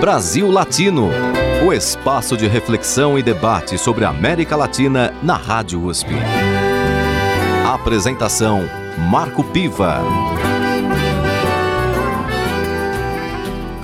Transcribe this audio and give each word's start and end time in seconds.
Brasil 0.00 0.48
Latino, 0.48 1.10
o 1.66 1.72
espaço 1.72 2.36
de 2.36 2.46
reflexão 2.46 3.18
e 3.18 3.22
debate 3.22 3.76
sobre 3.76 4.04
a 4.04 4.10
América 4.10 4.54
Latina 4.54 5.12
na 5.24 5.36
Rádio 5.36 5.84
USP. 5.84 6.10
Apresentação: 7.66 8.60
Marco 9.10 9.42
Piva. 9.42 10.00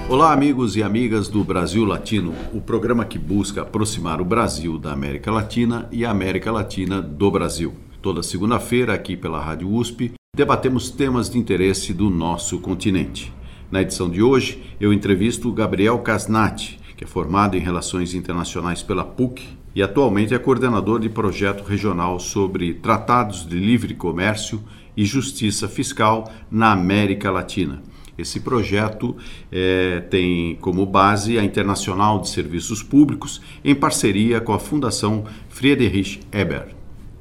Olá, 0.08 0.32
amigos 0.32 0.76
e 0.76 0.84
amigas 0.84 1.26
do 1.26 1.42
Brasil 1.42 1.84
Latino, 1.84 2.32
o 2.52 2.60
programa 2.60 3.04
que 3.04 3.18
busca 3.18 3.62
aproximar 3.62 4.20
o 4.20 4.24
Brasil 4.24 4.78
da 4.78 4.92
América 4.92 5.32
Latina 5.32 5.88
e 5.90 6.04
a 6.04 6.12
América 6.12 6.52
Latina 6.52 7.02
do 7.02 7.28
Brasil. 7.28 7.74
Toda 8.00 8.22
segunda-feira, 8.22 8.94
aqui 8.94 9.16
pela 9.16 9.40
Rádio 9.40 9.68
USP, 9.68 10.12
debatemos 10.36 10.92
temas 10.92 11.28
de 11.28 11.38
interesse 11.38 11.92
do 11.92 12.08
nosso 12.08 12.60
continente. 12.60 13.32
Na 13.74 13.82
edição 13.82 14.08
de 14.08 14.22
hoje, 14.22 14.62
eu 14.80 14.92
entrevisto 14.92 15.50
Gabriel 15.50 15.98
Casnati, 15.98 16.78
que 16.96 17.02
é 17.02 17.06
formado 17.08 17.56
em 17.56 17.60
Relações 17.60 18.14
Internacionais 18.14 18.84
pela 18.84 19.02
PUC 19.02 19.42
e 19.74 19.82
atualmente 19.82 20.32
é 20.32 20.38
coordenador 20.38 21.00
de 21.00 21.08
projeto 21.08 21.64
regional 21.64 22.20
sobre 22.20 22.74
tratados 22.74 23.44
de 23.44 23.58
livre 23.58 23.92
comércio 23.92 24.62
e 24.96 25.04
justiça 25.04 25.66
fiscal 25.66 26.32
na 26.48 26.70
América 26.70 27.32
Latina. 27.32 27.82
Esse 28.16 28.38
projeto 28.38 29.16
é, 29.50 29.98
tem 30.08 30.54
como 30.60 30.86
base 30.86 31.36
a 31.36 31.42
Internacional 31.42 32.20
de 32.20 32.28
Serviços 32.28 32.80
Públicos, 32.80 33.42
em 33.64 33.74
parceria 33.74 34.40
com 34.40 34.52
a 34.52 34.60
Fundação 34.60 35.24
Friedrich 35.48 36.20
Ebert, 36.30 36.68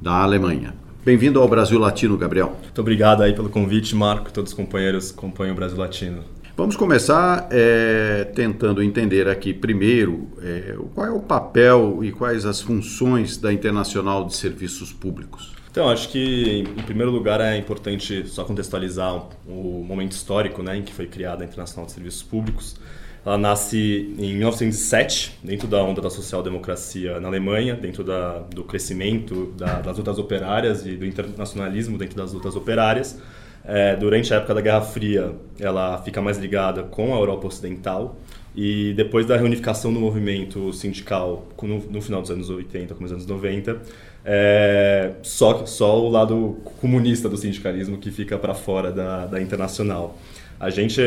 da 0.00 0.22
Alemanha. 0.22 0.76
Bem-vindo 1.04 1.40
ao 1.40 1.48
Brasil 1.48 1.80
Latino, 1.80 2.16
Gabriel. 2.16 2.56
Muito 2.62 2.80
obrigado 2.80 3.24
aí 3.24 3.34
pelo 3.34 3.48
convite, 3.48 3.96
Marco, 3.96 4.32
todos 4.32 4.52
os 4.52 4.56
companheiros 4.56 5.10
que 5.10 5.18
acompanham 5.18 5.52
o 5.52 5.56
Brasil 5.56 5.76
Latino. 5.76 6.33
Vamos 6.56 6.76
começar 6.76 7.48
é, 7.50 8.30
tentando 8.32 8.80
entender 8.80 9.26
aqui 9.28 9.52
primeiro 9.52 10.28
é, 10.40 10.76
qual 10.94 11.06
é 11.06 11.10
o 11.10 11.18
papel 11.18 12.04
e 12.04 12.12
quais 12.12 12.46
as 12.46 12.60
funções 12.60 13.36
da 13.36 13.52
Internacional 13.52 14.24
de 14.24 14.36
Serviços 14.36 14.92
Públicos. 14.92 15.52
Então, 15.68 15.88
acho 15.90 16.08
que 16.10 16.60
em 16.60 16.82
primeiro 16.84 17.10
lugar 17.10 17.40
é 17.40 17.56
importante 17.56 18.28
só 18.28 18.44
contextualizar 18.44 19.26
o 19.44 19.84
momento 19.84 20.12
histórico 20.12 20.62
né, 20.62 20.76
em 20.76 20.82
que 20.82 20.94
foi 20.94 21.08
criada 21.08 21.42
a 21.42 21.44
Internacional 21.44 21.86
de 21.86 21.92
Serviços 21.92 22.22
Públicos. 22.22 22.76
Ela 23.26 23.36
nasce 23.36 24.14
em 24.16 24.36
1907, 24.36 25.40
dentro 25.42 25.66
da 25.66 25.82
onda 25.82 26.00
da 26.00 26.10
social-democracia 26.10 27.18
na 27.18 27.26
Alemanha, 27.26 27.74
dentro 27.74 28.04
da, 28.04 28.38
do 28.38 28.62
crescimento 28.62 29.52
da, 29.56 29.80
das 29.80 29.98
lutas 29.98 30.18
operárias 30.20 30.86
e 30.86 30.94
do 30.94 31.04
internacionalismo 31.04 31.98
dentro 31.98 32.16
das 32.16 32.32
lutas 32.32 32.54
operárias. 32.54 33.18
É, 33.66 33.96
durante 33.96 34.32
a 34.32 34.36
época 34.36 34.54
da 34.54 34.60
Guerra 34.60 34.82
Fria, 34.82 35.32
ela 35.58 36.02
fica 36.02 36.20
mais 36.20 36.36
ligada 36.36 36.82
com 36.82 37.14
a 37.14 37.18
Europa 37.18 37.46
Ocidental 37.46 38.16
e 38.54 38.92
depois 38.94 39.26
da 39.26 39.36
reunificação 39.36 39.92
do 39.92 39.98
movimento 39.98 40.72
sindical 40.72 41.48
no, 41.62 41.78
no 41.78 42.02
final 42.02 42.20
dos 42.20 42.30
anos 42.30 42.50
80, 42.50 42.94
começo 42.94 43.14
dos 43.14 43.24
anos 43.24 43.42
90, 43.42 43.80
é, 44.24 45.12
só, 45.22 45.64
só 45.66 45.98
o 45.98 46.08
lado 46.08 46.58
comunista 46.80 47.28
do 47.28 47.36
sindicalismo 47.36 47.98
que 47.98 48.10
fica 48.10 48.38
para 48.38 48.54
fora 48.54 48.92
da, 48.92 49.26
da 49.26 49.40
internacional. 49.40 50.18
A 50.60 50.70
gente 50.70 51.00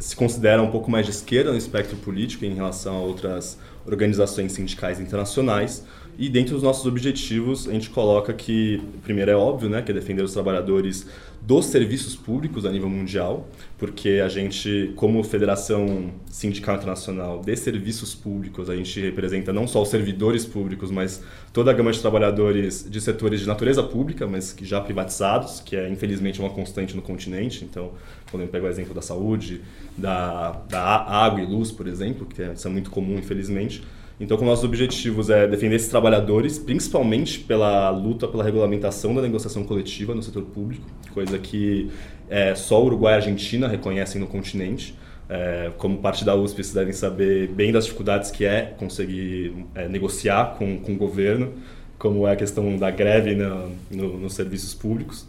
se 0.00 0.16
considera 0.16 0.62
um 0.62 0.70
pouco 0.70 0.90
mais 0.90 1.06
de 1.06 1.12
esquerda 1.12 1.52
no 1.52 1.58
espectro 1.58 1.96
político 1.96 2.44
em 2.44 2.54
relação 2.54 2.96
a 2.96 3.00
outras 3.00 3.58
organizações 3.86 4.52
sindicais 4.52 5.00
internacionais, 5.00 5.84
e 6.16 6.28
dentro 6.28 6.54
dos 6.54 6.62
nossos 6.62 6.86
objetivos, 6.86 7.68
a 7.68 7.72
gente 7.72 7.90
coloca 7.90 8.32
que, 8.32 8.80
primeiro 9.02 9.30
é 9.32 9.36
óbvio, 9.36 9.68
né, 9.68 9.82
que 9.82 9.90
é 9.90 9.94
defender 9.94 10.22
os 10.22 10.32
trabalhadores 10.32 11.06
dos 11.42 11.66
serviços 11.66 12.16
públicos 12.16 12.64
a 12.64 12.70
nível 12.70 12.88
mundial, 12.88 13.46
porque 13.76 14.22
a 14.24 14.28
gente, 14.28 14.92
como 14.96 15.22
Federação 15.22 16.10
Sindical 16.26 16.76
Internacional 16.76 17.42
de 17.42 17.54
Serviços 17.56 18.14
Públicos, 18.14 18.70
a 18.70 18.76
gente 18.76 18.98
representa 19.00 19.52
não 19.52 19.66
só 19.66 19.82
os 19.82 19.88
servidores 19.88 20.46
públicos, 20.46 20.90
mas 20.90 21.22
toda 21.52 21.70
a 21.70 21.74
gama 21.74 21.92
de 21.92 22.00
trabalhadores 22.00 22.88
de 22.88 22.98
setores 22.98 23.40
de 23.40 23.46
natureza 23.46 23.82
pública, 23.82 24.26
mas 24.26 24.52
que 24.54 24.64
já 24.64 24.80
privatizados, 24.80 25.60
que 25.60 25.76
é 25.76 25.86
infelizmente 25.90 26.40
uma 26.40 26.48
constante 26.48 26.96
no 26.96 27.02
continente. 27.02 27.64
Então, 27.64 27.92
podemos 28.30 28.50
pegar 28.50 28.68
o 28.68 28.70
exemplo 28.70 28.94
da 28.94 29.02
saúde, 29.02 29.60
da, 29.98 30.52
da 30.68 30.80
água 30.80 31.42
e 31.42 31.46
luz, 31.46 31.70
por 31.70 31.86
exemplo, 31.86 32.24
que 32.24 32.40
é, 32.40 32.54
isso 32.54 32.66
é 32.66 32.70
muito 32.70 32.90
comum, 32.90 33.18
infelizmente 33.18 33.73
então, 34.20 34.36
com 34.36 34.44
nossos 34.44 34.64
objetivos 34.64 35.28
é 35.28 35.46
defender 35.46 35.76
esses 35.76 35.88
trabalhadores, 35.88 36.58
principalmente 36.58 37.40
pela 37.40 37.90
luta 37.90 38.28
pela 38.28 38.44
regulamentação 38.44 39.12
da 39.14 39.20
negociação 39.20 39.64
coletiva 39.64 40.14
no 40.14 40.22
setor 40.22 40.42
público, 40.42 40.86
coisa 41.12 41.36
que 41.38 41.90
é, 42.30 42.54
só 42.54 42.82
Uruguai 42.82 43.14
e 43.14 43.16
Argentina 43.16 43.66
reconhecem 43.66 44.20
no 44.20 44.26
continente. 44.26 44.94
É, 45.28 45.72
como 45.78 45.98
parte 45.98 46.24
da 46.24 46.34
USP, 46.34 46.62
vocês 46.62 46.74
devem 46.74 46.92
saber 46.92 47.48
bem 47.48 47.72
das 47.72 47.84
dificuldades 47.84 48.30
que 48.30 48.44
é 48.44 48.74
conseguir 48.76 49.66
é, 49.74 49.88
negociar 49.88 50.56
com, 50.58 50.78
com 50.78 50.92
o 50.92 50.96
governo, 50.96 51.52
como 51.98 52.26
é 52.26 52.32
a 52.32 52.36
questão 52.36 52.76
da 52.76 52.90
greve 52.90 53.34
no, 53.34 53.72
no, 53.90 54.18
nos 54.18 54.34
serviços 54.34 54.74
públicos. 54.74 55.26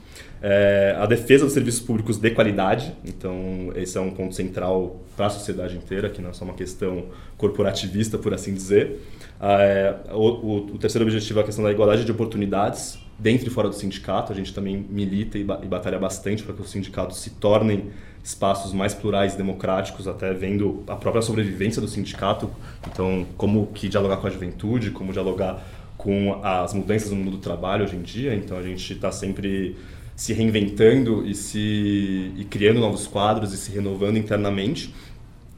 É, 0.47 0.95
a 0.99 1.07
defesa 1.07 1.43
dos 1.43 1.55
serviços 1.55 1.81
públicos 1.81 2.17
de 2.19 2.29
qualidade, 2.29 2.93
então 3.03 3.71
esse 3.75 3.97
é 3.97 4.01
um 4.01 4.11
ponto 4.11 4.35
central 4.35 5.01
para 5.17 5.25
a 5.25 5.29
sociedade 5.31 5.75
inteira, 5.75 6.07
que 6.07 6.21
não 6.21 6.29
é 6.29 6.33
só 6.33 6.45
uma 6.45 6.53
questão 6.53 7.05
corporativista, 7.35 8.15
por 8.19 8.31
assim 8.31 8.53
dizer. 8.53 9.01
É, 9.41 9.95
o, 10.11 10.73
o, 10.73 10.77
terceiro 10.77 11.03
objetivo 11.03 11.39
é 11.39 11.41
a 11.41 11.45
questão 11.47 11.65
da 11.65 11.71
igualdade 11.71 12.05
de 12.05 12.11
oportunidades 12.11 12.99
dentro 13.17 13.47
e 13.47 13.49
fora 13.49 13.69
do 13.69 13.73
sindicato. 13.73 14.31
A 14.31 14.35
gente 14.35 14.53
também 14.53 14.85
milita 14.87 15.35
e, 15.39 15.43
ba 15.43 15.59
e 15.63 15.65
batalha 15.65 15.97
bastante 15.97 16.43
para 16.43 16.53
que 16.53 16.61
os 16.61 16.69
sindicatos 16.69 17.21
se 17.21 17.31
tornem 17.31 17.89
espaços 18.23 18.71
mais 18.71 18.93
plurais 18.93 19.33
e 19.33 19.37
democráticos, 19.37 20.07
até 20.07 20.31
vendo 20.31 20.83
a 20.85 20.95
própria 20.95 21.23
sobrevivência 21.23 21.81
do 21.81 21.87
sindicato. 21.87 22.51
Então, 22.87 23.25
como 23.35 23.65
que 23.73 23.89
dialogar 23.89 24.17
com 24.17 24.27
a 24.27 24.29
juventude, 24.29 24.91
como 24.91 25.11
dialogar 25.11 25.65
com 25.97 26.39
as 26.43 26.71
mudanças 26.71 27.09
no 27.09 27.15
mundo 27.15 27.31
do 27.31 27.37
trabalho 27.39 27.83
hoje 27.83 27.95
em 27.95 28.03
dia. 28.03 28.35
Então, 28.35 28.59
a 28.59 28.61
gente 28.61 28.93
está 28.93 29.11
sempre 29.11 29.75
se 30.15 30.33
reinventando 30.33 31.27
e 31.27 31.35
se 31.35 32.31
e 32.37 32.45
criando 32.49 32.79
novos 32.79 33.05
quadros 33.05 33.53
e 33.53 33.57
se 33.57 33.71
renovando 33.71 34.17
internamente. 34.17 34.93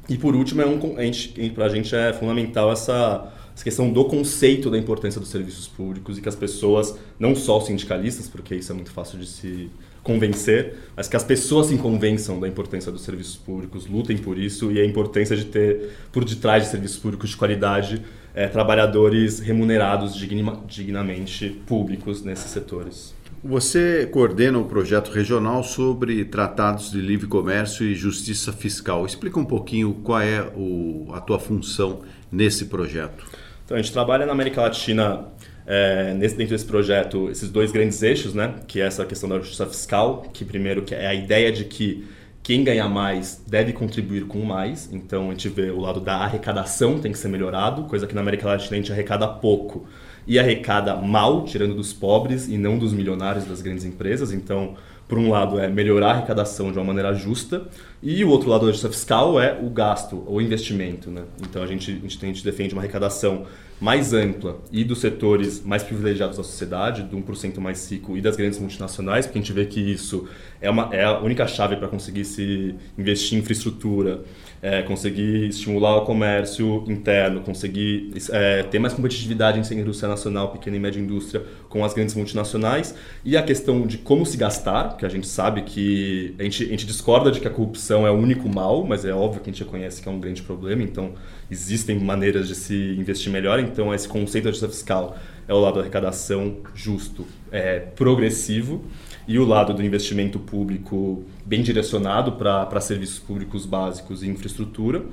E 0.10 0.18
por 0.18 0.36
último, 0.36 0.62
é 0.62 0.66
um, 0.66 0.98
a 0.98 1.70
gente 1.70 1.96
é 1.96 2.14
fundamental 2.14 2.72
essa, 2.72 3.32
essa 3.54 3.64
questão 3.64 3.92
do 3.92 4.06
conceito 4.06 4.70
da 4.70 4.78
importância 4.78 5.20
dos 5.20 5.30
serviços 5.30 5.68
públicos 5.68 6.18
e 6.18 6.22
que 6.22 6.30
as 6.30 6.36
pessoas, 6.36 6.98
não 7.20 7.36
só 7.36 7.58
os 7.58 7.66
sindicalistas, 7.66 8.28
porque 8.30 8.56
isso 8.56 8.72
é 8.72 8.76
muito 8.76 8.92
fácil 8.92 9.20
de 9.20 9.28
se 9.28 9.70
convencer, 10.02 10.76
mas 10.96 11.10
que 11.10 11.18
as 11.18 11.24
pessoas 11.26 11.68
se 11.68 11.78
convençam 11.78 12.40
da 12.40 12.48
importância 12.48 12.90
dos 12.90 13.02
serviços 13.02 13.36
públicos, 13.36 13.86
lutem 13.86 14.18
por 14.18 14.38
isso 14.38 14.72
e 14.72 14.80
a 14.80 14.86
importância 14.86 15.36
de 15.36 15.44
ter 15.44 15.90
por 16.14 16.24
detrás 16.24 16.64
de 16.64 16.70
serviços 16.70 16.98
públicos 16.98 17.32
de 17.32 17.36
qualidade 17.36 18.02
é, 18.38 18.48
trabalhadores 18.48 19.40
remunerados 19.40 20.16
digna, 20.16 20.60
dignamente 20.68 21.50
públicos 21.66 22.22
nesses 22.22 22.52
setores. 22.52 23.16
Você 23.44 24.08
coordena 24.12 24.60
o 24.60 24.66
projeto 24.66 25.10
regional 25.10 25.64
sobre 25.64 26.24
tratados 26.24 26.92
de 26.92 27.02
livre 27.02 27.26
comércio 27.26 27.84
e 27.84 27.96
justiça 27.96 28.54
fiscal. 28.54 29.08
Explica 29.08 29.40
um 29.40 29.46
pouquinho 29.46 29.92
qual 30.04 30.22
é 30.22 30.42
o, 30.56 31.08
a 31.14 31.20
tua 31.20 31.40
função 31.40 32.02
nesse 32.32 32.66
projeto. 32.66 33.26
Então, 33.66 33.76
a 33.76 33.82
gente 33.82 33.92
trabalha 33.92 34.24
na 34.24 34.34
América 34.34 34.62
Latina 34.62 35.26
é, 35.66 36.14
nesse, 36.14 36.36
dentro 36.36 36.54
desse 36.54 36.66
projeto 36.66 37.32
esses 37.32 37.50
dois 37.50 37.72
grandes 37.72 38.04
eixos, 38.04 38.36
né? 38.36 38.54
Que 38.68 38.82
é 38.82 38.86
essa 38.86 39.04
questão 39.04 39.28
da 39.28 39.40
justiça 39.40 39.66
fiscal, 39.66 40.30
que 40.32 40.46
primeiro 40.46 40.84
que 40.84 40.94
é 40.94 41.08
a 41.08 41.16
ideia 41.16 41.52
de 41.52 41.66
que 41.66 42.08
quem 42.48 42.64
ganha 42.64 42.88
mais 42.88 43.44
deve 43.46 43.74
contribuir 43.74 44.26
com 44.26 44.40
mais. 44.46 44.88
Então 44.94 45.28
a 45.28 45.32
gente 45.32 45.50
vê 45.50 45.70
o 45.70 45.82
lado 45.82 46.00
da 46.00 46.20
arrecadação 46.20 46.98
tem 46.98 47.12
que 47.12 47.18
ser 47.18 47.28
melhorado, 47.28 47.84
coisa 47.84 48.08
que 48.08 48.16
na 48.16 48.22
América 48.22 48.48
Latina 48.48 48.72
a 48.72 48.76
gente 48.78 48.90
arrecada 48.90 49.28
pouco 49.28 49.86
e 50.26 50.40
arrecada 50.40 50.96
mal, 50.96 51.44
tirando 51.44 51.76
dos 51.76 51.92
pobres 51.92 52.48
e 52.48 52.58
não 52.58 52.78
dos 52.78 52.94
milionários 52.94 53.44
das 53.44 53.62
grandes 53.62 53.84
empresas. 53.84 54.32
Então, 54.32 54.78
por 55.08 55.18
um 55.18 55.30
lado, 55.30 55.60
é 55.60 55.68
melhorar 55.68 56.08
a 56.08 56.12
arrecadação 56.16 56.72
de 56.72 56.78
uma 56.78 56.84
maneira 56.84 57.14
justa, 57.14 57.68
e 58.04 58.24
o 58.24 58.30
outro 58.30 58.50
lado 58.50 58.66
da 58.66 58.72
justiça 58.72 58.90
fiscal 58.90 59.40
é 59.40 59.58
o 59.60 59.70
gasto, 59.70 60.24
o 60.28 60.42
investimento. 60.42 61.10
Né? 61.10 61.24
Então, 61.42 61.64
a 61.64 61.68
gente, 61.68 61.92
a 61.92 62.08
gente, 62.08 62.26
a 62.26 62.28
gente 62.28 62.44
defende 62.44 62.74
uma 62.74 62.82
arrecadação 62.82 63.46
mais 63.80 64.12
ampla 64.12 64.60
e 64.72 64.84
dos 64.84 65.00
setores 65.00 65.64
mais 65.64 65.84
privilegiados 65.84 66.38
da 66.38 66.44
sociedade, 66.44 67.04
do 67.04 67.18
1% 67.18 67.60
mais 67.60 67.90
rico 67.92 68.18
e 68.18 68.22
das 68.22 68.36
grandes 68.36 68.60
multinacionais, 68.60 69.26
porque 69.26 69.38
a 69.38 69.42
gente 69.42 69.54
vê 69.54 69.66
que 69.66 69.80
isso 69.80 70.28
é, 70.60 70.70
uma, 70.70 70.90
é 70.92 71.06
a 71.06 71.20
única 71.20 71.48
chave 71.48 71.76
para 71.76 71.88
conseguir 71.88 72.26
se 72.26 72.76
investir 72.98 73.38
em 73.38 73.42
infraestrutura, 73.42 74.24
é, 74.62 74.82
conseguir 74.82 75.48
estimular 75.50 75.98
o 75.98 76.02
comércio 76.02 76.84
interno, 76.88 77.42
conseguir 77.42 78.12
é, 78.32 78.64
ter 78.64 78.80
mais 78.80 78.94
competitividade 78.94 79.60
em 79.60 79.80
indústria 79.80 80.10
nacional, 80.10 80.52
pequena 80.52 80.78
e 80.78 80.80
média 80.80 81.00
indústria, 81.00 81.44
com 81.70 81.84
as 81.86 81.94
grandes 81.94 82.16
multinacionais, 82.16 82.96
e 83.24 83.38
a 83.38 83.44
questão 83.44 83.86
de 83.86 83.98
como 83.98 84.26
se 84.26 84.38
gastar, 84.38 84.98
que 84.98 85.06
a 85.06 85.10
gente 85.10 85.28
sabe 85.28 85.62
que 85.62 86.34
a 86.40 86.44
gente, 86.44 86.64
a 86.64 86.68
gente 86.68 86.86
discorda 86.86 87.32
de 87.32 87.40
que 87.40 87.48
a 87.48 87.52
corrupção 87.52 88.08
é 88.08 88.12
o 88.12 88.16
único 88.16 88.50
mal, 88.50 88.84
mas 88.84 89.06
é 89.06 89.14
óbvio 89.14 89.42
que 89.42 89.50
a 89.50 89.54
gente 89.54 89.64
reconhece 89.64 90.02
que 90.02 90.10
é 90.10 90.12
um 90.12 90.20
grande 90.20 90.42
problema, 90.42 90.82
então 90.82 91.14
existem 91.50 92.00
maneiras 92.00 92.48
de 92.48 92.56
se 92.56 92.96
investir 92.98 93.32
melhor, 93.32 93.60
então 93.60 93.94
esse 93.94 94.08
conceito 94.08 94.46
da 94.46 94.52
justiça 94.52 94.72
fiscal 94.72 95.18
é 95.48 95.54
o 95.54 95.60
lado 95.60 95.76
da 95.76 95.82
arrecadação 95.82 96.58
justo, 96.76 97.26
é, 97.52 97.80
progressivo, 97.80 98.84
e 99.28 99.38
o 99.38 99.46
lado 99.46 99.74
do 99.74 99.84
investimento 99.84 100.40
público 100.40 101.24
bem 101.46 101.62
direcionado 101.62 102.34
para 102.34 102.80
serviços 102.80 103.20
públicos 103.20 103.66
básicos 103.66 104.24
e 104.24 104.28
infraestrutura. 104.28 105.04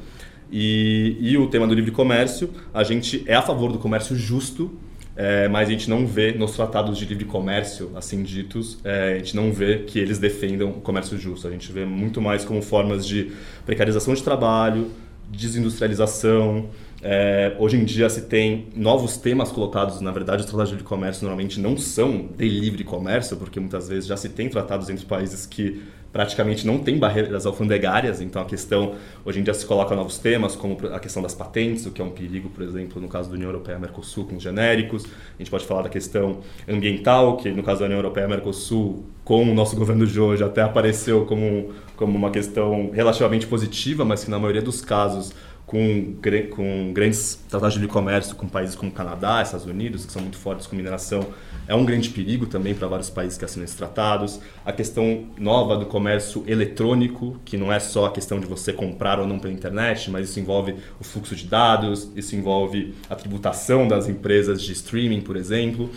E, 0.51 1.17
e 1.21 1.37
o 1.37 1.49
tema 1.49 1.67
do 1.67 1.75
livre 1.75 1.91
comércio, 1.91 2.51
a 2.73 2.85
gente 2.85 3.25
é 3.27 3.35
a 3.35 3.43
favor 3.43 3.73
do 3.73 3.79
comércio 3.79 4.15
justo, 4.15 4.71
é, 5.17 5.49
mas 5.49 5.69
a 5.69 5.73
gente 5.73 5.89
não 5.89 6.07
vê 6.07 6.33
nos 6.33 6.53
tratados 6.53 6.99
de 6.99 7.05
livre 7.07 7.25
comércio, 7.25 7.91
assim 7.97 8.23
ditos, 8.23 8.79
é, 8.85 9.15
a 9.15 9.19
gente 9.19 9.35
não 9.35 9.53
vê 9.53 9.79
que 9.79 9.99
eles 9.99 10.19
defendam 10.19 10.71
o 10.71 10.81
comércio 10.81 11.19
justo. 11.19 11.49
A 11.49 11.51
gente 11.51 11.71
vê 11.73 11.85
muito 11.85 12.21
mais 12.21 12.45
como 12.45 12.63
formas 12.63 13.07
de 13.07 13.33
precarização 13.65 14.15
de 14.15 14.23
trabalho, 14.23 14.91
desindustrialização. 15.31 16.69
É, 17.07 17.55
hoje 17.59 17.77
em 17.77 17.85
dia 17.85 18.09
se 18.09 18.23
tem 18.23 18.69
novos 18.75 19.19
temas 19.19 19.53
colocados, 19.53 20.01
na 20.01 20.11
verdade 20.11 20.41
os 20.41 20.47
tratados 20.47 20.75
de 20.75 20.83
comércio 20.83 21.23
normalmente 21.25 21.61
não 21.61 21.77
são 21.77 22.31
de 22.35 22.49
livre 22.49 22.83
comércio, 22.83 23.37
porque 23.37 23.61
muitas 23.61 23.91
vezes 23.91 24.07
já 24.07 24.17
se 24.17 24.31
tem 24.31 24.49
tratados 24.49 24.89
entre 24.89 25.05
países 25.05 25.45
que 25.45 25.83
praticamente 26.11 26.67
não 26.67 26.79
tem 26.79 26.97
barreiras 26.97 27.45
alfandegárias, 27.45 28.23
então 28.23 28.41
a 28.41 28.47
questão, 28.47 28.95
hoje 29.23 29.41
em 29.41 29.43
dia 29.43 29.53
se 29.53 29.67
coloca 29.67 29.95
novos 29.95 30.17
temas, 30.17 30.57
como 30.57 30.79
a 30.95 30.99
questão 30.99 31.21
das 31.21 31.35
patentes, 31.35 31.85
o 31.85 31.91
que 31.91 32.01
é 32.01 32.05
um 32.05 32.11
perigo, 32.11 32.49
por 32.49 32.63
exemplo, 32.63 33.03
no 33.03 33.09
caso 33.09 33.29
da 33.29 33.35
União 33.35 33.49
Europeia 33.51 33.79
Mercosul 33.79 34.25
com 34.25 34.39
genéricos, 34.41 35.05
a 35.05 35.39
gente 35.39 35.51
pode 35.51 35.67
falar 35.67 35.83
da 35.83 35.89
questão 35.91 36.39
ambiental, 36.67 37.37
que 37.37 37.51
no 37.51 37.63
caso 37.63 37.81
da 37.81 37.87
União 37.87 37.99
Europeia 37.99 38.27
Mercosul, 38.27 39.05
com 39.25 39.43
o 39.43 39.55
nosso 39.55 39.77
governo 39.77 40.07
de 40.07 40.19
hoje, 40.19 40.43
até 40.43 40.63
apareceu 40.63 41.27
como, 41.27 41.73
como 41.97 42.17
uma 42.17 42.31
questão 42.31 42.91
relativamente 42.95 43.47
positiva, 43.47 44.05
mas 44.07 44.25
que 44.25 44.31
na 44.31 44.39
maioria 44.39 44.63
dos 44.63 44.81
casos 44.81 45.35
com, 45.67 46.15
com 46.51 46.93
grandes 46.93 47.37
tratados 47.49 47.81
de 47.81 47.87
comércio 47.87 48.37
com 48.37 48.47
países 48.47 48.75
como 48.75 48.93
Canadá, 48.93 49.43
Estados 49.43 49.67
Unidos, 49.67 50.05
que 50.05 50.13
são 50.13 50.21
muito 50.21 50.37
fortes 50.37 50.67
com 50.67 50.77
mineração, 50.77 51.27
é 51.67 51.75
um 51.75 51.85
grande 51.85 52.11
perigo 52.11 52.47
também 52.47 52.75
para 52.75 52.87
vários 52.87 53.09
países 53.09 53.39
que 53.39 53.45
assinam 53.45 53.65
esses 53.65 53.77
tratados. 53.77 54.39
A 54.65 54.73
questão 54.73 55.27
nova 55.39 55.77
do 55.77 55.87
comércio 55.87 56.45
eletrônico, 56.47 57.41
que 57.45 57.57
não 57.57 57.73
é 57.73 57.81
só 57.81 58.07
a 58.07 58.13
questão 58.13 58.39
de 58.39 58.47
você 58.47 58.73
comprar 58.73 59.19
ou 59.19 59.27
não 59.27 59.39
pela 59.39 59.53
internet, 59.53 60.11
mas 60.11 60.29
isso 60.29 60.39
envolve 60.39 60.77
o 61.01 61.05
fluxo 61.05 61.35
de 61.35 61.47
dados, 61.47 62.11
isso 62.15 62.37
envolve 62.37 62.95
a 63.09 63.15
tributação 63.15 63.89
das 63.89 64.09
empresas 64.09 64.61
de 64.63 64.73
streaming, 64.73 65.23
por 65.23 65.37
exemplo. 65.37 65.91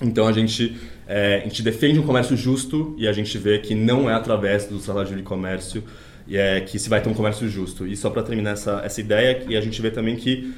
Então 0.00 0.26
a 0.26 0.32
gente, 0.32 0.76
é, 1.06 1.36
a 1.36 1.44
gente 1.44 1.62
defende 1.62 1.98
um 1.98 2.02
comércio 2.02 2.36
justo 2.36 2.94
e 2.98 3.06
a 3.06 3.12
gente 3.12 3.36
vê 3.36 3.58
que 3.58 3.74
não 3.74 4.08
é 4.08 4.14
através 4.14 4.64
dos 4.66 4.84
tratados 4.84 5.14
de 5.14 5.22
comércio 5.22 5.84
é, 6.30 6.60
que 6.60 6.78
se 6.78 6.88
vai 6.88 7.00
ter 7.00 7.08
um 7.08 7.14
comércio 7.14 7.48
justo. 7.48 7.86
E 7.86 7.96
só 7.96 8.10
para 8.10 8.22
terminar 8.22 8.52
essa, 8.52 8.80
essa 8.84 9.00
ideia, 9.00 9.44
e 9.48 9.56
a 9.56 9.60
gente 9.60 9.80
vê 9.80 9.90
também 9.90 10.16
que 10.16 10.54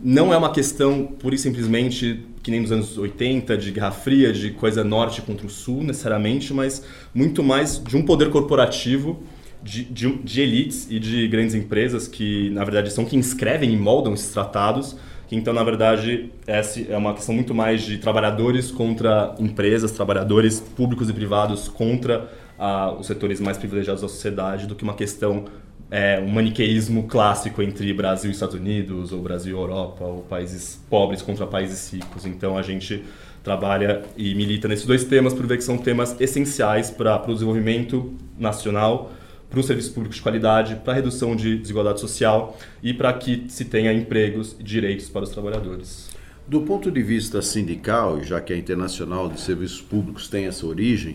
não 0.00 0.32
é 0.32 0.36
uma 0.36 0.52
questão 0.52 1.06
pura 1.06 1.34
e 1.34 1.38
simplesmente 1.38 2.22
que 2.42 2.50
nem 2.50 2.60
nos 2.60 2.70
anos 2.70 2.96
80, 2.96 3.56
de 3.56 3.72
Guerra 3.72 3.90
Fria, 3.90 4.32
de 4.32 4.50
coisa 4.52 4.84
norte 4.84 5.20
contra 5.20 5.46
o 5.46 5.50
sul, 5.50 5.82
necessariamente, 5.82 6.54
mas 6.54 6.84
muito 7.12 7.42
mais 7.42 7.82
de 7.82 7.96
um 7.96 8.02
poder 8.02 8.30
corporativo, 8.30 9.20
de, 9.60 9.82
de, 9.84 10.12
de 10.18 10.40
elites 10.42 10.86
e 10.88 11.00
de 11.00 11.26
grandes 11.26 11.56
empresas 11.56 12.06
que, 12.06 12.50
na 12.50 12.62
verdade, 12.62 12.92
são 12.92 13.04
quem 13.04 13.18
escrevem 13.18 13.72
e 13.72 13.76
moldam 13.76 14.14
esses 14.14 14.32
tratados, 14.32 14.96
que 15.26 15.34
então, 15.34 15.52
na 15.52 15.64
verdade, 15.64 16.30
essa 16.46 16.80
é 16.80 16.96
uma 16.96 17.14
questão 17.14 17.34
muito 17.34 17.52
mais 17.52 17.82
de 17.82 17.98
trabalhadores 17.98 18.70
contra 18.70 19.34
empresas, 19.40 19.90
trabalhadores 19.90 20.60
públicos 20.60 21.10
e 21.10 21.12
privados 21.12 21.66
contra 21.66 22.30
ah, 22.58 22.92
os 22.92 23.06
setores 23.06 23.40
mais 23.40 23.56
privilegiados 23.58 24.02
da 24.02 24.08
sociedade 24.08 24.66
do 24.66 24.74
que 24.74 24.82
uma 24.82 24.94
questão 24.94 25.44
é, 25.90 26.20
um 26.20 26.28
maniqueísmo 26.28 27.04
clássico 27.04 27.62
entre 27.62 27.92
Brasil 27.92 28.30
e 28.30 28.34
Estados 28.34 28.54
Unidos, 28.54 29.12
ou 29.12 29.22
Brasil 29.22 29.56
e 29.56 29.60
Europa, 29.60 30.04
ou 30.04 30.22
países 30.22 30.80
pobres 30.90 31.22
contra 31.22 31.46
países 31.46 31.92
ricos. 31.92 32.26
Então 32.26 32.58
a 32.58 32.62
gente 32.62 33.04
trabalha 33.42 34.02
e 34.16 34.34
milita 34.34 34.66
nesses 34.66 34.84
dois 34.84 35.04
temas 35.04 35.32
por 35.32 35.46
ver 35.46 35.56
que 35.56 35.64
são 35.64 35.78
temas 35.78 36.20
essenciais 36.20 36.90
para 36.90 37.22
o 37.30 37.32
desenvolvimento 37.32 38.12
nacional, 38.36 39.12
para 39.48 39.60
os 39.60 39.66
serviços 39.66 39.92
públicos 39.92 40.16
de 40.16 40.22
qualidade, 40.22 40.74
para 40.76 40.92
a 40.92 40.96
redução 40.96 41.36
de 41.36 41.56
desigualdade 41.56 42.00
social 42.00 42.58
e 42.82 42.92
para 42.92 43.12
que 43.12 43.44
se 43.48 43.64
tenha 43.64 43.92
empregos 43.92 44.56
e 44.58 44.64
direitos 44.64 45.08
para 45.08 45.22
os 45.22 45.30
trabalhadores. 45.30 46.10
Do 46.48 46.60
ponto 46.60 46.92
de 46.92 47.02
vista 47.02 47.42
sindical, 47.42 48.22
já 48.22 48.40
que 48.40 48.52
a 48.52 48.56
Internacional 48.56 49.28
de 49.28 49.40
Serviços 49.40 49.80
Públicos 49.80 50.28
tem 50.28 50.46
essa 50.46 50.64
origem, 50.64 51.12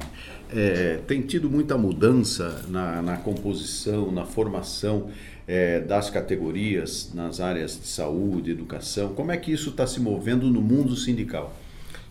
é, 0.51 0.99
tem 1.07 1.21
tido 1.21 1.49
muita 1.49 1.77
mudança 1.77 2.63
na, 2.67 3.01
na 3.01 3.17
composição, 3.17 4.11
na 4.11 4.25
formação 4.25 5.09
é, 5.47 5.79
das 5.79 6.09
categorias 6.09 7.11
nas 7.13 7.39
áreas 7.39 7.79
de 7.79 7.87
saúde, 7.87 8.51
educação. 8.51 9.13
Como 9.13 9.31
é 9.31 9.37
que 9.37 9.51
isso 9.51 9.69
está 9.69 9.87
se 9.87 9.99
movendo 9.99 10.47
no 10.47 10.61
mundo 10.61 10.95
sindical? 10.95 11.55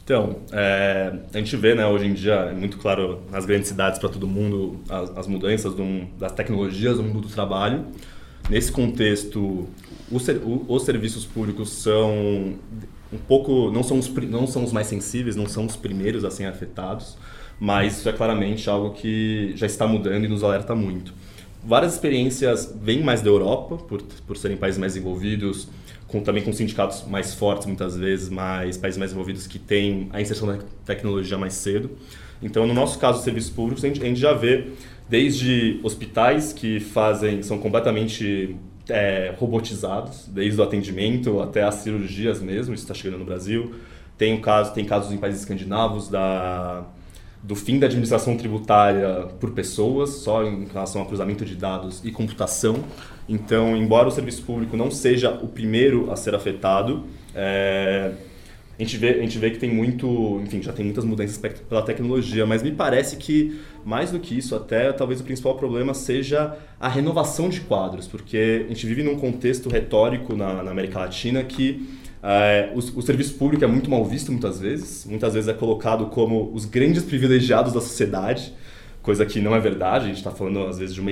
Então, 0.02 0.36
é, 0.50 1.12
a 1.32 1.38
gente 1.38 1.54
vê 1.56 1.74
né, 1.74 1.86
hoje 1.86 2.06
em 2.06 2.14
dia, 2.14 2.34
é 2.34 2.52
muito 2.52 2.78
claro 2.78 3.20
nas 3.30 3.46
grandes 3.46 3.68
cidades 3.68 3.98
para 3.98 4.08
todo 4.08 4.26
mundo, 4.26 4.80
as, 4.88 5.16
as 5.16 5.26
mudanças 5.26 5.74
do, 5.74 6.04
das 6.18 6.32
tecnologias 6.32 6.96
no 6.96 7.04
mundo 7.04 7.20
do 7.20 7.28
trabalho. 7.28 7.84
Nesse 8.48 8.72
contexto, 8.72 9.68
os, 10.10 10.26
os 10.66 10.82
serviços 10.82 11.24
públicos 11.24 11.70
são 11.70 12.54
um 13.12 13.18
pouco, 13.28 13.70
não 13.70 13.82
são, 13.82 13.98
os, 13.98 14.08
não 14.08 14.46
são 14.46 14.64
os 14.64 14.72
mais 14.72 14.86
sensíveis, 14.88 15.36
não 15.36 15.46
são 15.46 15.66
os 15.66 15.76
primeiros 15.76 16.24
a 16.24 16.30
serem 16.30 16.50
afetados 16.50 17.16
mas 17.60 17.98
isso 17.98 18.08
é 18.08 18.12
claramente 18.12 18.68
algo 18.70 18.94
que 18.94 19.52
já 19.54 19.66
está 19.66 19.86
mudando 19.86 20.24
e 20.24 20.28
nos 20.28 20.42
alerta 20.42 20.74
muito. 20.74 21.12
Várias 21.62 21.92
experiências 21.92 22.74
vêm 22.82 23.02
mais 23.02 23.20
da 23.20 23.28
Europa, 23.28 23.76
por, 23.76 24.02
por 24.26 24.36
serem 24.38 24.56
países 24.56 24.78
mais 24.78 24.96
envolvidos, 24.96 25.68
com, 26.08 26.22
também 26.22 26.42
com 26.42 26.52
sindicatos 26.54 27.04
mais 27.06 27.34
fortes 27.34 27.66
muitas 27.66 27.94
vezes, 27.94 28.30
mais 28.30 28.78
países 28.78 28.98
mais 28.98 29.12
envolvidos 29.12 29.46
que 29.46 29.58
têm 29.58 30.08
a 30.10 30.22
inserção 30.22 30.48
da 30.48 30.58
tecnologia 30.86 31.36
mais 31.36 31.52
cedo. 31.52 31.90
Então, 32.42 32.66
no 32.66 32.72
nosso 32.72 32.98
caso, 32.98 33.22
serviços 33.22 33.50
públicos, 33.50 33.84
a 33.84 33.88
gente, 33.88 34.02
a 34.02 34.06
gente 34.06 34.18
já 34.18 34.32
vê 34.32 34.68
desde 35.06 35.78
hospitais 35.82 36.54
que 36.54 36.80
fazem, 36.80 37.42
são 37.42 37.58
completamente 37.58 38.56
é, 38.88 39.34
robotizados, 39.38 40.26
desde 40.28 40.58
o 40.58 40.64
atendimento 40.64 41.40
até 41.40 41.62
as 41.62 41.76
cirurgias 41.76 42.40
mesmo, 42.40 42.72
isso 42.72 42.84
está 42.84 42.94
chegando 42.94 43.18
no 43.18 43.24
Brasil. 43.26 43.74
Tem, 44.16 44.32
um 44.32 44.40
caso, 44.40 44.72
tem 44.72 44.84
casos 44.84 45.12
em 45.12 45.18
países 45.18 45.40
escandinavos 45.40 46.08
da 46.08 46.84
do 47.42 47.56
fim 47.56 47.78
da 47.78 47.86
administração 47.86 48.36
tributária 48.36 49.28
por 49.40 49.52
pessoas, 49.52 50.10
só 50.10 50.44
em 50.44 50.66
relação 50.66 51.00
ao 51.00 51.06
cruzamento 51.06 51.44
de 51.44 51.54
dados 51.54 52.02
e 52.04 52.10
computação. 52.10 52.84
Então, 53.28 53.76
embora 53.76 54.08
o 54.08 54.10
serviço 54.10 54.42
público 54.42 54.76
não 54.76 54.90
seja 54.90 55.30
o 55.30 55.48
primeiro 55.48 56.10
a 56.10 56.16
ser 56.16 56.34
afetado, 56.34 57.04
é, 57.34 58.12
a, 58.78 58.82
gente 58.82 58.96
vê, 58.96 59.10
a 59.10 59.22
gente 59.22 59.38
vê 59.38 59.50
que 59.50 59.58
tem 59.58 59.72
muito, 59.72 60.40
enfim, 60.42 60.60
já 60.62 60.72
tem 60.72 60.84
muitas 60.84 61.04
mudanças 61.04 61.38
pela 61.38 61.82
tecnologia, 61.82 62.44
mas 62.44 62.62
me 62.62 62.72
parece 62.72 63.16
que, 63.16 63.58
mais 63.84 64.10
do 64.10 64.18
que 64.18 64.36
isso, 64.36 64.54
até 64.54 64.92
talvez 64.92 65.20
o 65.20 65.24
principal 65.24 65.54
problema 65.54 65.94
seja 65.94 66.56
a 66.78 66.88
renovação 66.88 67.48
de 67.48 67.60
quadros, 67.60 68.06
porque 68.06 68.64
a 68.66 68.68
gente 68.68 68.86
vive 68.86 69.02
num 69.02 69.16
contexto 69.16 69.70
retórico 69.70 70.36
na, 70.36 70.62
na 70.62 70.70
América 70.70 70.98
Latina 70.98 71.42
que 71.42 71.88
é, 72.22 72.70
o, 72.74 72.78
o, 72.78 73.02
serviço 73.02 73.34
público 73.34 73.64
é 73.64 73.66
muito 73.66 73.90
mal 73.90 74.04
visto 74.04 74.30
muitas 74.30 74.60
vezes. 74.60 75.06
Muitas 75.06 75.34
vezes 75.34 75.48
é 75.48 75.54
colocado 75.54 76.06
como 76.06 76.50
os 76.52 76.64
grandes 76.64 77.02
privilegiados 77.02 77.72
da 77.72 77.80
sociedade, 77.80 78.52
coisa 79.02 79.24
que 79.24 79.40
não 79.40 79.54
é 79.54 79.60
verdade. 79.60 80.04
A 80.04 80.08
gente 80.08 80.18
está 80.18 80.30
falando, 80.30 80.66
às 80.66 80.78
vezes, 80.78 80.94
de 80.94 81.00
uma 81.00 81.10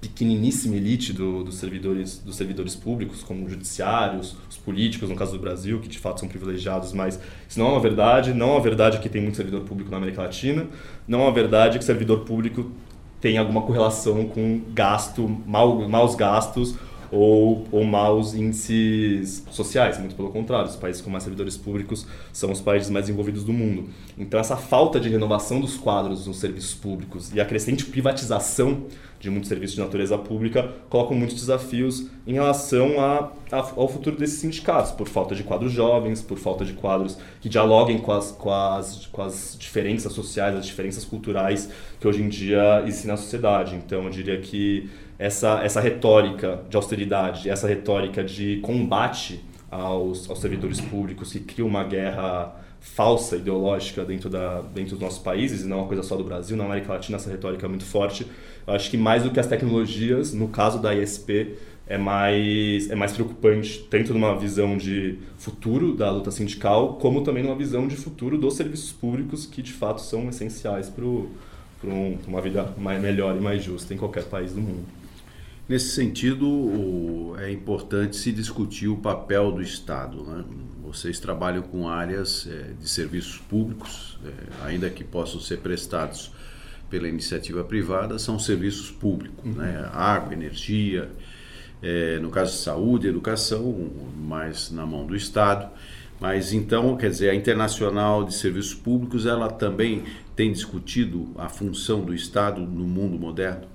pequeniníssima 0.00 0.74
elite 0.74 1.12
do, 1.12 1.44
dos, 1.44 1.54
servidores, 1.54 2.18
dos 2.18 2.34
servidores 2.34 2.74
públicos, 2.74 3.22
como 3.22 3.44
os 3.44 3.52
judiciários, 3.52 4.36
os 4.50 4.56
políticos, 4.56 5.08
no 5.08 5.14
caso 5.14 5.30
do 5.30 5.38
Brasil, 5.38 5.78
que 5.78 5.88
de 5.88 6.00
fato 6.00 6.18
são 6.18 6.28
privilegiados, 6.28 6.92
mas 6.92 7.20
isso 7.48 7.60
não 7.60 7.68
é 7.68 7.70
uma 7.70 7.80
verdade. 7.80 8.34
Não 8.34 8.48
é 8.48 8.52
uma 8.54 8.60
verdade 8.60 8.98
que 8.98 9.08
tem 9.08 9.22
muito 9.22 9.36
servidor 9.36 9.60
público 9.60 9.92
na 9.92 9.98
América 9.98 10.22
Latina. 10.22 10.66
Não 11.06 11.20
é 11.20 11.22
uma 11.22 11.32
verdade 11.32 11.78
que 11.78 11.84
servidor 11.84 12.24
público 12.24 12.72
tem 13.20 13.38
alguma 13.38 13.62
correlação 13.62 14.26
com 14.26 14.60
gasto, 14.74 15.28
mal, 15.46 15.88
maus 15.88 16.16
gastos 16.16 16.74
ou, 17.12 17.66
ou 17.70 17.84
maus 17.84 18.34
índices 18.34 19.44
sociais, 19.50 19.98
muito 19.98 20.14
pelo 20.14 20.30
contrário, 20.30 20.66
os 20.66 20.76
países 20.76 21.02
com 21.02 21.10
mais 21.10 21.22
servidores 21.22 21.58
públicos 21.58 22.06
são 22.32 22.50
os 22.50 22.60
países 22.60 22.88
mais 22.88 23.10
envolvidos 23.10 23.44
do 23.44 23.52
mundo. 23.52 23.90
Então 24.16 24.40
essa 24.40 24.56
falta 24.56 24.98
de 24.98 25.10
renovação 25.10 25.60
dos 25.60 25.76
quadros 25.76 26.26
nos 26.26 26.38
serviços 26.38 26.72
públicos 26.72 27.30
e 27.34 27.40
a 27.40 27.44
crescente 27.44 27.84
privatização 27.84 28.86
de 29.20 29.30
muitos 29.30 29.48
serviços 29.48 29.76
de 29.76 29.80
natureza 29.80 30.18
pública 30.18 30.72
colocam 30.88 31.16
muitos 31.16 31.36
desafios 31.36 32.06
em 32.26 32.32
relação 32.32 33.00
a, 33.00 33.30
a, 33.52 33.58
ao 33.76 33.86
futuro 33.86 34.16
desses 34.16 34.40
sindicatos, 34.40 34.90
por 34.90 35.06
falta 35.06 35.32
de 35.34 35.44
quadros 35.44 35.70
jovens, 35.70 36.20
por 36.20 36.38
falta 36.38 36.64
de 36.64 36.72
quadros 36.72 37.16
que 37.40 37.48
dialoguem 37.48 37.98
com 37.98 38.10
as, 38.10 38.32
com 38.32 38.50
as, 38.50 39.06
com 39.06 39.22
as 39.22 39.56
diferenças 39.56 40.12
sociais, 40.12 40.56
as 40.56 40.66
diferenças 40.66 41.04
culturais 41.04 41.70
que 42.00 42.08
hoje 42.08 42.20
em 42.20 42.28
dia 42.28 42.82
existem 42.84 43.12
na 43.12 43.16
sociedade. 43.16 43.76
Então 43.76 44.02
eu 44.02 44.10
diria 44.10 44.40
que 44.40 44.90
essa, 45.18 45.60
essa 45.62 45.80
retórica 45.80 46.60
de 46.68 46.76
austeridade, 46.76 47.48
essa 47.48 47.66
retórica 47.66 48.24
de 48.24 48.58
combate 48.62 49.44
aos, 49.70 50.28
aos 50.28 50.40
servidores 50.40 50.80
públicos 50.80 51.32
que 51.32 51.40
cria 51.40 51.64
uma 51.64 51.84
guerra 51.84 52.54
falsa 52.80 53.36
ideológica 53.36 54.04
dentro, 54.04 54.28
da, 54.28 54.60
dentro 54.60 54.90
dos 54.92 55.00
nossos 55.00 55.20
países, 55.20 55.62
e 55.62 55.66
não 55.66 55.78
é 55.78 55.80
uma 55.80 55.86
coisa 55.86 56.02
só 56.02 56.16
do 56.16 56.24
Brasil, 56.24 56.56
na 56.56 56.64
América 56.64 56.92
Latina 56.92 57.16
essa 57.16 57.30
retórica 57.30 57.64
é 57.64 57.68
muito 57.68 57.84
forte. 57.84 58.26
Eu 58.66 58.74
acho 58.74 58.90
que 58.90 58.96
mais 58.96 59.22
do 59.22 59.30
que 59.30 59.38
as 59.38 59.46
tecnologias, 59.46 60.34
no 60.34 60.48
caso 60.48 60.80
da 60.80 60.92
ISP, 60.94 61.56
é 61.86 61.96
mais, 61.96 62.90
é 62.90 62.94
mais 62.94 63.12
preocupante, 63.12 63.86
tanto 63.90 64.12
numa 64.12 64.36
visão 64.36 64.76
de 64.76 65.18
futuro 65.38 65.94
da 65.94 66.10
luta 66.10 66.30
sindical, 66.30 66.94
como 66.94 67.22
também 67.22 67.42
numa 67.42 67.54
visão 67.54 67.86
de 67.86 67.96
futuro 67.96 68.36
dos 68.36 68.54
serviços 68.54 68.92
públicos, 68.92 69.46
que 69.46 69.62
de 69.62 69.72
fato 69.72 70.00
são 70.00 70.28
essenciais 70.28 70.88
para 70.88 71.04
um, 71.04 72.18
uma 72.26 72.40
vida 72.40 72.72
mais, 72.78 73.00
melhor 73.00 73.36
e 73.36 73.40
mais 73.40 73.62
justa 73.62 73.94
em 73.94 73.96
qualquer 73.96 74.24
país 74.24 74.52
do 74.52 74.60
mundo. 74.60 75.01
Nesse 75.68 75.90
sentido, 75.90 77.36
é 77.38 77.50
importante 77.50 78.16
se 78.16 78.32
discutir 78.32 78.88
o 78.88 78.96
papel 78.96 79.52
do 79.52 79.62
Estado. 79.62 80.22
Né? 80.24 80.44
Vocês 80.82 81.18
trabalham 81.18 81.62
com 81.62 81.88
áreas 81.88 82.46
é, 82.50 82.72
de 82.78 82.88
serviços 82.88 83.38
públicos, 83.38 84.18
é, 84.24 84.66
ainda 84.66 84.90
que 84.90 85.04
possam 85.04 85.40
ser 85.40 85.58
prestados 85.58 86.32
pela 86.90 87.08
iniciativa 87.08 87.64
privada, 87.64 88.18
são 88.18 88.38
serviços 88.38 88.90
públicos, 88.90 89.44
uhum. 89.44 89.52
né? 89.52 89.88
água, 89.92 90.34
energia, 90.34 91.10
é, 91.80 92.18
no 92.18 92.28
caso 92.28 92.52
de 92.52 92.58
saúde, 92.58 93.08
educação, 93.08 93.90
mais 94.16 94.70
na 94.70 94.84
mão 94.84 95.06
do 95.06 95.16
Estado. 95.16 95.70
Mas 96.20 96.52
então, 96.52 96.96
quer 96.96 97.10
dizer, 97.10 97.30
a 97.30 97.34
Internacional 97.34 98.24
de 98.24 98.34
Serviços 98.34 98.74
Públicos, 98.74 99.26
ela 99.26 99.48
também 99.48 100.04
tem 100.36 100.52
discutido 100.52 101.30
a 101.36 101.48
função 101.48 102.04
do 102.04 102.14
Estado 102.14 102.60
no 102.60 102.84
mundo 102.84 103.18
moderno? 103.18 103.71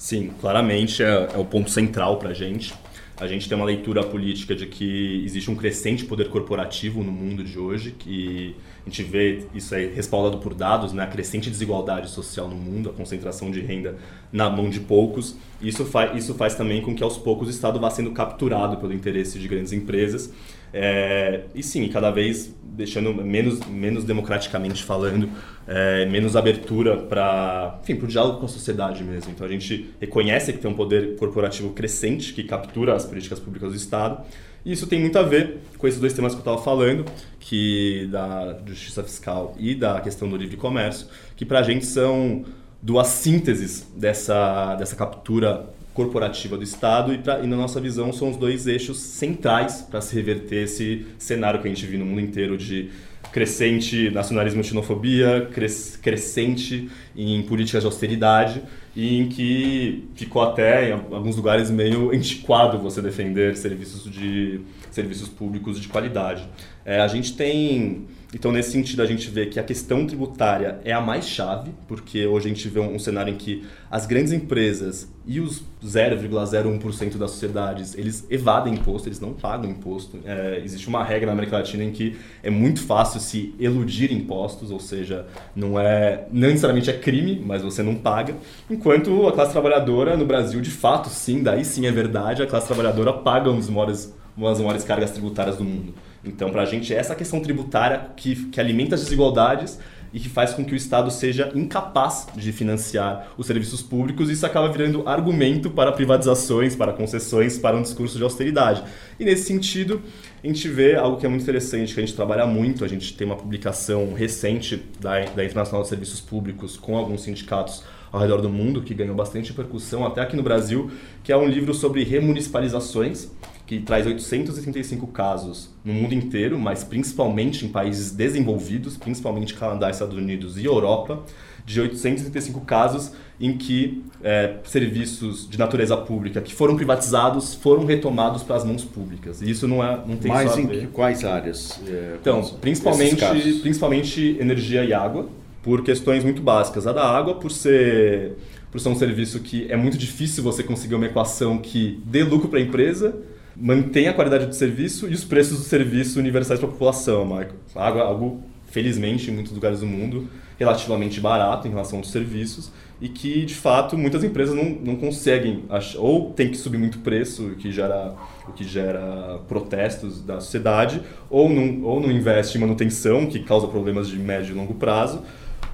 Sim, 0.00 0.30
claramente 0.40 1.02
é, 1.02 1.28
é 1.34 1.36
o 1.36 1.44
ponto 1.44 1.70
central 1.70 2.16
para 2.16 2.30
a 2.30 2.32
gente. 2.32 2.72
A 3.18 3.26
gente 3.26 3.46
tem 3.46 3.54
uma 3.54 3.66
leitura 3.66 4.02
política 4.02 4.56
de 4.56 4.64
que 4.64 5.22
existe 5.26 5.50
um 5.50 5.54
crescente 5.54 6.06
poder 6.06 6.30
corporativo 6.30 7.04
no 7.04 7.12
mundo 7.12 7.44
de 7.44 7.58
hoje, 7.58 7.90
que 7.90 8.56
a 8.86 8.88
gente 8.88 9.02
vê 9.02 9.44
isso 9.54 9.74
respaldado 9.74 10.38
por 10.38 10.54
dados, 10.54 10.94
né? 10.94 11.02
a 11.02 11.06
crescente 11.06 11.50
desigualdade 11.50 12.08
social 12.08 12.48
no 12.48 12.56
mundo, 12.56 12.88
a 12.88 12.92
concentração 12.94 13.50
de 13.50 13.60
renda 13.60 13.98
na 14.32 14.48
mão 14.48 14.70
de 14.70 14.80
poucos. 14.80 15.36
Isso 15.60 15.84
faz, 15.84 16.16
isso 16.16 16.32
faz 16.32 16.54
também 16.54 16.80
com 16.80 16.94
que 16.94 17.02
aos 17.02 17.18
poucos 17.18 17.48
o 17.48 17.50
Estado 17.50 17.78
vá 17.78 17.90
sendo 17.90 18.10
capturado 18.12 18.78
pelo 18.78 18.94
interesse 18.94 19.38
de 19.38 19.46
grandes 19.46 19.74
empresas. 19.74 20.32
É, 20.72 21.42
e 21.54 21.62
sim, 21.62 21.88
cada 21.88 22.10
vez 22.10 22.54
deixando 22.62 23.14
menos, 23.14 23.60
menos 23.66 24.04
democraticamente 24.04 24.82
falando, 24.82 25.28
é, 25.66 26.06
menos 26.06 26.34
abertura 26.36 26.96
para 26.96 27.80
o 27.88 28.06
diálogo 28.06 28.38
com 28.38 28.46
a 28.46 28.48
sociedade 28.48 29.04
mesmo. 29.04 29.32
Então 29.32 29.46
a 29.46 29.50
gente 29.50 29.90
reconhece 30.00 30.52
que 30.52 30.58
tem 30.58 30.70
um 30.70 30.74
poder 30.74 31.16
corporativo 31.16 31.70
crescente 31.70 32.32
que 32.32 32.44
captura 32.44 32.94
as 32.94 33.04
políticas 33.04 33.38
públicas 33.38 33.70
do 33.70 33.76
Estado. 33.76 34.24
E 34.64 34.72
isso 34.72 34.86
tem 34.86 35.00
muito 35.00 35.18
a 35.18 35.22
ver 35.22 35.58
com 35.78 35.88
esses 35.88 36.00
dois 36.00 36.12
temas 36.12 36.32
que 36.32 36.38
eu 36.38 36.42
estava 36.42 36.58
falando, 36.58 37.04
que 37.38 38.08
da 38.10 38.58
justiça 38.66 39.02
fiscal 39.02 39.54
e 39.58 39.74
da 39.74 40.00
questão 40.00 40.28
do 40.28 40.36
livre 40.36 40.56
comércio, 40.56 41.06
que 41.36 41.44
para 41.44 41.60
a 41.60 41.62
gente 41.62 41.86
são 41.86 42.44
duas 42.82 43.08
sínteses 43.08 43.86
dessa, 43.96 44.74
dessa 44.76 44.96
captura 44.96 45.66
corporativa 45.94 46.56
do 46.56 46.62
Estado 46.62 47.12
e, 47.12 47.18
pra, 47.18 47.40
e, 47.40 47.46
na 47.46 47.56
nossa 47.56 47.80
visão 47.80 48.12
são 48.12 48.30
os 48.30 48.36
dois 48.36 48.66
eixos 48.66 48.98
centrais 48.98 49.82
para 49.82 50.00
se 50.00 50.14
reverter 50.14 50.64
esse 50.64 51.06
cenário 51.18 51.60
que 51.60 51.66
a 51.66 51.70
gente 51.70 51.84
viu 51.86 51.98
no 51.98 52.06
mundo 52.06 52.20
inteiro 52.20 52.56
de 52.56 52.90
crescente 53.32 54.10
nacionalismo 54.10 54.60
e 54.60 54.64
xenofobia, 54.64 55.48
cres, 55.52 55.96
crescente 55.96 56.88
em 57.16 57.42
políticas 57.42 57.82
de 57.82 57.86
austeridade 57.86 58.62
e 58.94 59.18
em 59.18 59.28
que 59.28 60.08
ficou 60.14 60.42
até 60.42 60.90
em 60.90 60.92
alguns 60.92 61.36
lugares 61.36 61.70
meio 61.70 62.10
antiquado 62.10 62.78
você 62.78 63.00
defender 63.00 63.56
serviços 63.56 64.10
de 64.10 64.60
serviços 64.90 65.28
públicos 65.28 65.80
de 65.80 65.86
qualidade. 65.88 66.48
É, 66.84 67.00
a 67.00 67.06
gente 67.06 67.34
tem 67.34 68.06
então, 68.32 68.52
nesse 68.52 68.70
sentido, 68.70 69.02
a 69.02 69.06
gente 69.06 69.28
vê 69.28 69.46
que 69.46 69.58
a 69.58 69.62
questão 69.62 70.06
tributária 70.06 70.78
é 70.84 70.92
a 70.92 71.00
mais 71.00 71.26
chave, 71.28 71.72
porque 71.88 72.26
hoje 72.26 72.46
a 72.46 72.48
gente 72.48 72.68
vê 72.68 72.78
um, 72.78 72.98
cenário 72.98 73.34
em 73.34 73.36
que 73.36 73.66
as 73.90 74.06
grandes 74.06 74.32
empresas 74.32 75.08
e 75.26 75.40
os 75.40 75.64
0,01% 75.84 77.16
das 77.16 77.32
sociedades, 77.32 77.96
eles 77.96 78.24
evadem 78.30 78.74
imposto, 78.74 79.08
eles 79.08 79.18
não 79.18 79.32
pagam 79.32 79.68
imposto. 79.68 80.20
É, 80.24 80.60
existe 80.64 80.88
uma 80.88 81.02
regra 81.02 81.26
na 81.26 81.32
América 81.32 81.56
Latina 81.58 81.82
em 81.82 81.90
que 81.90 82.16
é 82.40 82.50
muito 82.50 82.80
fácil 82.82 83.20
se 83.20 83.52
eludir 83.58 84.12
impostos, 84.12 84.70
ou 84.70 84.78
seja, 84.78 85.26
não 85.54 85.78
é 85.78 86.26
não 86.30 86.48
necessariamente 86.48 86.88
é 86.88 86.96
crime, 86.96 87.42
mas 87.44 87.62
você 87.62 87.82
não 87.82 87.96
paga. 87.96 88.36
Enquanto 88.70 89.26
a 89.26 89.32
classe 89.32 89.50
trabalhadora 89.50 90.16
no 90.16 90.24
Brasil, 90.24 90.60
de 90.60 90.70
fato, 90.70 91.08
sim, 91.08 91.42
daí 91.42 91.64
sim 91.64 91.84
é 91.84 91.90
verdade, 91.90 92.42
a 92.42 92.46
classe 92.46 92.68
trabalhadora 92.68 93.12
paga 93.12 93.50
um 93.50 93.60
maiores, 93.72 94.14
uma 94.36 94.50
das 94.50 94.60
maiores 94.60 94.84
cargas 94.84 95.10
tributárias 95.10 95.56
do 95.56 95.64
mundo. 95.64 95.94
Então, 96.24 96.50
para 96.50 96.62
a 96.62 96.66
gente, 96.66 96.92
é 96.92 96.98
essa 96.98 97.14
questão 97.14 97.40
tributária 97.40 98.10
que, 98.16 98.46
que 98.46 98.60
alimenta 98.60 98.94
as 98.94 99.02
desigualdades 99.02 99.78
e 100.12 100.18
que 100.18 100.28
faz 100.28 100.52
com 100.52 100.64
que 100.64 100.72
o 100.72 100.76
Estado 100.76 101.10
seja 101.10 101.52
incapaz 101.54 102.26
de 102.34 102.52
financiar 102.52 103.28
os 103.38 103.46
serviços 103.46 103.80
públicos, 103.80 104.28
e 104.28 104.32
isso 104.32 104.44
acaba 104.44 104.68
virando 104.68 105.08
argumento 105.08 105.70
para 105.70 105.92
privatizações, 105.92 106.74
para 106.74 106.92
concessões, 106.92 107.58
para 107.58 107.76
um 107.76 107.82
discurso 107.82 108.18
de 108.18 108.24
austeridade. 108.24 108.82
E 109.18 109.24
nesse 109.24 109.44
sentido, 109.44 110.02
a 110.42 110.46
gente 110.46 110.68
vê 110.68 110.96
algo 110.96 111.16
que 111.16 111.26
é 111.26 111.28
muito 111.28 111.42
interessante, 111.42 111.94
que 111.94 112.00
a 112.00 112.04
gente 112.04 112.16
trabalha 112.16 112.44
muito, 112.44 112.84
a 112.84 112.88
gente 112.88 113.14
tem 113.14 113.26
uma 113.26 113.36
publicação 113.36 114.12
recente 114.12 114.82
da, 114.98 115.20
da 115.26 115.44
Internacional 115.44 115.82
de 115.82 115.88
Serviços 115.88 116.20
Públicos 116.20 116.76
com 116.76 116.96
alguns 116.96 117.22
sindicatos 117.22 117.84
ao 118.10 118.20
redor 118.20 118.40
do 118.40 118.48
mundo, 118.48 118.82
que 118.82 118.92
ganhou 118.92 119.14
bastante 119.14 119.50
repercussão, 119.50 120.04
até 120.04 120.20
aqui 120.20 120.34
no 120.34 120.42
Brasil, 120.42 120.90
que 121.22 121.30
é 121.30 121.36
um 121.36 121.46
livro 121.46 121.72
sobre 121.72 122.02
remunicipalizações, 122.02 123.30
que 123.70 123.78
traz 123.78 124.04
835 124.04 125.06
casos 125.06 125.70
no 125.84 125.94
mundo 125.94 126.12
inteiro, 126.12 126.58
mas 126.58 126.82
principalmente 126.82 127.64
em 127.64 127.68
países 127.68 128.10
desenvolvidos, 128.10 128.96
principalmente 128.96 129.54
Canadá, 129.54 129.88
Estados 129.88 130.18
Unidos 130.18 130.58
e 130.58 130.64
Europa, 130.64 131.22
de 131.64 131.80
835 131.80 132.62
casos 132.62 133.12
em 133.40 133.56
que 133.56 134.02
é, 134.24 134.56
serviços 134.64 135.48
de 135.48 135.56
natureza 135.56 135.96
pública 135.96 136.40
que 136.40 136.52
foram 136.52 136.74
privatizados 136.74 137.54
foram 137.54 137.84
retomados 137.84 138.42
para 138.42 138.56
as 138.56 138.64
mãos 138.64 138.82
públicas. 138.82 139.40
E 139.40 139.48
isso 139.48 139.68
não, 139.68 139.84
é, 139.84 140.02
não 140.04 140.16
tem 140.16 140.32
Mas 140.32 140.58
em 140.58 140.66
que, 140.66 140.86
quais 140.88 141.24
áreas? 141.24 141.80
É, 141.86 142.16
então, 142.20 142.42
principalmente, 142.60 143.24
principalmente 143.62 144.36
energia 144.40 144.84
e 144.84 144.92
água, 144.92 145.28
por 145.62 145.84
questões 145.84 146.24
muito 146.24 146.42
básicas. 146.42 146.88
A 146.88 146.92
da 146.92 147.08
água, 147.08 147.36
por 147.36 147.52
ser, 147.52 148.32
por 148.72 148.80
ser 148.80 148.88
um 148.88 148.96
serviço 148.96 149.38
que 149.38 149.70
é 149.70 149.76
muito 149.76 149.96
difícil 149.96 150.42
você 150.42 150.64
conseguir 150.64 150.96
uma 150.96 151.06
equação 151.06 151.56
que 151.56 152.02
dê 152.04 152.24
lucro 152.24 152.48
para 152.48 152.58
a 152.58 152.62
empresa, 152.62 153.14
mantém 153.60 154.08
a 154.08 154.14
qualidade 154.14 154.46
do 154.46 154.54
serviço 154.54 155.08
e 155.08 155.14
os 155.14 155.24
preços 155.24 155.58
do 155.58 155.64
serviço 155.64 156.18
universais 156.18 156.58
para 156.58 156.68
a 156.68 156.72
população. 156.72 157.38
Água, 157.74 158.02
algo, 158.02 158.42
felizmente, 158.70 159.30
em 159.30 159.34
muitos 159.34 159.52
lugares 159.52 159.80
do 159.80 159.86
mundo, 159.86 160.28
relativamente 160.58 161.20
barato 161.20 161.68
em 161.68 161.70
relação 161.70 161.98
aos 161.98 162.10
serviços 162.10 162.70
e 163.00 163.08
que, 163.08 163.44
de 163.46 163.54
fato, 163.54 163.96
muitas 163.96 164.22
empresas 164.22 164.54
não, 164.54 164.64
não 164.64 164.96
conseguem, 164.96 165.64
ou 165.96 166.32
tem 166.32 166.50
que 166.50 166.56
subir 166.56 166.76
muito 166.76 166.98
preço, 166.98 167.46
o 167.46 167.56
que 167.56 167.72
gera, 167.72 168.14
o 168.46 168.52
que 168.52 168.62
gera 168.62 169.40
protestos 169.48 170.20
da 170.20 170.38
sociedade, 170.38 171.00
ou 171.30 171.48
não, 171.48 171.82
ou 171.82 171.98
não 171.98 172.10
investe 172.10 172.58
em 172.58 172.60
manutenção, 172.60 173.26
que 173.26 173.40
causa 173.40 173.66
problemas 173.68 174.08
de 174.08 174.18
médio 174.18 174.52
e 174.52 174.54
longo 174.54 174.74
prazo, 174.74 175.22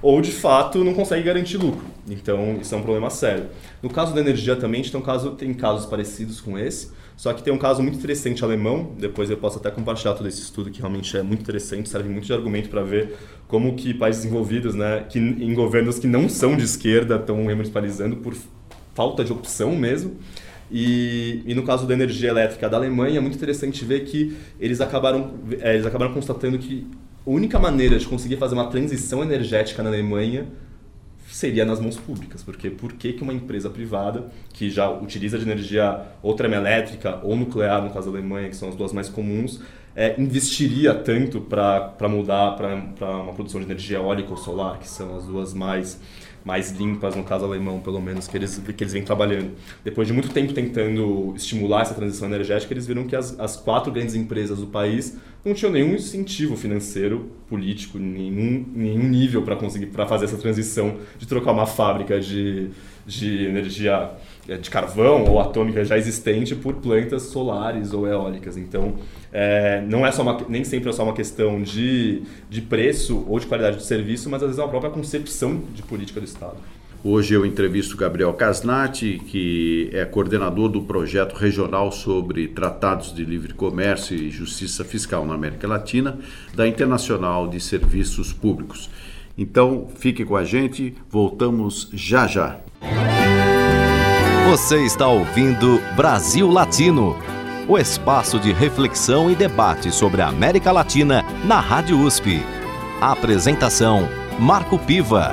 ou 0.01 0.21
de 0.21 0.31
fato 0.31 0.83
não 0.85 0.93
consegue 0.93 1.23
garantir 1.23 1.57
lucro. 1.57 1.85
Então, 2.09 2.57
isso 2.61 2.73
é 2.73 2.77
um 2.77 2.81
problema 2.81 3.09
sério. 3.09 3.47
No 3.83 3.89
caso 3.89 4.13
da 4.13 4.21
energia 4.21 4.55
também, 4.55 4.81
tem, 4.81 4.97
um 4.97 5.03
caso, 5.03 5.31
tem 5.31 5.53
casos 5.53 5.85
parecidos 5.85 6.39
com 6.39 6.57
esse, 6.57 6.91
só 7.17 7.33
que 7.33 7.41
tem 7.41 7.51
um 7.51 7.57
caso 7.57 7.81
muito 7.81 7.97
interessante 7.97 8.43
alemão, 8.43 8.91
depois 8.95 9.27
eu 9.31 9.37
posso 9.37 9.57
até 9.57 9.71
compartilhar 9.71 10.13
todo 10.13 10.27
esse 10.27 10.39
estudo 10.39 10.69
que 10.69 10.79
realmente 10.79 11.17
é 11.17 11.23
muito 11.23 11.41
interessante, 11.41 11.89
serve 11.89 12.07
muito 12.07 12.25
de 12.25 12.31
argumento 12.31 12.69
para 12.69 12.83
ver 12.83 13.15
como 13.47 13.75
que 13.75 13.91
países 13.91 14.21
desenvolvidos, 14.21 14.75
né, 14.75 15.03
que 15.09 15.17
em 15.17 15.51
governos 15.55 15.97
que 15.97 16.05
não 16.05 16.29
são 16.29 16.55
de 16.55 16.63
esquerda 16.63 17.15
estão 17.15 17.43
remunicipalizando 17.43 18.17
por 18.17 18.35
falta 18.93 19.23
de 19.23 19.33
opção 19.33 19.75
mesmo. 19.75 20.15
E, 20.69 21.41
e, 21.45 21.55
no 21.55 21.63
caso 21.63 21.87
da 21.87 21.93
energia 21.93 22.29
elétrica 22.29 22.69
da 22.69 22.77
Alemanha, 22.77 23.17
é 23.17 23.21
muito 23.21 23.35
interessante 23.35 23.83
ver 23.83 24.01
que 24.01 24.37
eles 24.59 24.79
acabaram, 24.79 25.35
é, 25.59 25.73
eles 25.73 25.85
acabaram 25.85 26.13
constatando 26.13 26.59
que 26.59 26.85
a 27.25 27.29
única 27.29 27.57
maneira 27.57 27.97
de 27.97 28.05
conseguir 28.05 28.37
fazer 28.37 28.53
uma 28.53 28.67
transição 28.67 29.23
energética 29.23 29.81
na 29.81 29.89
Alemanha 29.89 30.45
seria 31.37 31.63
nas 31.63 31.79
mãos 31.79 31.95
públicas, 31.97 32.41
porque 32.41 32.67
por 32.67 32.93
que, 32.93 33.13
que 33.13 33.21
uma 33.21 33.31
empresa 33.31 33.69
privada 33.69 34.25
que 34.51 34.71
já 34.71 34.89
utiliza 34.89 35.37
de 35.37 35.43
energia 35.43 36.01
ou 36.23 36.33
termoelétrica 36.33 37.19
ou 37.21 37.35
nuclear, 37.35 37.79
no 37.83 37.91
caso 37.91 38.11
da 38.11 38.17
Alemanha, 38.17 38.49
que 38.49 38.55
são 38.55 38.69
as 38.69 38.75
duas 38.75 38.91
mais 38.91 39.07
comuns, 39.07 39.61
é, 39.95 40.19
investiria 40.19 40.95
tanto 40.95 41.39
para 41.39 42.09
mudar 42.09 42.55
para 42.55 42.75
uma 43.21 43.33
produção 43.33 43.61
de 43.61 43.67
energia 43.67 43.97
eólica 43.97 44.31
ou 44.31 44.37
solar, 44.37 44.79
que 44.79 44.89
são 44.89 45.15
as 45.15 45.25
duas 45.25 45.53
mais 45.53 45.99
mais 46.47 46.71
limpas, 46.71 47.13
no 47.13 47.25
caso 47.25 47.43
alemão, 47.43 47.81
pelo 47.81 48.01
menos, 48.01 48.25
que 48.25 48.37
eles, 48.37 48.57
que 48.57 48.81
eles 48.81 48.93
vêm 48.93 49.03
trabalhando. 49.03 49.51
Depois 49.83 50.07
de 50.07 50.13
muito 50.13 50.29
tempo 50.29 50.53
tentando 50.53 51.33
estimular 51.35 51.81
essa 51.81 51.93
transição 51.93 52.25
energética, 52.25 52.73
eles 52.73 52.87
viram 52.87 53.05
que 53.05 53.17
as, 53.17 53.37
as 53.37 53.57
quatro 53.57 53.91
grandes 53.91 54.15
empresas 54.15 54.59
do 54.59 54.67
país 54.67 55.17
não 55.47 55.53
tinham 55.55 55.71
nenhum 55.71 55.95
incentivo 55.95 56.55
financeiro, 56.55 57.31
político, 57.49 57.97
nenhum, 57.97 58.65
nenhum 58.75 59.03
nível 59.03 59.41
para 59.41 59.55
conseguir 59.55 59.87
para 59.87 60.05
fazer 60.05 60.25
essa 60.25 60.37
transição 60.37 60.97
de 61.17 61.25
trocar 61.25 61.51
uma 61.51 61.65
fábrica 61.65 62.19
de, 62.19 62.69
de 63.05 63.45
energia 63.45 64.11
é, 64.47 64.57
de 64.57 64.69
carvão 64.69 65.25
ou 65.25 65.39
atômica 65.39 65.83
já 65.83 65.97
existente 65.97 66.55
por 66.55 66.75
plantas 66.75 67.23
solares 67.23 67.93
ou 67.93 68.07
eólicas. 68.07 68.57
Então, 68.57 68.95
é, 69.31 69.81
não 69.81 70.05
é 70.05 70.11
só 70.11 70.21
uma, 70.21 70.37
nem 70.47 70.63
sempre 70.63 70.89
é 70.89 70.93
só 70.93 71.03
uma 71.03 71.13
questão 71.13 71.61
de, 71.61 72.21
de 72.49 72.61
preço 72.61 73.25
ou 73.27 73.39
de 73.39 73.45
qualidade 73.47 73.77
de 73.77 73.85
serviço, 73.85 74.29
mas 74.29 74.41
às 74.43 74.49
vezes 74.49 74.59
é 74.59 74.63
uma 74.63 74.69
própria 74.69 74.91
concepção 74.91 75.63
de 75.73 75.81
política 75.83 76.19
do 76.19 76.25
Estado. 76.25 76.57
Hoje 77.09 77.33
eu 77.33 77.45
entrevisto 77.45 77.95
Gabriel 77.95 78.33
Casnati, 78.33 79.21
que 79.27 79.89
é 79.93 80.03
coordenador 80.03 80.67
do 80.67 80.81
projeto 80.81 81.37
regional 81.37 81.89
sobre 81.89 82.49
tratados 82.49 83.15
de 83.15 83.23
livre 83.23 83.53
comércio 83.53 84.13
e 84.13 84.29
justiça 84.29 84.83
fiscal 84.83 85.25
na 85.25 85.33
América 85.33 85.65
Latina, 85.69 86.19
da 86.53 86.67
Internacional 86.67 87.47
de 87.47 87.61
Serviços 87.61 88.33
Públicos. 88.33 88.89
Então, 89.37 89.87
fique 89.95 90.25
com 90.25 90.35
a 90.35 90.43
gente, 90.43 90.95
voltamos 91.09 91.87
já 91.93 92.27
já. 92.27 92.59
Você 94.49 94.83
está 94.83 95.07
ouvindo 95.07 95.79
Brasil 95.95 96.51
Latino, 96.51 97.15
o 97.69 97.77
espaço 97.77 98.37
de 98.37 98.51
reflexão 98.51 99.31
e 99.31 99.35
debate 99.35 99.93
sobre 99.93 100.21
a 100.21 100.27
América 100.27 100.73
Latina 100.73 101.23
na 101.45 101.61
Rádio 101.61 102.01
USP. 102.01 102.41
A 102.99 103.13
apresentação: 103.13 104.09
Marco 104.37 104.77
Piva. 104.77 105.31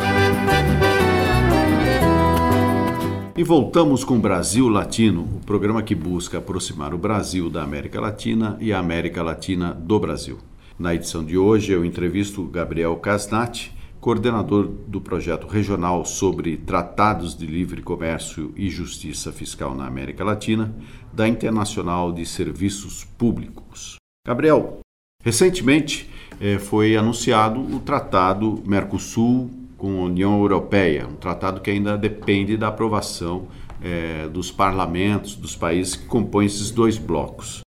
E 3.37 3.43
voltamos 3.43 4.05
com 4.05 4.17
Brasil 4.21 4.69
Latino, 4.69 5.23
o 5.23 5.45
programa 5.45 5.83
que 5.83 5.93
busca 5.93 6.39
aproximar 6.39 6.95
o 6.95 6.99
Brasil 6.99 7.51
da 7.51 7.65
América 7.65 8.01
Latina 8.01 8.57
e 8.61 8.73
a 8.73 8.79
América 8.79 9.25
Latina 9.25 9.75
do 9.75 9.99
Brasil. 9.99 10.39
Na 10.79 10.95
edição 10.95 11.25
de 11.25 11.37
hoje, 11.37 11.73
eu 11.73 11.85
entrevisto 11.85 12.45
Gabriel 12.45 12.95
Casnati, 12.95 13.73
coordenador 14.01 14.69
do 14.87 15.01
projeto 15.01 15.49
regional 15.49 16.05
sobre 16.05 16.57
tratados 16.59 17.37
de 17.37 17.45
livre 17.45 17.83
comércio 17.83 18.53
e 18.55 18.71
justiça 18.71 19.33
fiscal 19.33 19.75
na 19.75 19.85
América 19.85 20.23
Latina, 20.23 20.73
da 21.13 21.27
Internacional 21.27 22.13
de 22.13 22.25
Serviços 22.25 23.03
Públicos. 23.03 23.97
Gabriel, 24.25 24.79
recentemente 25.25 26.09
eh, 26.41 26.61
foi 26.61 26.97
anunciado 26.97 27.59
o 27.61 27.81
Tratado 27.81 28.63
Mercosul 28.65 29.51
com 29.85 30.01
a 30.01 30.05
União 30.05 30.39
Europeia, 30.39 31.07
um 31.07 31.15
tratado 31.15 31.61
que 31.61 31.71
ainda 31.71 31.95
depende 31.95 32.57
da 32.57 32.69
aprovação 32.69 33.49
eh, 33.83 34.27
dos 34.33 34.51
parlamentos 34.51 35.37
dos 35.37 35.55
países 35.55 35.95
que 35.95 36.07
compõem 36.07 36.47
esses 36.47 36.71
dois 36.71 36.97
blocos. 36.97 37.61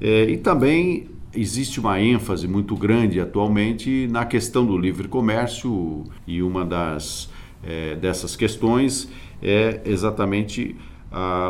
Eh, 0.00 0.30
e 0.30 0.36
também 0.38 1.08
existe 1.32 1.78
uma 1.78 2.00
ênfase 2.00 2.48
muito 2.48 2.74
grande 2.74 3.20
atualmente 3.20 4.08
na 4.10 4.24
questão 4.24 4.66
do 4.66 4.76
livre 4.76 5.06
comércio 5.06 6.02
e 6.26 6.42
uma 6.42 6.64
das 6.64 7.30
é, 7.62 7.94
dessas 7.94 8.34
questões 8.34 9.08
é 9.40 9.82
exatamente 9.84 10.74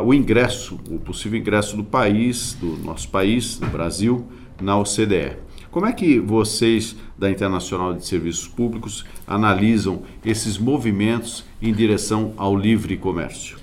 o 0.05 0.13
ingresso, 0.13 0.79
o 0.89 0.99
possível 0.99 1.39
ingresso 1.39 1.75
do 1.75 1.83
país, 1.83 2.53
do 2.53 2.77
nosso 2.83 3.09
país, 3.09 3.57
do 3.57 3.67
Brasil, 3.67 4.27
na 4.61 4.77
OCDE. 4.77 5.37
Como 5.73 5.87
é 5.87 5.91
que 5.91 6.19
vocês 6.19 6.95
da 7.17 7.31
Internacional 7.31 7.95
de 7.95 8.05
Serviços 8.05 8.47
Públicos 8.47 9.03
analisam 9.25 10.03
esses 10.23 10.55
movimentos 10.55 11.43
em 11.59 11.73
direção 11.73 12.31
ao 12.37 12.55
livre 12.55 12.95
comércio? 12.95 13.57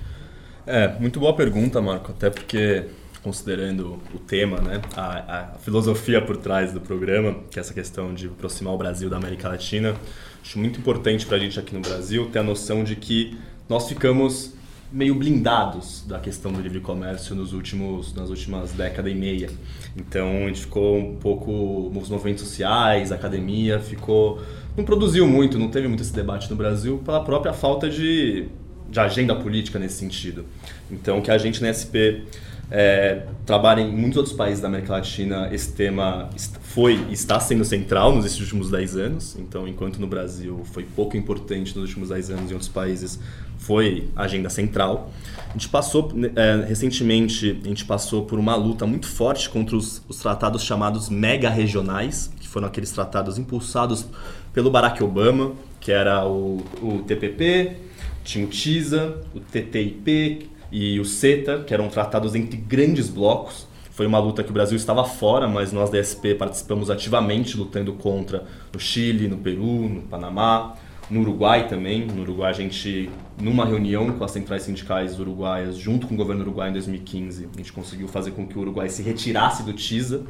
É, 0.67 0.89
muito 0.99 1.21
boa 1.21 1.37
pergunta, 1.37 1.81
Marco, 1.81 2.11
até 2.11 2.29
porque 2.29 2.87
considerando 3.23 4.01
o 4.13 4.19
tema, 4.19 4.61
né, 4.61 4.83
a, 4.97 5.55
a, 5.55 5.59
filosofia 5.59 6.21
por 6.21 6.37
trás 6.37 6.73
do 6.73 6.81
programa, 6.81 7.37
que 7.49 7.61
é 7.61 7.63
essa 7.63 7.73
questão 7.73 8.13
de 8.13 8.27
aproximar 8.27 8.75
o 8.75 8.79
Brasil 8.79 9.09
da 9.09 9.17
América 9.17 9.49
Latina, 9.49 9.95
acho 10.43 10.59
muito 10.59 10.81
importante 10.81 11.25
para 11.25 11.37
a 11.37 11.41
gente 11.41 11.61
aqui 11.61 11.73
no 11.73 11.81
Brasil 11.81 12.29
ter 12.33 12.41
a 12.41 12.43
noção 12.43 12.83
de 12.83 12.97
que 12.97 13.39
nós 13.69 13.89
ficamos 13.89 14.53
meio 14.93 15.15
blindados 15.15 16.05
da 16.07 16.19
questão 16.19 16.53
do 16.53 16.61
livre 16.61 16.81
comércio 16.81 17.35
nos 17.35 17.53
últimos 17.53 18.13
nas 18.15 18.29
últimas 18.29 18.73
décadas 18.73 19.13
e 19.13 19.15
meia. 19.15 19.51
Então 19.97 20.45
a 20.45 20.47
gente 20.49 20.63
ficou 20.63 20.99
um 20.99 21.17
pouco 21.17 21.91
nos 21.93 22.09
movimentos 22.09 22.45
sociais, 22.45 23.13
a 23.13 23.15
academia 23.15 23.79
ficou 23.79 24.41
não 24.77 24.85
produziu 24.85 25.27
muito, 25.27 25.59
não 25.59 25.69
teve 25.69 25.89
muito 25.89 26.03
esse 26.03 26.13
debate 26.13 26.51
no 26.51 26.57
Brasil 26.57 26.99
pela 27.05 27.23
própria 27.23 27.53
falta 27.53 27.89
de, 27.89 28.49
de 28.89 29.01
agenda 29.01 29.35
política 29.35 29.79
nesse 29.79 29.97
sentido. 29.97 30.45
Então 30.91 31.21
que 31.21 31.31
a 31.31 31.39
gente 31.39 31.63
na 31.63 31.73
SP 31.73 32.27
é, 32.71 33.27
trabalha 33.45 33.81
em 33.81 33.91
muitos 33.91 34.17
outros 34.17 34.35
países 34.35 34.61
da 34.61 34.69
América 34.69 34.93
Latina, 34.93 35.49
esse 35.53 35.73
tema 35.73 36.31
foi 36.63 37.05
e 37.09 37.13
está 37.13 37.41
sendo 37.41 37.65
central 37.65 38.15
nos 38.15 38.39
últimos 38.39 38.71
10 38.71 38.97
anos. 38.97 39.37
Então, 39.37 39.67
enquanto 39.67 39.99
no 39.99 40.07
Brasil 40.07 40.63
foi 40.73 40.85
pouco 40.85 41.17
importante 41.17 41.77
nos 41.77 41.89
últimos 41.89 42.11
10 42.11 42.31
anos, 42.31 42.51
em 42.51 42.55
outros 42.55 42.71
países 42.71 43.19
foi 43.59 44.09
agenda 44.15 44.49
central. 44.49 45.11
A 45.49 45.53
gente 45.53 45.69
passou, 45.69 46.13
é, 46.37 46.65
recentemente, 46.67 47.61
a 47.65 47.69
gente 47.69 47.85
passou 47.85 48.25
por 48.25 48.39
uma 48.39 48.55
luta 48.55 48.87
muito 48.87 49.09
forte 49.09 49.51
contra 49.51 49.77
os, 49.77 50.01
os 50.09 50.19
tratados 50.19 50.63
chamados 50.63 51.09
mega-regionais, 51.09 52.33
que 52.39 52.47
foram 52.47 52.69
aqueles 52.69 52.93
tratados 52.93 53.37
impulsados 53.37 54.07
pelo 54.53 54.71
Barack 54.71 55.03
Obama, 55.03 55.53
que 55.81 55.91
era 55.91 56.25
o, 56.25 56.65
o 56.81 57.03
TPP, 57.07 57.77
tinha 58.23 58.45
o 58.45 58.49
TISA, 58.49 59.17
o 59.35 59.41
TTIP, 59.41 60.50
e 60.73 61.01
o 61.01 61.05
CETA, 61.05 61.65
que 61.67 61.75
eram 61.75 61.89
tratados 61.89 62.35
entre 62.35 62.57
grandes 62.57 63.09
blocos. 63.09 63.67
Foi 63.91 64.07
uma 64.07 64.19
luta 64.19 64.43
que 64.43 64.51
o 64.51 64.53
Brasil 64.53 64.77
estava 64.77 65.05
fora, 65.05 65.47
mas 65.47 65.73
nós 65.73 65.91
da 65.91 66.03
SP 66.03 66.33
participamos 66.35 66.91
ativamente 66.91 67.57
lutando 67.57 67.93
contra 67.93 68.45
no 68.73 68.81
Chile, 68.81 69.29
no 69.29 69.37
Peru, 69.37 69.89
no 69.89 70.03
Panamá, 70.03 70.75
no 71.11 71.21
Uruguai 71.21 71.69
também. 71.69 72.07
No 72.07 72.23
Uruguai 72.23 72.51
a 72.51 72.55
gente, 72.55 73.11
numa 73.39 73.67
reunião 73.67 74.13
com 74.13 74.25
as 74.25 74.31
centrais 74.31 74.63
sindicais 74.63 75.19
uruguaias, 75.19 75.77
junto 75.77 76.07
com 76.07 76.15
o 76.15 76.17
governo 76.17 76.43
uruguai 76.43 76.71
em 76.71 76.73
2015, 76.73 77.49
a 77.53 77.57
gente 77.59 77.73
conseguiu 77.73 78.09
fazer 78.09 78.31
com 78.31 78.47
que 78.47 78.57
o 78.57 78.61
Uruguai 78.63 78.89
se 78.89 79.03
retirasse 79.03 79.65
do 79.65 79.73
TISA. 79.73 80.23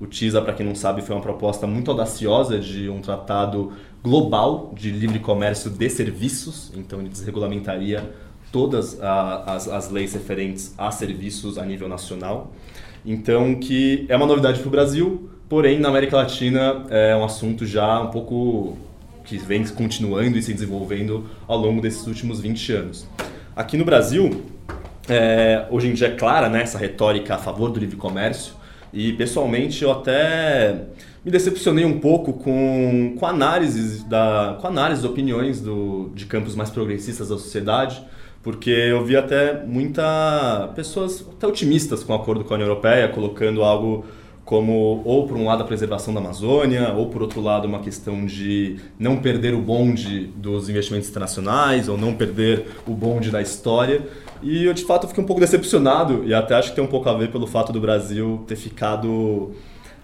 O 0.00 0.06
TISA, 0.06 0.40
para 0.40 0.54
quem 0.54 0.64
não 0.64 0.76
sabe, 0.76 1.02
foi 1.02 1.14
uma 1.14 1.20
proposta 1.20 1.66
muito 1.66 1.90
audaciosa 1.90 2.58
de 2.58 2.88
um 2.88 3.00
tratado 3.00 3.72
global 4.02 4.72
de 4.74 4.90
livre 4.90 5.18
comércio 5.18 5.70
de 5.70 5.90
serviços, 5.90 6.72
então 6.74 7.00
ele 7.00 7.08
desregulamentaria 7.08 8.08
todas 8.50 9.00
a, 9.00 9.54
as, 9.54 9.68
as 9.68 9.90
leis 9.90 10.14
referentes 10.14 10.74
a 10.78 10.90
serviços 10.90 11.58
a 11.58 11.64
nível 11.64 11.88
nacional. 11.88 12.52
Então, 13.04 13.54
que 13.54 14.06
é 14.08 14.16
uma 14.16 14.26
novidade 14.26 14.60
para 14.60 14.68
o 14.68 14.70
Brasil, 14.70 15.30
porém, 15.48 15.78
na 15.78 15.88
América 15.88 16.16
Latina 16.16 16.84
é 16.90 17.16
um 17.16 17.24
assunto 17.24 17.64
já 17.64 18.00
um 18.00 18.08
pouco 18.08 18.76
que 19.24 19.36
vem 19.36 19.66
continuando 19.66 20.38
e 20.38 20.42
se 20.42 20.52
desenvolvendo 20.52 21.26
ao 21.46 21.58
longo 21.58 21.80
desses 21.80 22.06
últimos 22.06 22.40
20 22.40 22.72
anos. 22.72 23.06
Aqui 23.54 23.76
no 23.76 23.84
Brasil, 23.84 24.42
é, 25.08 25.66
hoje 25.70 25.88
em 25.88 25.94
dia 25.94 26.08
é 26.08 26.10
clara 26.10 26.48
né, 26.48 26.62
essa 26.62 26.78
retórica 26.78 27.34
a 27.34 27.38
favor 27.38 27.70
do 27.70 27.78
livre 27.78 27.96
comércio, 27.96 28.54
e 28.92 29.12
pessoalmente 29.12 29.82
eu 29.82 29.92
até 29.92 30.86
me 31.24 31.30
decepcionei 31.30 31.84
um 31.84 32.00
pouco 32.00 32.32
com, 32.32 33.14
com 33.18 33.26
análises 33.26 34.02
da 34.04 34.56
com 34.60 34.66
análise 34.66 35.02
de 35.02 35.06
opiniões 35.06 35.60
do, 35.60 36.10
de 36.14 36.24
campos 36.24 36.54
mais 36.54 36.70
progressistas 36.70 37.28
da 37.28 37.36
sociedade 37.36 38.02
porque 38.42 38.70
eu 38.70 39.04
vi 39.04 39.16
até 39.16 39.64
muita 39.64 40.70
pessoas 40.74 41.24
até 41.36 41.46
otimistas 41.46 42.02
com 42.02 42.12
o 42.12 42.16
acordo 42.16 42.44
com 42.44 42.54
a 42.54 42.56
União 42.56 42.68
Europeia, 42.68 43.08
colocando 43.08 43.62
algo 43.62 44.04
como 44.48 45.02
ou 45.04 45.26
por 45.28 45.36
um 45.36 45.44
lado 45.44 45.62
a 45.62 45.66
preservação 45.66 46.14
da 46.14 46.20
Amazônia, 46.20 46.94
ou 46.94 47.10
por 47.10 47.20
outro 47.20 47.38
lado 47.38 47.68
uma 47.68 47.80
questão 47.80 48.24
de 48.24 48.76
não 48.98 49.18
perder 49.18 49.52
o 49.52 49.60
bonde 49.60 50.32
dos 50.36 50.70
investimentos 50.70 51.10
internacionais, 51.10 51.86
ou 51.86 51.98
não 51.98 52.14
perder 52.14 52.66
o 52.86 52.94
bonde 52.94 53.30
da 53.30 53.42
história. 53.42 54.00
E 54.42 54.64
eu 54.64 54.72
de 54.72 54.84
fato 54.84 55.06
fiquei 55.06 55.22
um 55.22 55.26
pouco 55.26 55.40
decepcionado, 55.40 56.22
e 56.24 56.32
até 56.32 56.54
acho 56.54 56.70
que 56.70 56.76
tem 56.76 56.82
um 56.82 56.88
pouco 56.88 57.10
a 57.10 57.14
ver 57.14 57.30
pelo 57.30 57.46
fato 57.46 57.74
do 57.74 57.80
Brasil 57.80 58.42
ter 58.46 58.56
ficado 58.56 59.52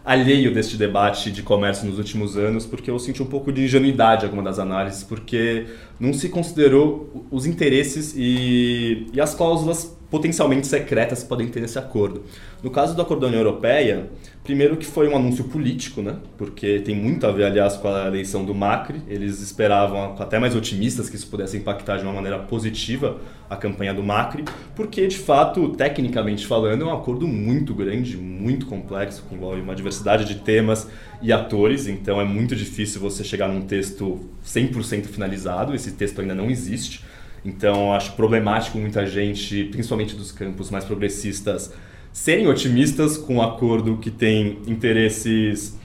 alheio 0.04 0.52
deste 0.52 0.76
debate 0.76 1.30
de 1.30 1.42
comércio 1.42 1.86
nos 1.88 1.96
últimos 1.96 2.36
anos, 2.36 2.66
porque 2.66 2.90
eu 2.90 2.98
senti 2.98 3.22
um 3.22 3.26
pouco 3.26 3.50
de 3.50 3.64
ingenuidade 3.64 4.22
em 4.22 4.26
alguma 4.26 4.42
das 4.42 4.58
análises, 4.58 5.02
porque 5.02 5.66
não 5.98 6.12
se 6.12 6.28
considerou 6.28 7.26
os 7.30 7.46
interesses 7.46 8.14
e, 8.14 9.06
e 9.12 9.20
as 9.20 9.34
cláusulas 9.34 9.96
potencialmente 10.10 10.66
secretas 10.66 11.22
que 11.22 11.28
podem 11.28 11.48
ter 11.48 11.60
nesse 11.60 11.78
acordo. 11.78 12.22
No 12.62 12.70
caso 12.70 12.94
do 12.94 13.02
acordo 13.02 13.22
da 13.22 13.26
União 13.26 13.40
Europeia, 13.40 14.08
primeiro 14.42 14.76
que 14.76 14.86
foi 14.86 15.08
um 15.08 15.16
anúncio 15.16 15.44
político, 15.44 16.02
né? 16.02 16.16
porque 16.38 16.80
tem 16.80 16.94
muito 16.94 17.26
a 17.26 17.32
ver, 17.32 17.44
aliás, 17.44 17.76
com 17.76 17.88
a 17.88 18.06
eleição 18.06 18.44
do 18.44 18.54
Macri. 18.54 19.02
Eles 19.08 19.40
esperavam, 19.40 20.14
até 20.18 20.38
mais 20.38 20.54
otimistas, 20.54 21.10
que 21.10 21.16
isso 21.16 21.26
pudesse 21.26 21.56
impactar 21.56 21.96
de 21.96 22.04
uma 22.04 22.12
maneira 22.12 22.38
positiva 22.38 23.18
a 23.48 23.56
campanha 23.56 23.92
do 23.92 24.02
Macri, 24.02 24.44
porque, 24.74 25.06
de 25.06 25.18
fato, 25.18 25.70
tecnicamente 25.70 26.46
falando, 26.46 26.82
é 26.82 26.84
um 26.86 26.92
acordo 26.92 27.26
muito 27.26 27.74
grande, 27.74 28.16
muito 28.16 28.66
complexo, 28.66 29.24
que 29.28 29.34
envolve 29.34 29.60
uma 29.60 29.74
diversidade 29.74 30.24
de 30.24 30.36
temas 30.36 30.88
e 31.20 31.32
atores, 31.32 31.86
então 31.86 32.20
é 32.20 32.24
muito 32.24 32.56
difícil 32.56 33.00
você 33.00 33.22
chegar 33.22 33.48
num 33.48 33.62
texto 33.62 34.20
100% 34.44 35.06
finalizado, 35.06 35.74
esse 35.74 35.92
texto 35.92 36.20
ainda 36.20 36.34
não 36.34 36.50
existe. 36.50 37.04
Então, 37.44 37.92
acho 37.92 38.12
problemático 38.12 38.78
muita 38.78 39.06
gente, 39.06 39.64
principalmente 39.64 40.16
dos 40.16 40.32
campos 40.32 40.70
mais 40.70 40.84
progressistas, 40.84 41.72
serem 42.12 42.46
otimistas 42.46 43.18
com 43.18 43.36
um 43.36 43.42
acordo 43.42 43.98
que 43.98 44.10
tem 44.10 44.58
interesses 44.66 45.78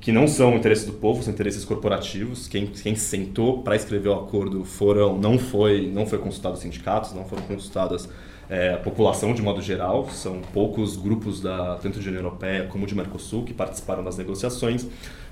que 0.00 0.12
não 0.12 0.28
são 0.28 0.54
interesses 0.54 0.84
do 0.84 0.92
povo, 0.92 1.22
são 1.22 1.32
interesses 1.32 1.64
corporativos. 1.64 2.46
Quem, 2.46 2.66
quem 2.66 2.94
sentou 2.94 3.62
para 3.62 3.74
escrever 3.74 4.08
o 4.08 4.14
acordo 4.14 4.64
foram 4.64 5.18
não 5.18 5.38
foi 5.38 5.90
não 5.90 6.06
foi 6.06 6.18
consultado 6.18 6.54
os 6.54 6.60
sindicatos, 6.60 7.12
não 7.12 7.24
foram 7.24 7.42
consultadas 7.42 8.08
é, 8.48 8.74
a 8.74 8.76
população 8.76 9.34
de 9.34 9.42
modo 9.42 9.60
geral. 9.60 10.08
São 10.10 10.40
poucos 10.52 10.96
grupos 10.96 11.40
da 11.40 11.76
tanto 11.76 12.00
de 12.00 12.08
União 12.08 12.22
Europeia 12.22 12.66
como 12.70 12.86
de 12.86 12.94
Mercosul 12.94 13.44
que 13.44 13.52
participaram 13.52 14.02
das 14.04 14.16
negociações 14.16 14.86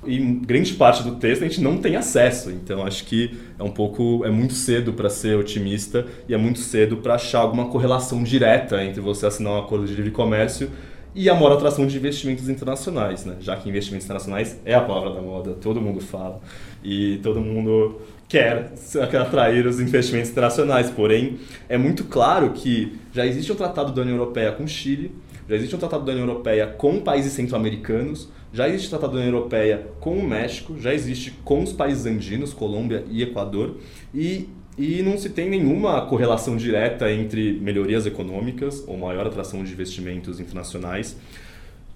e 0.06 0.18
grande 0.18 0.74
parte 0.74 1.02
do 1.02 1.16
texto 1.16 1.42
a 1.42 1.48
gente 1.48 1.60
não 1.60 1.78
tem 1.78 1.96
acesso. 1.96 2.50
Então 2.50 2.84
acho 2.84 3.04
que 3.04 3.38
é 3.58 3.62
um 3.62 3.70
pouco 3.70 4.24
é 4.24 4.30
muito 4.30 4.54
cedo 4.54 4.92
para 4.92 5.08
ser 5.08 5.36
otimista 5.36 6.06
e 6.28 6.34
é 6.34 6.36
muito 6.36 6.58
cedo 6.58 6.98
para 6.98 7.14
achar 7.14 7.40
alguma 7.40 7.66
correlação 7.66 8.22
direta 8.22 8.82
entre 8.82 9.00
você 9.00 9.26
assinar 9.26 9.52
um 9.52 9.58
acordo 9.58 9.86
de 9.86 9.94
livre 9.94 10.10
comércio 10.10 10.70
e 11.14 11.30
a 11.30 11.34
maior 11.34 11.52
atração 11.52 11.86
de 11.86 11.96
investimentos 11.96 12.48
internacionais, 12.48 13.24
né? 13.24 13.36
Já 13.40 13.56
que 13.56 13.68
investimentos 13.68 14.04
internacionais 14.04 14.60
é 14.64 14.74
a 14.74 14.80
palavra 14.80 15.14
da 15.14 15.22
moda, 15.22 15.54
todo 15.54 15.80
mundo 15.80 16.00
fala 16.00 16.40
e 16.82 17.18
todo 17.22 17.40
mundo 17.40 18.00
quer 18.28 18.72
atrair 19.20 19.66
os 19.66 19.78
investimentos 19.80 20.30
internacionais. 20.30 20.90
Porém, 20.90 21.38
é 21.68 21.78
muito 21.78 22.04
claro 22.04 22.50
que 22.50 22.98
já 23.12 23.24
existe 23.24 23.52
um 23.52 23.54
tratado 23.54 23.92
da 23.92 24.02
União 24.02 24.16
Europeia 24.16 24.50
com 24.52 24.64
o 24.64 24.68
Chile, 24.68 25.12
já 25.48 25.54
existe 25.54 25.76
um 25.76 25.78
tratado 25.78 26.04
da 26.04 26.12
União 26.12 26.26
Europeia 26.26 26.66
com 26.66 27.00
países 27.00 27.32
centro-americanos, 27.32 28.28
já 28.52 28.66
existe 28.66 28.86
um 28.86 28.90
tratado 28.90 29.12
da 29.12 29.20
União 29.20 29.34
Europeia 29.36 29.88
com 30.00 30.16
o 30.16 30.26
México, 30.26 30.76
já 30.78 30.94
existe 30.94 31.32
com 31.44 31.62
os 31.62 31.72
países 31.72 32.06
andinos, 32.06 32.54
Colômbia 32.54 33.04
e 33.10 33.22
Equador, 33.22 33.76
e, 34.14 34.48
e 34.76 35.02
não 35.02 35.16
se 35.16 35.30
tem 35.30 35.48
nenhuma 35.48 36.00
correlação 36.06 36.56
direta 36.56 37.10
entre 37.10 37.52
melhorias 37.60 38.06
econômicas 38.06 38.84
ou 38.86 38.96
maior 38.96 39.26
atração 39.26 39.62
de 39.62 39.72
investimentos 39.72 40.40
internacionais. 40.40 41.16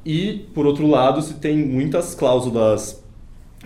E, 0.05 0.47
por 0.55 0.65
outro 0.65 0.87
lado, 0.87 1.21
se 1.21 1.35
tem 1.35 1.57
muitas 1.57 2.15
cláusulas 2.15 3.03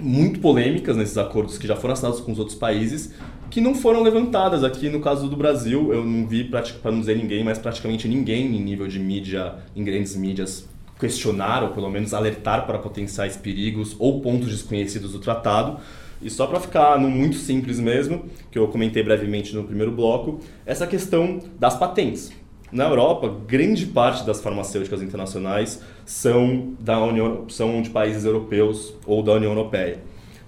muito 0.00 0.40
polêmicas 0.40 0.96
nesses 0.96 1.18
acordos 1.18 1.58
que 1.58 1.66
já 1.66 1.76
foram 1.76 1.92
assinados 1.92 2.20
com 2.20 2.32
os 2.32 2.38
outros 2.38 2.56
países, 2.56 3.14
que 3.50 3.60
não 3.60 3.74
foram 3.74 4.02
levantadas. 4.02 4.64
Aqui 4.64 4.88
no 4.88 5.00
caso 5.00 5.28
do 5.28 5.36
Brasil, 5.36 5.92
eu 5.92 6.04
não 6.04 6.26
vi, 6.26 6.44
para 6.44 6.90
não 6.90 7.00
dizer 7.00 7.16
ninguém, 7.16 7.44
mas 7.44 7.58
praticamente 7.58 8.08
ninguém 8.08 8.46
em 8.46 8.60
nível 8.60 8.88
de 8.88 8.98
mídia, 8.98 9.56
em 9.76 9.84
grandes 9.84 10.16
mídias, 10.16 10.66
questionar 10.98 11.62
ou 11.62 11.70
pelo 11.70 11.90
menos 11.90 12.14
alertar 12.14 12.66
para 12.66 12.78
potenciais 12.78 13.36
perigos 13.36 13.94
ou 13.98 14.20
pontos 14.20 14.48
desconhecidos 14.48 15.12
do 15.12 15.18
tratado. 15.18 15.78
E 16.22 16.30
só 16.30 16.46
para 16.46 16.60
ficar 16.60 16.98
no 17.00 17.10
muito 17.10 17.36
simples 17.36 17.80
mesmo, 17.80 18.24
que 18.50 18.58
eu 18.58 18.68
comentei 18.68 19.02
brevemente 19.02 19.54
no 19.54 19.64
primeiro 19.64 19.92
bloco, 19.92 20.40
essa 20.64 20.86
questão 20.86 21.40
das 21.58 21.76
patentes. 21.76 22.32
Na 22.70 22.84
Europa, 22.84 23.28
grande 23.46 23.86
parte 23.86 24.24
das 24.24 24.40
farmacêuticas 24.40 25.02
internacionais 25.02 25.82
são, 26.06 26.74
da 26.80 26.98
União, 26.98 27.44
são 27.48 27.82
de 27.82 27.90
países 27.90 28.24
europeus 28.24 28.94
ou 29.04 29.22
da 29.22 29.32
União 29.34 29.52
Europeia. 29.52 29.98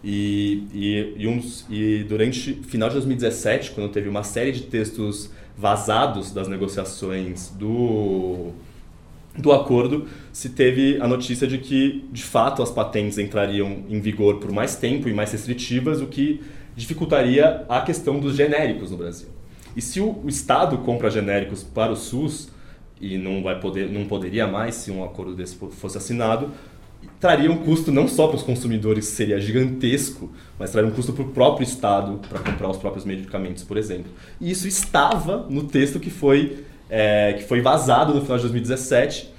E, 0.02 0.66
e, 0.72 1.14
e, 1.18 1.28
uns, 1.28 1.66
e 1.68 2.04
durante 2.08 2.54
final 2.62 2.88
de 2.88 2.94
2017, 2.94 3.72
quando 3.72 3.90
teve 3.90 4.08
uma 4.08 4.22
série 4.22 4.52
de 4.52 4.62
textos 4.62 5.30
vazados 5.56 6.30
das 6.30 6.48
negociações 6.48 7.48
do, 7.50 8.52
do 9.36 9.52
acordo, 9.52 10.06
se 10.32 10.50
teve 10.50 11.00
a 11.00 11.08
notícia 11.08 11.46
de 11.46 11.58
que, 11.58 12.04
de 12.12 12.22
fato, 12.22 12.62
as 12.62 12.70
patentes 12.70 13.18
entrariam 13.18 13.84
em 13.88 14.00
vigor 14.00 14.38
por 14.38 14.52
mais 14.52 14.76
tempo 14.76 15.08
e 15.08 15.12
mais 15.12 15.32
restritivas, 15.32 16.00
o 16.00 16.06
que 16.06 16.40
dificultaria 16.76 17.64
a 17.68 17.80
questão 17.80 18.18
dos 18.18 18.36
genéricos 18.36 18.90
no 18.90 18.96
Brasil. 18.96 19.28
E 19.76 19.82
se 19.82 20.00
o, 20.00 20.22
Estado 20.26 20.78
compra 20.78 21.10
genéricos 21.10 21.62
para 21.62 21.92
o 21.92 21.96
SUS 21.96 22.48
e 23.00 23.18
não 23.18 23.42
vai 23.42 23.58
poder, 23.58 23.90
não 23.90 24.04
poderia 24.04 24.46
mais 24.46 24.76
se 24.76 24.90
um 24.90 25.02
acordo 25.02 25.34
desse 25.34 25.56
fosse 25.56 25.98
assinado, 25.98 26.50
traria 27.20 27.50
um 27.50 27.56
custo 27.56 27.90
não 27.90 28.06
só 28.06 28.28
para 28.28 28.36
os 28.36 28.42
consumidores, 28.42 29.08
que 29.08 29.16
seria 29.16 29.40
gigantesco, 29.40 30.30
mas 30.58 30.70
traria 30.70 30.88
um 30.88 30.92
custo 30.92 31.12
para 31.12 31.24
o 31.24 31.28
próprio 31.28 31.64
Estado 31.64 32.20
para 32.28 32.38
comprar 32.38 32.68
os 32.68 32.76
próprios 32.76 33.04
medicamentos, 33.04 33.64
por 33.64 33.76
exemplo. 33.76 34.12
E 34.40 34.50
isso 34.50 34.68
estava 34.68 35.46
no 35.50 35.64
texto 35.64 35.98
que 35.98 36.10
foi, 36.10 36.64
é, 36.96 37.32
que 37.32 37.42
foi 37.42 37.60
vazado 37.60 38.14
no 38.14 38.20
final 38.20 38.36
de 38.36 38.42
2017 38.42 39.34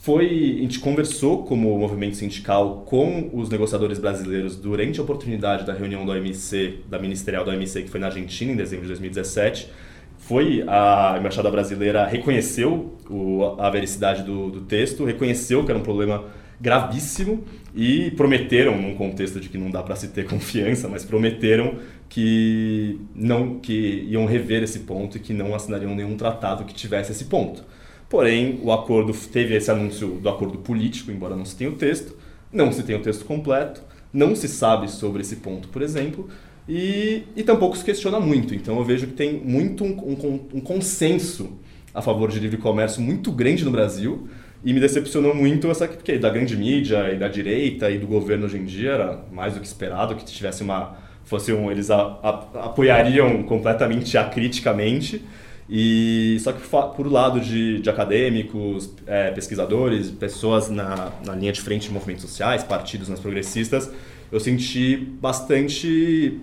foi 0.00 0.56
a 0.58 0.62
gente 0.62 0.78
conversou 0.80 1.44
como 1.44 1.78
movimento 1.78 2.16
sindical 2.16 2.82
com 2.86 3.28
os 3.30 3.50
negociadores 3.50 3.98
brasileiros 3.98 4.56
durante 4.56 5.00
a 5.00 5.02
oportunidade 5.02 5.66
da 5.66 5.74
reunião 5.74 6.06
da 6.06 6.14
OMC, 6.14 6.80
da 6.88 6.98
ministerial 6.98 7.44
da 7.44 7.52
OMC 7.52 7.82
que 7.82 7.90
foi 7.90 8.00
na 8.00 8.06
Argentina 8.06 8.52
em 8.52 8.56
dezembro 8.56 8.84
de 8.84 8.88
2017. 8.88 9.70
Foi 10.16 10.64
a 10.66 11.16
embaixada 11.18 11.50
brasileira 11.50 12.06
reconheceu 12.06 12.96
o, 13.10 13.54
a 13.58 13.68
vericidade 13.68 14.22
do, 14.22 14.50
do 14.50 14.62
texto, 14.62 15.04
reconheceu 15.04 15.62
que 15.62 15.70
era 15.70 15.78
um 15.78 15.82
problema 15.82 16.24
gravíssimo 16.60 17.44
e 17.74 18.10
prometeram, 18.12 18.80
num 18.80 18.94
contexto 18.94 19.40
de 19.40 19.48
que 19.48 19.58
não 19.58 19.70
dá 19.70 19.82
para 19.82 19.96
se 19.96 20.08
ter 20.08 20.26
confiança, 20.28 20.88
mas 20.88 21.04
prometeram 21.04 21.76
que 22.08 23.00
não 23.14 23.58
que 23.58 24.06
iam 24.08 24.24
rever 24.26 24.62
esse 24.62 24.80
ponto 24.80 25.16
e 25.16 25.20
que 25.20 25.32
não 25.32 25.54
assinariam 25.54 25.94
nenhum 25.94 26.16
tratado 26.16 26.64
que 26.64 26.74
tivesse 26.74 27.12
esse 27.12 27.24
ponto. 27.24 27.64
Porém, 28.08 28.60
o 28.62 28.70
acordo 28.70 29.12
teve 29.32 29.56
esse 29.56 29.70
anúncio 29.70 30.08
do 30.08 30.28
acordo 30.28 30.58
político, 30.58 31.10
embora 31.10 31.34
não 31.34 31.44
se 31.44 31.56
tenha 31.56 31.70
o 31.70 31.74
texto, 31.74 32.16
não 32.52 32.70
se 32.70 32.82
tem 32.82 32.94
o 32.94 33.02
texto 33.02 33.24
completo, 33.24 33.82
não 34.12 34.36
se 34.36 34.46
sabe 34.46 34.88
sobre 34.88 35.22
esse 35.22 35.36
ponto, 35.36 35.68
por 35.68 35.82
exemplo, 35.82 36.28
e, 36.68 37.24
e 37.34 37.42
tampouco 37.42 37.76
se 37.76 37.84
questiona 37.84 38.20
muito. 38.20 38.54
Então 38.54 38.78
eu 38.78 38.84
vejo 38.84 39.08
que 39.08 39.14
tem 39.14 39.40
muito 39.40 39.82
um, 39.82 39.88
um, 39.88 40.40
um 40.54 40.60
consenso 40.60 41.58
a 41.92 42.02
favor 42.02 42.30
de 42.30 42.40
livre 42.40 42.56
comércio 42.56 43.00
muito 43.00 43.30
grande 43.30 43.64
no 43.64 43.70
Brasil, 43.70 44.28
e 44.64 44.72
me 44.72 44.80
decepcionou 44.80 45.34
muito 45.34 45.70
essa 45.70 45.86
porque 45.86 46.18
da 46.18 46.30
grande 46.30 46.56
mídia 46.56 47.12
e 47.12 47.18
da 47.18 47.28
direita 47.28 47.90
e 47.90 47.98
do 47.98 48.06
governo 48.06 48.46
hoje 48.46 48.58
em 48.58 48.64
dia 48.64 48.92
era 48.92 49.24
mais 49.30 49.54
do 49.54 49.60
que 49.60 49.66
esperado 49.66 50.14
que 50.14 50.24
tivesse 50.24 50.62
uma 50.62 50.96
fosse 51.24 51.52
um, 51.52 51.70
eles 51.70 51.90
a, 51.90 51.96
a, 52.22 52.28
apoiariam 52.66 53.42
completamente 53.42 54.16
acriticamente. 54.16 55.22
E 55.68 56.36
só 56.40 56.52
que 56.52 56.60
por 56.94 57.10
lado 57.10 57.40
de, 57.40 57.80
de 57.80 57.88
acadêmicos, 57.88 58.90
é, 59.06 59.30
pesquisadores, 59.30 60.10
pessoas 60.10 60.68
na, 60.68 61.10
na 61.24 61.34
linha 61.34 61.52
de 61.52 61.60
frente 61.62 61.88
de 61.88 61.94
movimentos 61.94 62.22
sociais, 62.22 62.62
partidos 62.62 63.08
mais 63.08 63.18
progressistas, 63.18 63.90
eu 64.30 64.38
senti 64.38 64.96
bastante 64.96 66.38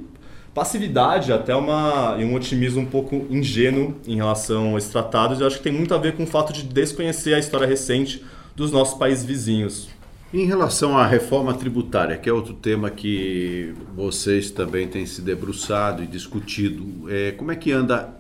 passividade, 0.54 1.32
até 1.32 1.56
uma, 1.56 2.18
e 2.20 2.26
um 2.26 2.34
otimismo 2.34 2.82
um 2.82 2.86
pouco 2.86 3.26
ingênuo 3.30 3.96
em 4.06 4.16
relação 4.16 4.76
a 4.76 4.78
esses 4.78 4.90
tratados. 4.90 5.40
Eu 5.40 5.48
acho 5.48 5.58
que 5.58 5.64
tem 5.64 5.74
muito 5.74 5.94
a 5.94 5.98
ver 5.98 6.16
com 6.16 6.24
o 6.24 6.28
fato 6.28 6.52
de 6.52 6.64
desconhecer 6.64 7.34
a 7.34 7.40
história 7.40 7.68
recente 7.68 8.24
dos 8.56 8.72
nossos 8.72 8.98
países 8.98 9.24
vizinhos. 9.24 9.90
Em 10.34 10.46
relação 10.46 10.98
à 10.98 11.06
reforma 11.06 11.54
tributária, 11.54 12.18
que 12.18 12.30
é 12.30 12.34
outro 12.34 12.54
tema 12.54 12.90
que 12.90 13.74
vocês 13.94 14.50
também 14.50 14.88
têm 14.88 15.06
se 15.06 15.22
debruçado 15.22 16.04
e 16.04 16.08
discutido, 16.08 17.10
é, 17.10 17.32
como 17.32 17.52
é 17.52 17.56
que 17.56 17.72
anda 17.72 18.18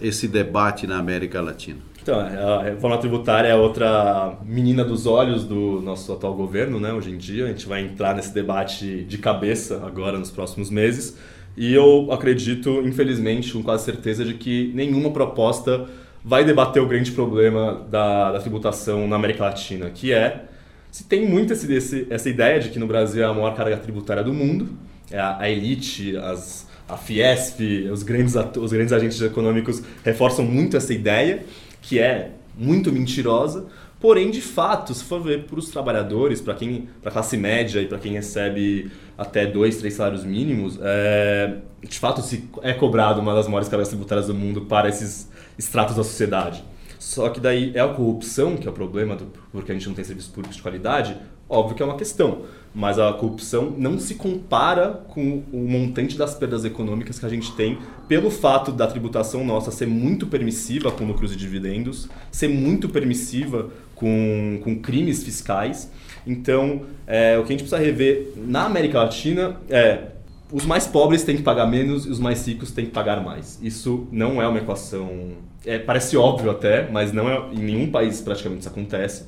esse 0.00 0.28
debate 0.28 0.86
na 0.86 0.96
América 0.96 1.42
Latina? 1.42 1.78
Então, 2.02 2.18
a 2.18 2.62
reforma 2.62 2.96
tributária 2.98 3.48
é 3.48 3.54
outra 3.54 4.36
menina 4.44 4.82
dos 4.82 5.06
olhos 5.06 5.44
do 5.44 5.80
nosso 5.82 6.12
atual 6.12 6.34
governo, 6.34 6.80
né? 6.80 6.92
Hoje 6.92 7.10
em 7.10 7.18
dia, 7.18 7.44
a 7.44 7.48
gente 7.48 7.66
vai 7.66 7.82
entrar 7.82 8.14
nesse 8.16 8.34
debate 8.34 9.04
de 9.04 9.18
cabeça 9.18 9.82
agora 9.86 10.18
nos 10.18 10.30
próximos 10.30 10.68
meses. 10.68 11.16
E 11.56 11.72
eu 11.72 12.10
acredito, 12.10 12.80
infelizmente, 12.86 13.52
com 13.52 13.62
quase 13.62 13.84
certeza, 13.84 14.24
de 14.24 14.34
que 14.34 14.72
nenhuma 14.74 15.10
proposta 15.10 15.86
vai 16.24 16.44
debater 16.44 16.82
o 16.82 16.86
grande 16.86 17.12
problema 17.12 17.84
da, 17.90 18.32
da 18.32 18.40
tributação 18.40 19.06
na 19.06 19.16
América 19.16 19.44
Latina, 19.44 19.90
que 19.90 20.12
é 20.12 20.44
se 20.90 21.04
tem 21.04 21.26
muito 21.26 21.54
esse, 21.54 21.72
esse, 21.72 22.06
essa 22.10 22.28
ideia 22.28 22.60
de 22.60 22.68
que 22.68 22.78
no 22.78 22.86
Brasil 22.86 23.22
é 23.22 23.26
a 23.26 23.32
maior 23.32 23.54
carga 23.54 23.76
tributária 23.78 24.22
do 24.22 24.32
mundo, 24.32 24.68
é 25.10 25.18
a, 25.18 25.38
a 25.38 25.50
elite, 25.50 26.16
as, 26.18 26.68
a 26.86 26.98
Fiesp, 26.98 27.60
os 27.90 28.02
grandes, 28.02 28.34
os 28.34 28.72
grandes 28.72 28.92
agentes 28.92 29.20
econômicos 29.20 29.82
reforçam 30.04 30.44
muito 30.44 30.76
essa 30.76 30.92
ideia, 30.92 31.44
que 31.80 31.98
é 31.98 32.32
muito 32.56 32.92
mentirosa, 32.92 33.66
porém, 34.02 34.32
de 34.32 34.40
fato, 34.40 34.92
se 34.92 35.04
for 35.04 35.22
ver 35.22 35.44
para 35.44 35.56
os 35.56 35.70
trabalhadores, 35.70 36.40
para 36.40 36.54
quem 36.54 36.88
para 37.00 37.10
a 37.10 37.12
classe 37.12 37.36
média 37.36 37.80
e 37.80 37.86
para 37.86 37.98
quem 37.98 38.12
recebe 38.12 38.90
até 39.16 39.46
dois, 39.46 39.76
três 39.76 39.94
salários 39.94 40.24
mínimos, 40.24 40.76
é, 40.82 41.58
de 41.80 41.98
fato 42.00 42.20
se 42.20 42.50
é 42.62 42.72
cobrado 42.72 43.20
uma 43.20 43.32
das 43.32 43.46
maiores 43.46 43.68
cargas 43.68 43.88
tributárias 43.88 44.26
do 44.26 44.34
mundo 44.34 44.62
para 44.62 44.88
esses 44.88 45.30
estratos 45.56 45.94
da 45.94 46.02
sociedade. 46.02 46.64
Só 46.98 47.28
que 47.28 47.38
daí 47.38 47.70
é 47.74 47.80
a 47.80 47.88
corrupção 47.88 48.56
que 48.56 48.66
é 48.66 48.70
o 48.70 48.74
problema, 48.74 49.14
do, 49.14 49.26
porque 49.52 49.70
a 49.70 49.74
gente 49.74 49.86
não 49.86 49.94
tem 49.94 50.04
serviços 50.04 50.30
públicos 50.30 50.56
de 50.56 50.62
qualidade, 50.62 51.16
óbvio 51.52 51.76
que 51.76 51.82
é 51.82 51.86
uma 51.86 51.96
questão. 51.96 52.42
Mas 52.74 52.98
a 52.98 53.12
corrupção 53.12 53.74
não 53.76 53.98
se 53.98 54.14
compara 54.14 55.04
com 55.08 55.42
o 55.52 55.58
montante 55.68 56.16
das 56.16 56.34
perdas 56.34 56.64
econômicas 56.64 57.18
que 57.18 57.26
a 57.26 57.28
gente 57.28 57.52
tem 57.52 57.78
pelo 58.08 58.30
fato 58.30 58.72
da 58.72 58.86
tributação 58.86 59.44
nossa 59.44 59.70
ser 59.70 59.86
muito 59.86 60.26
permissiva 60.26 60.90
com 60.90 61.04
lucros 61.04 61.32
e 61.32 61.36
dividendos, 61.36 62.08
ser 62.30 62.48
muito 62.48 62.88
permissiva 62.88 63.68
com, 63.94 64.58
com 64.64 64.80
crimes 64.80 65.22
fiscais. 65.22 65.90
Então, 66.26 66.82
é, 67.06 67.38
o 67.38 67.42
que 67.42 67.48
a 67.48 67.56
gente 67.56 67.68
precisa 67.68 67.78
rever 67.78 68.32
na 68.36 68.64
América 68.64 69.02
Latina 69.02 69.56
é 69.68 70.12
os 70.52 70.66
mais 70.66 70.86
pobres 70.86 71.24
têm 71.24 71.36
que 71.36 71.42
pagar 71.42 71.66
menos 71.66 72.04
e 72.04 72.10
os 72.10 72.18
mais 72.18 72.46
ricos 72.46 72.70
têm 72.70 72.84
que 72.84 72.90
pagar 72.90 73.22
mais. 73.22 73.58
Isso 73.62 74.06
não 74.12 74.40
é 74.40 74.46
uma 74.46 74.58
equação. 74.58 75.32
É, 75.64 75.78
parece 75.78 76.16
óbvio 76.16 76.50
até, 76.50 76.90
mas 76.90 77.12
não 77.12 77.28
é, 77.28 77.38
em 77.52 77.58
nenhum 77.58 77.90
país 77.90 78.20
praticamente 78.20 78.60
isso 78.60 78.68
acontece. 78.68 79.24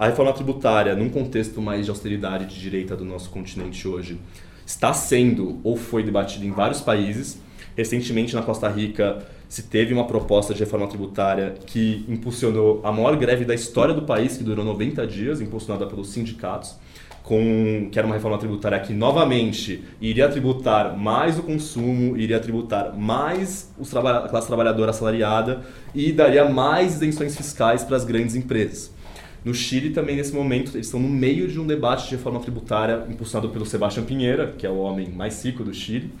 A 0.00 0.06
reforma 0.06 0.32
tributária, 0.32 0.96
num 0.96 1.10
contexto 1.10 1.60
mais 1.60 1.84
de 1.84 1.90
austeridade 1.90 2.46
de 2.46 2.58
direita 2.58 2.96
do 2.96 3.04
nosso 3.04 3.28
continente 3.28 3.86
hoje, 3.86 4.18
está 4.64 4.94
sendo 4.94 5.60
ou 5.62 5.76
foi 5.76 6.02
debatida 6.02 6.42
em 6.46 6.50
vários 6.50 6.80
países. 6.80 7.38
Recentemente, 7.76 8.34
na 8.34 8.40
Costa 8.40 8.66
Rica, 8.66 9.22
se 9.46 9.64
teve 9.64 9.92
uma 9.92 10.06
proposta 10.06 10.54
de 10.54 10.60
reforma 10.60 10.88
tributária 10.88 11.52
que 11.66 12.02
impulsionou 12.08 12.80
a 12.82 12.90
maior 12.90 13.14
greve 13.18 13.44
da 13.44 13.54
história 13.54 13.92
do 13.92 14.00
país, 14.00 14.38
que 14.38 14.42
durou 14.42 14.64
90 14.64 15.06
dias, 15.06 15.38
impulsionada 15.38 15.86
pelos 15.86 16.08
sindicatos 16.08 16.76
com 17.22 17.90
que 17.92 17.98
era 17.98 18.06
uma 18.06 18.14
reforma 18.14 18.38
tributária 18.38 18.80
que 18.80 18.94
novamente 18.94 19.84
iria 20.00 20.30
tributar 20.30 20.96
mais 20.96 21.38
o 21.38 21.42
consumo, 21.42 22.16
iria 22.16 22.40
tributar 22.40 22.96
mais 22.96 23.70
os 23.78 23.94
a 23.94 24.26
classe 24.26 24.46
trabalhadora 24.46 24.92
assalariada 24.92 25.60
e 25.94 26.10
daria 26.10 26.48
mais 26.48 26.94
isenções 26.94 27.36
fiscais 27.36 27.84
para 27.84 27.98
as 27.98 28.04
grandes 28.04 28.34
empresas. 28.34 28.98
No 29.44 29.54
Chile 29.54 29.90
também 29.90 30.16
nesse 30.16 30.34
momento 30.34 30.76
eles 30.76 30.86
estão 30.86 31.00
no 31.00 31.08
meio 31.08 31.48
de 31.48 31.58
um 31.58 31.66
debate 31.66 32.08
de 32.08 32.16
reforma 32.16 32.40
tributária 32.40 33.04
impulsionado 33.08 33.50
pelo 33.52 33.64
Sebastião 33.64 34.04
Pinheira, 34.04 34.54
que 34.56 34.66
é 34.66 34.70
o 34.70 34.76
homem 34.76 35.08
mais 35.10 35.42
rico 35.44 35.64
do 35.64 35.72
Chile, 35.72 36.12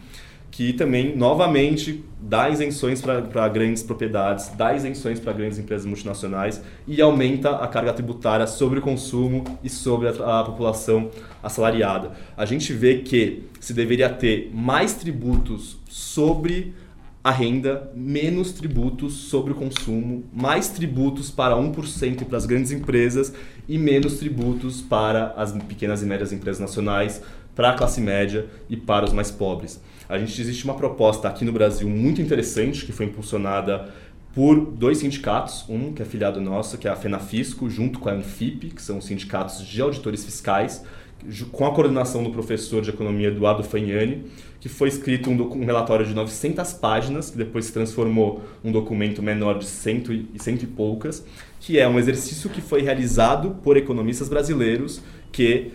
que 0.50 0.72
também, 0.72 1.16
novamente, 1.16 2.04
dá 2.20 2.48
isenções 2.48 3.00
para 3.00 3.48
grandes 3.48 3.82
propriedades, 3.82 4.48
dá 4.56 4.74
isenções 4.74 5.20
para 5.20 5.32
grandes 5.32 5.58
empresas 5.58 5.86
multinacionais 5.86 6.60
e 6.88 7.00
aumenta 7.00 7.56
a 7.56 7.68
carga 7.68 7.92
tributária 7.92 8.46
sobre 8.46 8.80
o 8.80 8.82
consumo 8.82 9.44
e 9.62 9.68
sobre 9.68 10.08
a, 10.08 10.40
a 10.40 10.44
população 10.44 11.10
assalariada. 11.42 12.12
A 12.36 12.44
gente 12.44 12.72
vê 12.72 12.98
que 12.98 13.44
se 13.60 13.72
deveria 13.72 14.08
ter 14.08 14.50
mais 14.52 14.94
tributos 14.94 15.78
sobre 15.88 16.74
a 17.22 17.30
renda, 17.30 17.90
menos 17.94 18.52
tributos 18.52 19.12
sobre 19.12 19.52
o 19.52 19.54
consumo, 19.54 20.24
mais 20.32 20.68
tributos 20.68 21.30
para 21.30 21.54
1% 21.54 22.24
para 22.24 22.38
as 22.38 22.46
grandes 22.46 22.72
empresas 22.72 23.32
e 23.68 23.76
menos 23.76 24.18
tributos 24.18 24.80
para 24.80 25.34
as 25.36 25.52
pequenas 25.52 26.02
e 26.02 26.06
médias 26.06 26.32
empresas 26.32 26.60
nacionais, 26.60 27.22
para 27.54 27.70
a 27.70 27.74
classe 27.74 28.00
média 28.00 28.46
e 28.70 28.76
para 28.76 29.04
os 29.04 29.12
mais 29.12 29.30
pobres. 29.30 29.82
A 30.08 30.18
gente 30.18 30.40
existe 30.40 30.64
uma 30.64 30.74
proposta 30.74 31.28
aqui 31.28 31.44
no 31.44 31.52
Brasil 31.52 31.88
muito 31.88 32.22
interessante 32.22 32.86
que 32.86 32.92
foi 32.92 33.06
impulsionada 33.06 33.92
por 34.34 34.58
dois 34.58 34.98
sindicatos, 34.98 35.64
um 35.68 35.92
que 35.92 36.00
é 36.00 36.04
afiliado 36.06 36.40
nosso, 36.40 36.78
que 36.78 36.88
é 36.88 36.90
a 36.90 36.96
FENAFISCO, 36.96 37.68
junto 37.68 37.98
com 37.98 38.08
a 38.08 38.12
Anfip, 38.12 38.70
que 38.70 38.80
são 38.80 38.98
os 38.98 39.04
sindicatos 39.04 39.66
de 39.66 39.82
auditores 39.82 40.24
fiscais, 40.24 40.84
com 41.52 41.66
a 41.66 41.72
coordenação 41.72 42.22
do 42.22 42.30
professor 42.30 42.82
de 42.82 42.90
economia 42.90 43.28
Eduardo 43.28 43.62
Fagnani, 43.62 44.24
que 44.60 44.68
foi 44.68 44.88
escrito 44.88 45.30
um, 45.30 45.42
um, 45.42 45.64
relatório 45.64 46.06
de 46.06 46.14
900 46.14 46.72
páginas, 46.74 47.30
que 47.30 47.38
depois 47.38 47.66
se 47.66 47.72
transformou 47.72 48.42
um 48.64 48.70
documento 48.70 49.22
menor 49.22 49.58
de 49.58 49.66
cento 49.66 50.12
e, 50.12 50.28
cento 50.38 50.62
e 50.62 50.66
poucas, 50.66 51.24
que 51.60 51.78
é 51.78 51.88
um 51.88 51.98
exercício 51.98 52.50
que 52.50 52.60
foi 52.60 52.82
realizado 52.82 53.56
por 53.62 53.76
economistas 53.76 54.28
brasileiros 54.28 55.02
que 55.32 55.72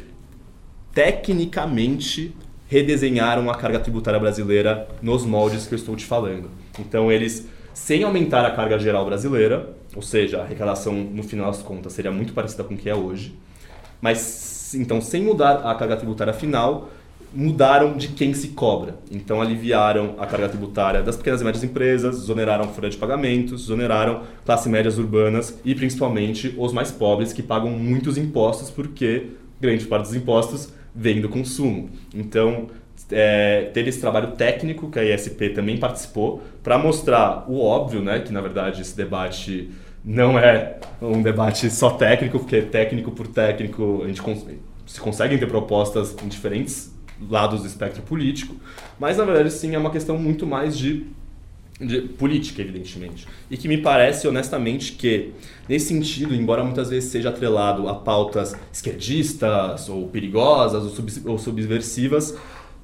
tecnicamente 0.93 2.35
redesenharam 2.67 3.49
a 3.49 3.55
carga 3.55 3.79
tributária 3.79 4.19
brasileira 4.19 4.87
nos 5.01 5.25
moldes 5.25 5.67
que 5.67 5.73
eu 5.73 5.77
estou 5.77 5.95
te 5.95 6.05
falando. 6.05 6.49
Então 6.79 7.11
eles, 7.11 7.47
sem 7.73 8.03
aumentar 8.03 8.45
a 8.45 8.51
carga 8.51 8.79
geral 8.79 9.05
brasileira, 9.05 9.75
ou 9.95 10.01
seja, 10.01 10.39
a 10.39 10.43
arrecadação 10.43 10.93
no 10.93 11.23
final 11.23 11.47
das 11.47 11.61
contas 11.61 11.93
seria 11.93 12.11
muito 12.11 12.33
parecida 12.33 12.63
com 12.63 12.73
o 12.73 12.77
que 12.77 12.89
é 12.89 12.95
hoje, 12.95 13.35
mas 14.01 14.54
então 14.73 15.01
sem 15.01 15.21
mudar 15.21 15.69
a 15.69 15.75
carga 15.75 15.97
tributária 15.97 16.33
final, 16.33 16.89
mudaram 17.33 17.97
de 17.97 18.07
quem 18.07 18.33
se 18.33 18.49
cobra. 18.49 18.95
Então 19.11 19.41
aliviaram 19.41 20.15
a 20.17 20.25
carga 20.25 20.47
tributária 20.47 21.03
das 21.03 21.17
pequenas 21.17 21.41
e 21.41 21.43
médias 21.43 21.63
empresas, 21.63 22.17
exoneraram 22.17 22.69
folha 22.69 22.89
de 22.89 22.97
pagamentos, 22.97 23.63
exoneraram 23.63 24.23
classes 24.45 24.67
médias 24.67 24.97
urbanas 24.97 25.59
e 25.65 25.75
principalmente 25.75 26.55
os 26.57 26.71
mais 26.71 26.91
pobres 26.91 27.33
que 27.33 27.43
pagam 27.43 27.69
muitos 27.71 28.17
impostos 28.17 28.71
porque 28.71 29.27
grande 29.59 29.85
parte 29.85 30.03
dos 30.03 30.15
impostos 30.15 30.73
vem 30.95 31.19
do 31.19 31.27
consumo. 31.27 31.89
Então 32.13 32.67
é, 33.11 33.69
teve 33.73 33.89
esse 33.89 33.99
trabalho 33.99 34.31
técnico 34.31 34.89
que 34.89 34.97
a 34.97 35.03
ISP 35.03 35.49
também 35.49 35.77
participou 35.77 36.41
para 36.63 36.77
mostrar 36.77 37.45
o 37.49 37.59
óbvio, 37.59 38.01
né, 38.01 38.19
que 38.19 38.31
na 38.31 38.41
verdade 38.41 38.81
esse 38.81 38.95
debate 38.95 39.69
não 40.05 40.37
é 40.37 40.77
um 41.01 41.23
debate 41.23 41.69
só 41.71 41.89
técnico, 41.89 42.37
porque 42.37 42.61
técnico 42.61 43.11
por 43.11 43.27
técnico 43.27 44.01
a 44.03 44.07
gente 44.07 44.21
cons 44.21 44.45
se 44.85 45.01
conseguem 45.01 45.39
ter 45.39 45.47
propostas 45.47 46.15
em 46.23 46.27
diferentes 46.27 46.93
lados 47.27 47.61
do 47.61 47.67
espectro 47.67 48.03
político, 48.03 48.55
mas 48.99 49.17
na 49.17 49.25
verdade 49.25 49.51
sim 49.51 49.73
é 49.73 49.79
uma 49.79 49.89
questão 49.89 50.15
muito 50.15 50.45
mais 50.45 50.77
de, 50.77 51.07
de 51.81 52.01
política, 52.01 52.61
evidentemente. 52.61 53.27
E 53.49 53.57
que 53.57 53.67
me 53.67 53.79
parece, 53.79 54.27
honestamente, 54.27 54.91
que 54.91 55.31
nesse 55.67 55.87
sentido, 55.87 56.35
embora 56.35 56.63
muitas 56.63 56.91
vezes 56.91 57.09
seja 57.09 57.29
atrelado 57.29 57.89
a 57.89 57.95
pautas 57.95 58.55
esquerdistas 58.71 59.89
ou 59.89 60.07
perigosas 60.07 60.83
ou, 60.83 60.89
sub, 60.89 61.11
ou 61.25 61.39
subversivas, 61.39 62.37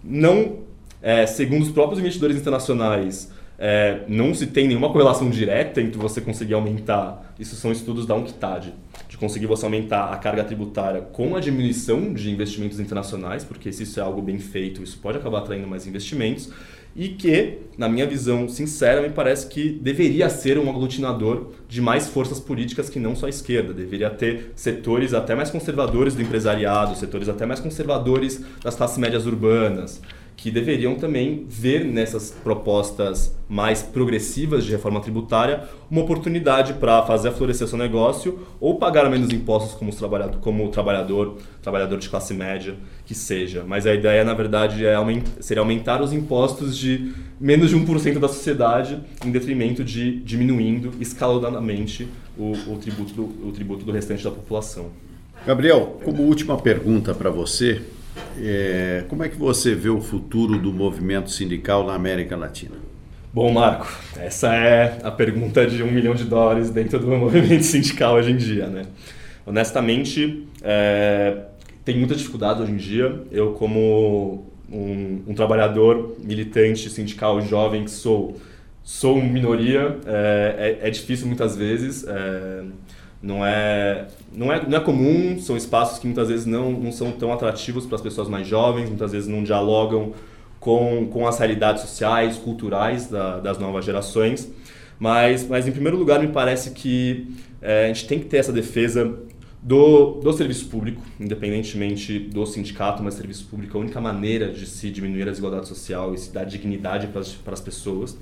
não, 0.03 0.61
é, 1.03 1.27
segundo 1.27 1.61
os 1.61 1.69
próprios 1.69 1.99
investidores 1.99 2.35
internacionais, 2.35 3.31
é, 3.63 4.01
não 4.07 4.33
se 4.33 4.47
tem 4.47 4.67
nenhuma 4.67 4.91
correlação 4.91 5.29
direta 5.29 5.79
entre 5.79 5.99
você 5.99 6.19
conseguir 6.19 6.55
aumentar, 6.55 7.31
isso 7.39 7.55
são 7.55 7.71
estudos 7.71 8.07
da 8.07 8.15
UNCTAD, 8.15 8.73
de 9.07 9.17
conseguir 9.17 9.45
você 9.45 9.65
aumentar 9.65 10.11
a 10.11 10.17
carga 10.17 10.43
tributária 10.43 11.01
com 11.01 11.35
a 11.35 11.39
diminuição 11.39 12.11
de 12.11 12.31
investimentos 12.31 12.79
internacionais, 12.79 13.43
porque 13.43 13.71
se 13.71 13.83
isso 13.83 13.99
é 13.99 14.03
algo 14.03 14.19
bem 14.19 14.39
feito, 14.39 14.81
isso 14.81 14.97
pode 14.97 15.19
acabar 15.19 15.39
atraindo 15.39 15.67
mais 15.67 15.85
investimentos, 15.85 16.51
e 16.95 17.09
que, 17.09 17.59
na 17.77 17.87
minha 17.87 18.07
visão 18.07 18.49
sincera, 18.49 18.99
me 18.99 19.09
parece 19.09 19.47
que 19.47 19.69
deveria 19.69 20.27
ser 20.27 20.57
um 20.57 20.67
aglutinador 20.67 21.51
de 21.69 21.79
mais 21.79 22.07
forças 22.07 22.39
políticas 22.39 22.89
que 22.89 22.99
não 22.99 23.15
só 23.15 23.27
a 23.27 23.29
esquerda. 23.29 23.73
Deveria 23.73 24.09
ter 24.09 24.51
setores 24.55 25.13
até 25.13 25.33
mais 25.33 25.49
conservadores 25.49 26.15
do 26.15 26.21
empresariado, 26.21 26.97
setores 26.97 27.29
até 27.29 27.45
mais 27.45 27.61
conservadores 27.61 28.43
das 28.61 28.75
classes 28.75 28.97
médias 28.97 29.25
urbanas, 29.25 30.01
que 30.41 30.49
deveriam 30.49 30.95
também 30.95 31.45
ver 31.47 31.85
nessas 31.85 32.31
propostas 32.31 33.31
mais 33.47 33.83
progressivas 33.83 34.65
de 34.65 34.71
reforma 34.71 34.99
tributária 34.99 35.65
uma 35.89 36.01
oportunidade 36.01 36.73
para 36.73 37.03
fazer 37.03 37.31
florescer 37.31 37.67
seu 37.67 37.77
negócio 37.77 38.39
ou 38.59 38.79
pagar 38.79 39.07
menos 39.07 39.31
impostos 39.31 39.75
como, 39.75 39.95
trabalhador, 39.95 40.39
como 40.39 40.67
trabalhador, 40.69 41.37
trabalhador 41.61 41.99
de 41.99 42.09
classe 42.09 42.33
média, 42.33 42.75
que 43.05 43.13
seja. 43.13 43.63
Mas 43.67 43.85
a 43.85 43.93
ideia, 43.93 44.23
na 44.23 44.33
verdade, 44.33 44.83
é 44.83 44.95
aument, 44.95 45.25
seria 45.39 45.61
aumentar 45.61 46.01
os 46.01 46.11
impostos 46.11 46.75
de 46.75 47.13
menos 47.39 47.69
de 47.69 47.77
1% 47.77 48.17
da 48.17 48.27
sociedade 48.27 48.99
em 49.23 49.29
detrimento 49.29 49.83
de 49.83 50.21
diminuindo 50.21 50.91
escalonadamente 50.99 52.07
o, 52.35 52.53
o, 52.67 52.79
tributo 52.81 53.13
do, 53.13 53.47
o 53.47 53.51
tributo 53.51 53.85
do 53.85 53.91
restante 53.91 54.23
da 54.23 54.31
população. 54.31 54.87
Gabriel, 55.45 55.99
como 56.03 56.23
última 56.23 56.57
pergunta 56.57 57.13
para 57.13 57.29
você, 57.29 57.81
é, 58.39 59.03
como 59.07 59.23
é 59.23 59.29
que 59.29 59.35
você 59.35 59.75
vê 59.75 59.89
o 59.89 60.01
futuro 60.01 60.57
do 60.57 60.71
movimento 60.71 61.29
sindical 61.31 61.85
na 61.85 61.93
América 61.93 62.35
Latina? 62.35 62.75
Bom, 63.33 63.51
Marco, 63.51 63.87
essa 64.17 64.53
é 64.53 64.99
a 65.03 65.11
pergunta 65.11 65.65
de 65.65 65.81
um 65.81 65.89
milhão 65.89 66.13
de 66.13 66.25
dólares 66.25 66.69
dentro 66.69 66.99
do 66.99 67.07
movimento 67.15 67.63
sindical 67.63 68.15
hoje 68.15 68.31
em 68.31 68.37
dia, 68.37 68.67
né? 68.67 68.83
Honestamente, 69.45 70.47
é, 70.61 71.37
tem 71.83 71.97
muita 71.97 72.15
dificuldade 72.15 72.61
hoje 72.61 72.71
em 72.71 72.77
dia. 72.77 73.21
Eu, 73.31 73.53
como 73.53 74.45
um, 74.71 75.23
um 75.27 75.33
trabalhador 75.33 76.15
militante 76.23 76.89
sindical 76.89 77.41
jovem 77.41 77.85
que 77.85 77.91
sou, 77.91 78.39
sou 78.83 79.21
minoria, 79.21 79.97
é, 80.05 80.79
é, 80.81 80.87
é 80.87 80.89
difícil 80.89 81.27
muitas 81.27 81.55
vezes. 81.55 82.05
Não 83.21 83.45
é, 83.45 84.07
não 84.33 84.51
é, 84.51 84.67
não 84.67 84.77
é 84.77 84.81
comum, 84.81 85.39
são 85.39 85.55
espaços 85.55 85.99
que 85.99 86.07
muitas 86.07 86.27
vezes 86.27 86.45
não, 86.45 86.71
não 86.71 86.91
são 86.91 87.11
tão 87.11 87.31
atrativos 87.31 87.85
para 87.85 87.95
as 87.95 88.01
pessoas 88.01 88.27
mais 88.27 88.47
jovens, 88.47 88.89
muitas 88.89 89.11
vezes 89.11 89.27
não 89.27 89.43
dialogam 89.43 90.13
com, 90.59 91.07
com 91.07 91.27
as 91.27 91.37
realidades 91.37 91.83
sociais, 91.83 92.37
culturais 92.37 93.07
da, 93.07 93.39
das 93.39 93.59
novas 93.59 93.85
gerações. 93.85 94.49
Mas, 94.97 95.47
mas, 95.47 95.67
em 95.67 95.71
primeiro 95.71 95.97
lugar, 95.97 96.19
me 96.19 96.27
parece 96.27 96.71
que 96.71 97.27
é, 97.61 97.85
a 97.85 97.87
gente 97.87 98.07
tem 98.07 98.19
que 98.19 98.25
ter 98.25 98.37
essa 98.37 98.51
defesa 98.51 99.19
do, 99.61 100.19
do 100.21 100.33
serviço 100.33 100.67
público, 100.67 101.01
independentemente 101.19 102.19
do 102.19 102.45
sindicato, 102.45 103.03
mas 103.03 103.13
serviço 103.13 103.45
público 103.45 103.77
é 103.77 103.79
a 103.79 103.83
única 103.83 104.01
maneira 104.01 104.51
de 104.51 104.65
se 104.65 104.89
diminuir 104.89 105.23
a 105.23 105.31
desigualdade 105.31 105.67
social 105.67 106.13
e 106.13 106.17
se 106.17 106.31
dar 106.31 106.43
dignidade 106.43 107.07
para 107.07 107.53
as 107.53 107.61
pessoas. 107.61 108.17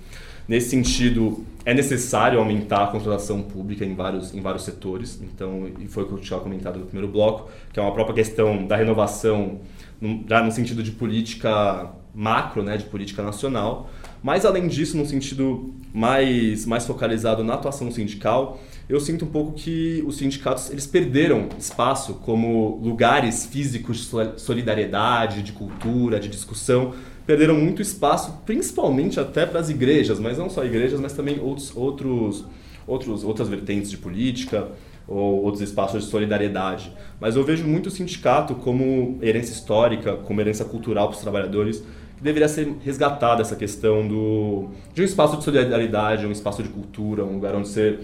Nesse 0.49 0.71
sentido, 0.71 1.45
é 1.63 1.75
necessário 1.75 2.39
aumentar 2.39 2.85
a 2.85 2.87
contratação 2.87 3.43
pública 3.43 3.85
em 3.85 3.93
vários, 3.93 4.33
em 4.33 4.41
vários 4.41 4.63
setores. 4.63 5.21
Então, 5.21 5.69
e 5.79 5.85
foi 5.85 6.01
o 6.01 6.07
que 6.07 6.13
eu 6.13 6.17
tinha 6.17 6.39
comentado 6.39 6.79
no 6.79 6.87
primeiro 6.87 7.07
bloco, 7.07 7.51
que 7.71 7.79
é 7.79 7.83
uma 7.83 7.93
própria 7.93 8.15
questão 8.15 8.65
da 8.65 8.75
renovação, 8.75 9.59
já 10.27 10.41
no 10.41 10.51
sentido 10.51 10.81
de 10.81 10.89
política 10.89 11.91
macro, 12.15 12.63
né, 12.63 12.77
de 12.77 12.85
política 12.85 13.21
nacional. 13.21 13.91
Mas, 14.23 14.43
além 14.43 14.67
disso, 14.67 14.97
no 14.97 15.05
sentido 15.05 15.71
mais, 15.93 16.65
mais 16.65 16.83
focalizado 16.83 17.43
na 17.43 17.53
atuação 17.53 17.91
sindical, 17.91 18.59
eu 18.89 18.99
sinto 18.99 19.25
um 19.25 19.29
pouco 19.29 19.51
que 19.51 20.03
os 20.07 20.17
sindicatos 20.17 20.71
eles 20.71 20.87
perderam 20.87 21.47
espaço 21.59 22.15
como 22.15 22.79
lugares 22.81 23.45
físicos 23.45 23.97
de 23.97 24.39
solidariedade, 24.41 25.43
de 25.43 25.51
cultura, 25.51 26.19
de 26.19 26.27
discussão, 26.27 26.95
perderam 27.29 27.53
muito 27.53 27.79
espaço, 27.79 28.41
principalmente 28.43 29.19
até 29.19 29.45
para 29.45 29.59
as 29.59 29.69
igrejas, 29.69 30.19
mas 30.19 30.39
não 30.39 30.49
só 30.49 30.65
igrejas, 30.65 30.99
mas 30.99 31.13
também 31.13 31.39
outros, 31.39 31.71
outros, 31.77 32.43
outros, 32.87 33.23
outras 33.23 33.47
vertentes 33.47 33.91
de 33.91 33.99
política 33.99 34.67
ou 35.07 35.43
outros 35.43 35.61
espaços 35.61 36.05
de 36.05 36.09
solidariedade. 36.09 36.91
Mas 37.21 37.35
eu 37.35 37.43
vejo 37.43 37.67
muito 37.67 37.85
o 37.85 37.91
sindicato 37.91 38.55
como 38.55 39.19
herança 39.21 39.51
histórica, 39.51 40.13
como 40.13 40.41
herança 40.41 40.65
cultural 40.65 41.07
para 41.09 41.17
os 41.17 41.21
trabalhadores, 41.21 41.83
que 42.17 42.23
deveria 42.23 42.49
ser 42.49 42.75
resgatada 42.83 43.43
essa 43.43 43.55
questão 43.55 44.07
do, 44.07 44.69
de 44.95 45.03
um 45.03 45.05
espaço 45.05 45.37
de 45.37 45.43
solidariedade, 45.43 46.25
um 46.25 46.31
espaço 46.31 46.63
de 46.63 46.69
cultura, 46.69 47.23
um 47.23 47.35
lugar 47.35 47.53
onde 47.53 47.67
você 47.67 47.99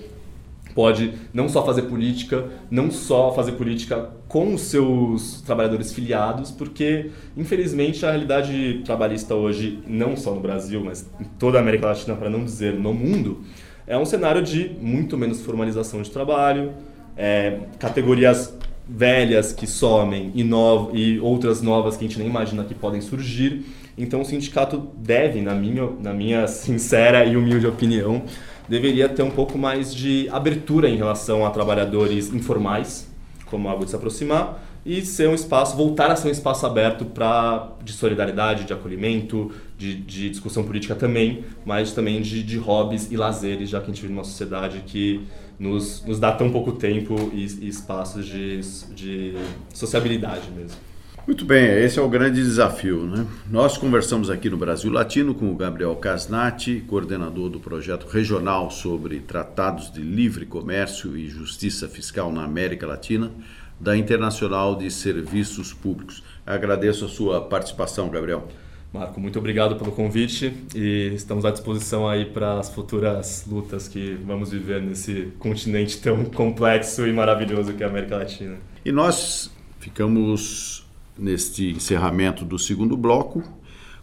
pode 0.75 1.13
não 1.33 1.47
só 1.47 1.65
fazer 1.65 1.83
política, 1.83 2.45
não 2.69 2.91
só 2.91 3.33
fazer 3.33 3.53
política 3.53 4.09
com 4.27 4.53
os 4.53 4.61
seus 4.63 5.41
trabalhadores 5.41 5.93
filiados, 5.93 6.51
porque 6.51 7.09
infelizmente 7.35 8.05
a 8.05 8.11
realidade 8.11 8.81
trabalhista 8.83 9.33
hoje, 9.33 9.79
não 9.88 10.17
só 10.17 10.35
no 10.35 10.41
Brasil, 10.41 10.83
mas 10.83 11.09
em 11.19 11.23
toda 11.39 11.57
a 11.57 11.61
América 11.61 11.88
Latina, 11.88 12.15
para 12.15 12.29
não 12.29 12.43
dizer 12.43 12.73
no 12.73 12.93
mundo, 12.93 13.41
é 13.88 13.97
um 13.97 14.05
cenário 14.05 14.43
de 14.43 14.71
muito 14.81 15.17
menos 15.17 15.41
formalização 15.41 16.01
de 16.01 16.11
trabalho, 16.11 16.73
é, 17.15 17.59
categorias 17.79 18.53
velhas 18.88 19.51
que 19.51 19.65
somem 19.65 20.31
e, 20.35 20.43
no, 20.43 20.91
e 20.93 21.19
outras 21.19 21.61
novas 21.61 21.95
que 21.95 22.05
a 22.05 22.07
gente 22.07 22.19
nem 22.19 22.27
imagina 22.27 22.63
que 22.65 22.75
podem 22.75 22.99
surgir. 22.99 23.65
Então 23.97 24.21
o 24.21 24.25
sindicato 24.25 24.89
deve, 24.97 25.41
na 25.41 25.53
minha, 25.55 25.89
na 26.01 26.13
minha 26.13 26.47
sincera 26.47 27.23
e 27.23 27.38
humilde 27.38 27.65
opinião, 27.65 28.23
deveria 28.67 29.08
ter 29.10 29.23
um 29.23 29.32
pouco 29.32 29.58
mais 29.58 29.93
de 29.93 30.28
abertura 30.30 30.89
em 30.89 30.95
relação 30.95 31.45
a 31.45 31.49
trabalhadores 31.49 32.34
informais, 32.34 33.10
como 33.45 33.67
algo 33.69 33.84
de 33.84 33.91
se 33.91 33.95
aproximar, 33.95 34.62
e 34.86 35.04
ser 35.04 35.28
um 35.28 35.34
espaço, 35.34 35.75
voltar 35.75 36.12
a 36.12 36.15
ser 36.15 36.28
um 36.28 36.32
espaço 36.32 36.65
aberto 36.65 37.06
para 37.06 37.71
de 37.84 37.91
solidariedade, 37.91 38.65
de 38.65 38.73
acolhimento, 38.73 39.51
de, 39.78 39.95
de 39.95 40.30
discussão 40.30 40.63
política 40.63 40.93
também, 40.93 41.43
mas 41.65 41.91
também 41.91 42.21
de, 42.21 42.43
de 42.43 42.58
hobbies 42.58 43.12
e 43.12 43.17
lazeres, 43.17 43.69
já 43.69 43.80
que 43.80 43.86
a 43.86 43.88
gente 43.88 44.01
vive 44.01 44.13
numa 44.13 44.23
sociedade 44.23 44.84
que 44.86 45.25
nos, 45.58 46.06
nos 46.06 46.19
dá 46.19 46.32
tão 46.32 46.51
pouco 46.51 46.73
tempo 46.73 47.32
e, 47.34 47.45
e 47.45 47.67
espaços 47.67 48.28
de, 48.28 48.60
de 48.93 49.36
sociabilidade 49.73 50.51
mesmo. 50.56 50.78
Muito 51.27 51.43
bem, 51.43 51.65
esse 51.83 51.97
é 51.97 52.01
o 52.03 52.07
grande 52.07 52.35
desafio. 52.35 53.03
Né? 53.03 53.25
Nós 53.49 53.79
conversamos 53.79 54.29
aqui 54.29 54.47
no 54.47 54.57
Brasil 54.57 54.91
Latino 54.91 55.33
com 55.33 55.51
o 55.51 55.55
Gabriel 55.55 55.95
Casnati, 55.95 56.83
coordenador 56.88 57.49
do 57.49 57.59
projeto 57.59 58.05
regional 58.05 58.69
sobre 58.69 59.19
tratados 59.21 59.91
de 59.91 60.01
livre 60.01 60.45
comércio 60.45 61.17
e 61.17 61.27
justiça 61.27 61.88
fiscal 61.89 62.31
na 62.31 62.43
América 62.43 62.85
Latina, 62.85 63.31
da 63.79 63.97
Internacional 63.97 64.75
de 64.75 64.91
Serviços 64.91 65.73
Públicos. 65.73 66.23
Agradeço 66.45 67.05
a 67.05 67.07
sua 67.07 67.41
participação, 67.41 68.07
Gabriel. 68.07 68.47
Marco, 68.93 69.19
muito 69.19 69.39
obrigado 69.39 69.77
pelo 69.77 69.91
convite 69.91 70.53
e 70.75 71.11
estamos 71.15 71.43
à 71.43 71.49
disposição 71.49 72.07
aí 72.07 72.25
para 72.25 72.59
as 72.59 72.69
futuras 72.69 73.47
lutas 73.49 73.88
que 73.88 74.15
vamos 74.23 74.51
viver 74.51 74.79
nesse 74.79 75.33
continente 75.39 75.97
tão 75.97 76.23
complexo 76.29 77.07
e 77.07 77.11
maravilhoso 77.11 77.73
que 77.73 77.81
é 77.81 77.88
a 77.88 77.89
América 77.89 78.15
Latina. 78.15 78.57
E 78.85 78.91
nós 78.91 79.49
ficamos 79.79 80.85
neste 81.17 81.71
encerramento 81.71 82.43
do 82.43 82.60
segundo 82.60 82.97
bloco 82.97 83.43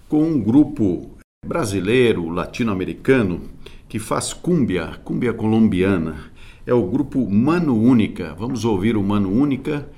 com 0.08 0.22
um 0.24 0.40
grupo 0.40 1.10
brasileiro, 1.44 2.28
latino-americano, 2.28 3.40
que 3.88 3.98
faz 3.98 4.32
cúmbia, 4.32 4.98
cúmbia 5.04 5.32
colombiana. 5.32 6.30
É 6.66 6.72
o 6.72 6.86
grupo 6.86 7.28
Mano 7.30 7.76
Única. 7.76 8.34
Vamos 8.38 8.64
ouvir 8.64 8.96
o 8.96 9.02
Mano 9.02 9.30
Única 9.30 9.88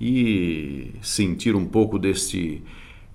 e 0.00 0.92
sentir 1.02 1.54
um 1.54 1.66
pouco 1.66 1.98
deste 1.98 2.62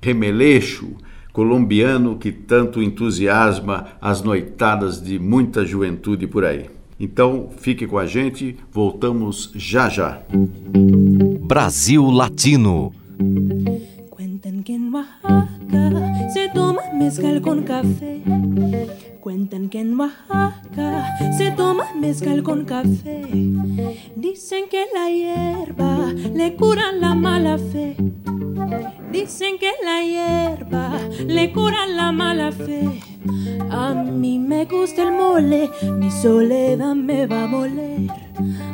remeleixo 0.02 0.96
colombiano 1.34 2.18
que 2.18 2.32
tanto 2.32 2.82
entusiasma 2.82 3.88
as 4.02 4.22
noitadas 4.22 5.02
de 5.02 5.20
muita 5.20 5.66
juventude 5.66 6.28
por 6.28 6.46
aí. 6.46 6.70
Então, 7.00 7.50
fique 7.58 7.88
com 7.88 7.98
a 7.98 8.06
gente, 8.06 8.58
voltamos 8.72 9.52
já 9.56 9.88
já. 9.88 10.22
Brasil 11.42 12.06
Latino. 12.10 12.94
Cuentan 14.10 14.64
que 14.64 14.76
en 14.76 14.94
Oaxaca 14.94 16.30
se 16.34 16.48
toma 16.54 16.82
mezcal 16.94 17.42
con 17.42 17.64
café. 17.64 18.22
Cuentan 19.22 19.68
que 19.68 19.82
en 19.82 20.00
Oaxaca 20.00 21.18
se 21.38 21.52
toma 21.52 21.94
mezcal 21.94 22.42
con 22.42 22.64
café. 22.64 23.22
Dicen 24.16 24.66
que 24.70 24.86
la 24.94 25.10
hierba 25.10 26.14
le 26.34 26.56
cura 26.56 26.94
la 26.94 27.16
mala 27.16 27.58
fe. 27.58 27.98
Dicen 29.12 29.58
que 29.60 29.72
la 29.84 30.04
hierba 30.04 30.92
le 31.28 31.52
cura 31.52 31.86
la 31.88 32.14
mala 32.14 32.54
fe. 32.54 33.02
A 33.70 33.94
mí 33.94 34.40
me 34.40 34.64
gusta 34.66 35.04
el 35.04 35.12
mole, 35.12 35.70
mi 35.98 36.10
soledad 36.12 36.96
me 36.96 37.28
va 37.28 37.44
a 37.44 37.48
moler. 37.48 38.10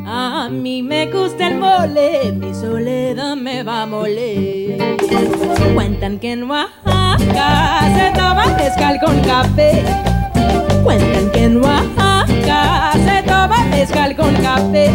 A 0.06 0.48
mí 0.52 0.84
me 0.84 1.12
gusta 1.12 1.48
el 1.48 1.58
mole, 1.58 2.32
mi 2.34 2.54
soledad 2.54 3.36
me 3.36 3.64
va 3.64 3.82
a 3.82 3.86
moler. 3.88 4.78
Cuentan 5.74 6.20
que 6.20 6.34
en 6.34 6.44
Oaxaca 6.50 7.80
se 7.96 8.20
toma 8.20 8.46
mezcal 8.58 9.00
con 9.04 9.20
café. 9.22 10.15
Cuentan 10.86 11.32
que 11.32 11.46
en 11.46 11.64
Oaxaca 11.64 12.92
se 12.94 13.24
toma 13.24 13.66
mezcal 13.72 14.16
con 14.16 14.36
café. 14.36 14.92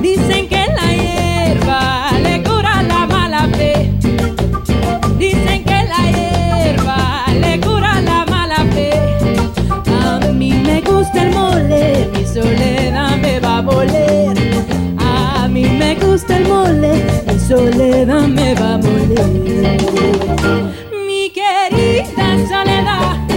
Dicen 0.00 0.48
que 0.48 0.66
la 0.76 0.88
hierba 0.94 2.10
le 2.22 2.42
cura 2.42 2.82
la 2.82 3.06
mala 3.06 3.48
fe. 3.48 3.92
Dicen 5.18 5.62
que 5.64 5.84
la 5.92 6.02
hierba 6.10 7.26
le 7.38 7.60
cura 7.60 8.00
la 8.00 8.24
mala 8.30 8.64
fe. 8.72 8.90
A 10.06 10.20
mí 10.32 10.54
me 10.54 10.80
gusta 10.80 11.22
el 11.22 11.34
mole, 11.34 12.08
mi 12.14 12.24
soledad 12.24 13.18
me 13.18 13.40
va 13.40 13.58
a 13.58 13.62
moler. 13.62 14.38
A 14.98 15.48
mí 15.48 15.66
me 15.68 15.96
gusta 15.96 16.38
el 16.38 16.48
mole, 16.48 17.04
mi 17.26 17.38
soledad 17.38 18.26
me 18.26 18.54
va 18.54 18.74
a 18.74 18.78
moler. 18.78 19.26
Mi 21.06 21.30
querida 21.30 22.38
soledad, 22.48 23.27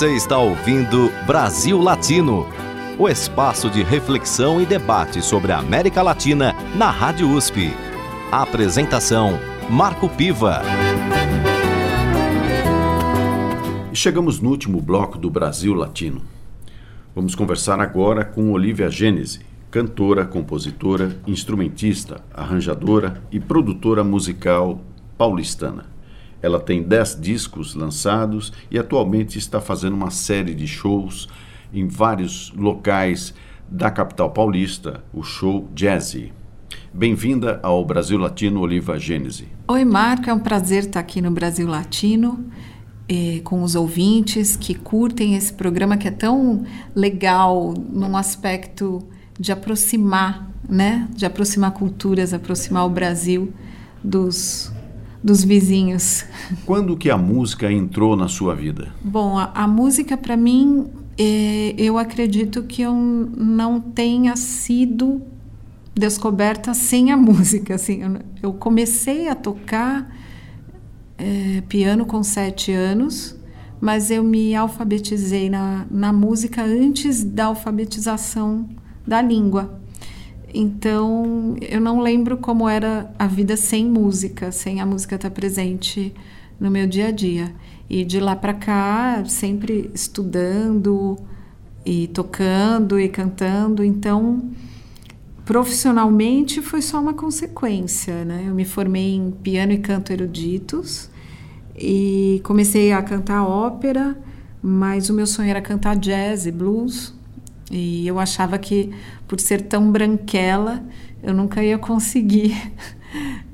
Você 0.00 0.16
está 0.16 0.38
ouvindo 0.38 1.12
Brasil 1.26 1.78
Latino, 1.78 2.46
o 2.98 3.06
espaço 3.06 3.68
de 3.68 3.82
reflexão 3.82 4.58
e 4.58 4.64
debate 4.64 5.20
sobre 5.20 5.52
a 5.52 5.58
América 5.58 6.00
Latina 6.00 6.54
na 6.74 6.90
Rádio 6.90 7.30
USP. 7.30 7.70
A 8.32 8.40
apresentação: 8.40 9.38
Marco 9.68 10.08
Piva. 10.08 10.62
Chegamos 13.92 14.40
no 14.40 14.48
último 14.48 14.80
bloco 14.80 15.18
do 15.18 15.28
Brasil 15.28 15.74
Latino. 15.74 16.22
Vamos 17.14 17.34
conversar 17.34 17.78
agora 17.78 18.24
com 18.24 18.52
Olivia 18.52 18.88
Gênese, 18.90 19.40
cantora, 19.70 20.24
compositora, 20.24 21.14
instrumentista, 21.26 22.24
arranjadora 22.32 23.22
e 23.30 23.38
produtora 23.38 24.02
musical 24.02 24.80
paulistana. 25.18 25.99
Ela 26.42 26.58
tem 26.58 26.82
10 26.82 27.20
discos 27.20 27.74
lançados 27.74 28.52
e 28.70 28.78
atualmente 28.78 29.38
está 29.38 29.60
fazendo 29.60 29.94
uma 29.94 30.10
série 30.10 30.54
de 30.54 30.66
shows 30.66 31.28
em 31.72 31.86
vários 31.86 32.52
locais 32.56 33.34
da 33.68 33.90
capital 33.90 34.30
paulista, 34.30 35.04
o 35.12 35.22
show 35.22 35.68
Jazzy. 35.74 36.32
Bem-vinda 36.92 37.60
ao 37.62 37.84
Brasil 37.84 38.18
Latino 38.18 38.60
Oliva 38.60 38.98
Gênese. 38.98 39.48
Oi, 39.68 39.84
Marco, 39.84 40.28
é 40.28 40.34
um 40.34 40.38
prazer 40.38 40.84
estar 40.84 41.00
aqui 41.00 41.20
no 41.20 41.30
Brasil 41.30 41.68
Latino 41.68 42.44
eh, 43.08 43.40
com 43.44 43.62
os 43.62 43.74
ouvintes 43.74 44.56
que 44.56 44.74
curtem 44.74 45.36
esse 45.36 45.52
programa 45.52 45.96
que 45.96 46.08
é 46.08 46.10
tão 46.10 46.64
legal 46.94 47.74
num 47.74 48.16
aspecto 48.16 49.06
de 49.38 49.52
aproximar, 49.52 50.50
né? 50.68 51.06
De 51.14 51.24
aproximar 51.24 51.72
culturas, 51.72 52.34
aproximar 52.34 52.86
o 52.86 52.90
Brasil 52.90 53.52
dos, 54.02 54.72
dos 55.22 55.44
vizinhos. 55.44 56.24
Quando 56.64 56.96
que 56.96 57.10
a 57.10 57.16
música 57.16 57.70
entrou 57.70 58.16
na 58.16 58.28
sua 58.28 58.54
vida? 58.54 58.88
Bom, 59.02 59.38
a, 59.38 59.50
a 59.54 59.68
música 59.68 60.16
para 60.16 60.36
mim, 60.36 60.86
eh, 61.18 61.74
eu 61.76 61.98
acredito 61.98 62.62
que 62.62 62.82
eu 62.82 62.94
não 62.94 63.80
tenha 63.80 64.34
sido 64.36 65.20
descoberta 65.94 66.72
sem 66.72 67.10
a 67.10 67.16
música. 67.16 67.74
Assim, 67.74 68.02
eu, 68.02 68.20
eu 68.42 68.52
comecei 68.54 69.28
a 69.28 69.34
tocar 69.34 70.10
é, 71.18 71.62
piano 71.68 72.06
com 72.06 72.22
sete 72.22 72.72
anos, 72.72 73.36
mas 73.80 74.10
eu 74.10 74.24
me 74.24 74.54
alfabetizei 74.54 75.50
na, 75.50 75.86
na 75.90 76.12
música 76.12 76.62
antes 76.62 77.22
da 77.22 77.46
alfabetização 77.46 78.68
da 79.06 79.20
língua. 79.20 79.79
Então, 80.52 81.56
eu 81.60 81.80
não 81.80 82.00
lembro 82.00 82.36
como 82.36 82.68
era 82.68 83.12
a 83.18 83.26
vida 83.26 83.56
sem 83.56 83.86
música, 83.86 84.50
sem 84.50 84.80
a 84.80 84.86
música 84.86 85.16
estar 85.16 85.30
presente 85.30 86.12
no 86.58 86.70
meu 86.70 86.86
dia 86.86 87.08
a 87.08 87.10
dia. 87.10 87.54
E 87.88 88.04
de 88.04 88.20
lá 88.20 88.36
para 88.36 88.54
cá, 88.54 89.24
sempre 89.26 89.90
estudando 89.94 91.16
e 91.84 92.08
tocando 92.08 92.98
e 92.98 93.08
cantando. 93.08 93.82
Então, 93.82 94.50
profissionalmente 95.44 96.60
foi 96.60 96.82
só 96.82 97.00
uma 97.00 97.14
consequência, 97.14 98.24
né? 98.24 98.44
Eu 98.46 98.54
me 98.54 98.64
formei 98.64 99.14
em 99.14 99.30
piano 99.30 99.72
e 99.72 99.78
canto 99.78 100.12
eruditos 100.12 101.10
e 101.76 102.40
comecei 102.44 102.92
a 102.92 103.02
cantar 103.02 103.42
ópera, 103.44 104.16
mas 104.62 105.08
o 105.08 105.14
meu 105.14 105.26
sonho 105.26 105.48
era 105.48 105.62
cantar 105.62 105.96
jazz 105.96 106.46
e 106.46 106.52
blues. 106.52 107.14
E 107.70 108.06
eu 108.06 108.18
achava 108.18 108.58
que 108.58 108.90
por 109.30 109.38
ser 109.38 109.62
tão 109.62 109.92
branquela, 109.92 110.82
eu 111.22 111.32
nunca 111.32 111.62
ia 111.62 111.78
conseguir 111.78 112.60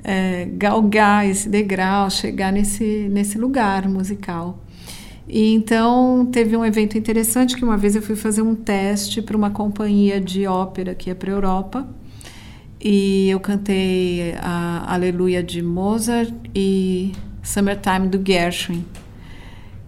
é, 0.03 0.47
galgar 0.57 1.29
esse 1.29 1.51
degrau, 1.51 2.09
chegar 2.09 2.51
nesse, 2.51 3.11
nesse 3.11 3.37
lugar 3.37 3.87
musical. 3.87 4.59
E 5.29 5.53
então 5.53 6.27
teve 6.33 6.57
um 6.57 6.64
evento 6.64 6.97
interessante 6.97 7.55
que 7.55 7.62
uma 7.62 7.77
vez 7.77 7.95
eu 7.95 8.01
fui 8.01 8.16
fazer 8.16 8.41
um 8.41 8.55
teste 8.55 9.20
para 9.20 9.37
uma 9.37 9.51
companhia 9.51 10.18
de 10.18 10.47
ópera 10.47 10.95
que 10.95 11.11
ia 11.11 11.14
para 11.14 11.31
a 11.31 11.35
Europa. 11.35 11.87
E 12.81 13.29
eu 13.29 13.39
cantei 13.39 14.35
a 14.39 14.95
Aleluia 14.95 15.43
de 15.43 15.61
Mozart 15.61 16.33
e 16.55 17.12
Summertime 17.43 18.09
do 18.09 18.22
Gershwin. 18.27 18.83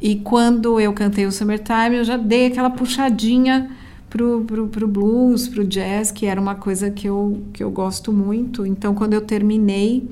E 0.02 0.16
quando 0.16 0.78
eu 0.78 0.92
cantei 0.92 1.24
o 1.24 1.32
Summertime, 1.32 1.96
eu 1.96 2.04
já 2.04 2.18
dei 2.18 2.48
aquela 2.48 2.68
puxadinha 2.68 3.70
pro, 4.08 4.44
pro, 4.44 4.68
pro 4.68 4.88
blues, 4.88 5.48
pro 5.48 5.64
jazz, 5.64 6.10
que 6.10 6.26
era 6.26 6.40
uma 6.40 6.54
coisa 6.54 6.90
que 6.90 7.08
eu, 7.08 7.42
que 7.52 7.62
eu 7.62 7.70
gosto 7.70 8.12
muito. 8.12 8.64
Então, 8.66 8.94
quando 8.94 9.14
eu 9.14 9.20
terminei, 9.20 10.08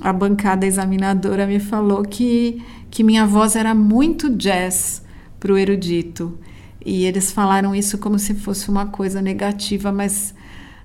a 0.00 0.12
bancada 0.12 0.66
examinadora 0.66 1.46
me 1.46 1.60
falou 1.60 2.02
que 2.02 2.62
que 2.90 3.04
minha 3.04 3.24
voz 3.24 3.54
era 3.54 3.74
muito 3.74 4.28
jazz 4.28 5.02
para 5.38 5.52
o 5.52 5.56
erudito. 5.56 6.36
E 6.84 7.04
eles 7.04 7.30
falaram 7.30 7.74
isso 7.74 7.98
como 7.98 8.18
se 8.18 8.34
fosse 8.34 8.68
uma 8.68 8.86
coisa 8.86 9.22
negativa, 9.22 9.92
mas 9.92 10.34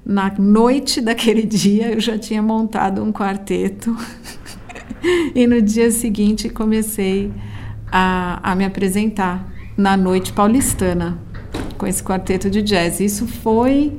na 0.06 0.32
noite 0.38 1.02
daquele 1.02 1.44
dia 1.48 1.94
eu 1.94 2.00
já 2.00 2.18
tinha 2.18 2.42
montado 2.42 3.04
um 3.04 3.12
quarteto. 3.12 3.98
e 5.34 5.48
no 5.48 5.62
dia 5.62 5.90
seguinte 5.90 6.48
comecei 6.48 7.32
a, 7.92 8.52
a 8.52 8.56
me 8.56 8.66
apresentar 8.66 9.52
na 9.76 9.98
noite 9.98 10.32
paulistana 10.32 11.25
com 11.76 11.88
esse 11.88 12.04
quarteto 12.04 12.50
de 12.50 12.62
jazz. 12.62 13.00
Isso 13.00 13.26
foi 13.28 13.94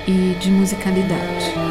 e 0.08 0.36
de 0.40 0.50
musicalidade. 0.50 1.63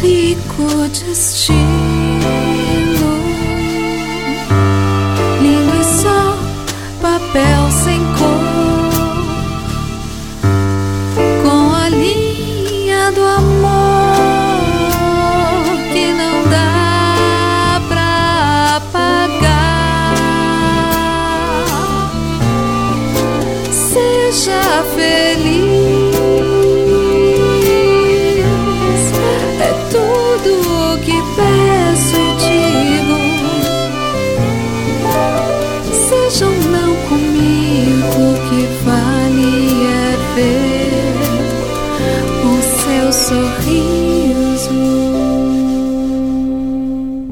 Rico 0.00 0.88
destino, 0.88 1.79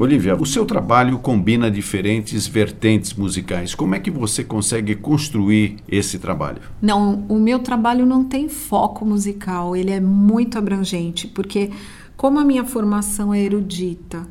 Olivia, 0.09 0.35
o 0.35 0.43
seu 0.43 0.65
trabalho 0.65 1.19
combina 1.19 1.69
diferentes 1.69 2.47
vertentes 2.47 3.13
musicais. 3.13 3.75
Como 3.75 3.93
é 3.93 3.99
que 3.99 4.09
você 4.09 4.43
consegue 4.43 4.95
construir 4.95 5.77
esse 5.87 6.17
trabalho? 6.17 6.63
Não, 6.81 7.23
o 7.29 7.35
meu 7.35 7.59
trabalho 7.59 8.07
não 8.07 8.23
tem 8.23 8.49
foco 8.49 9.05
musical, 9.05 9.75
ele 9.75 9.91
é 9.91 9.99
muito 9.99 10.57
abrangente, 10.57 11.27
porque 11.27 11.69
como 12.17 12.39
a 12.39 12.43
minha 12.43 12.65
formação 12.65 13.31
é 13.31 13.39
erudita, 13.39 14.27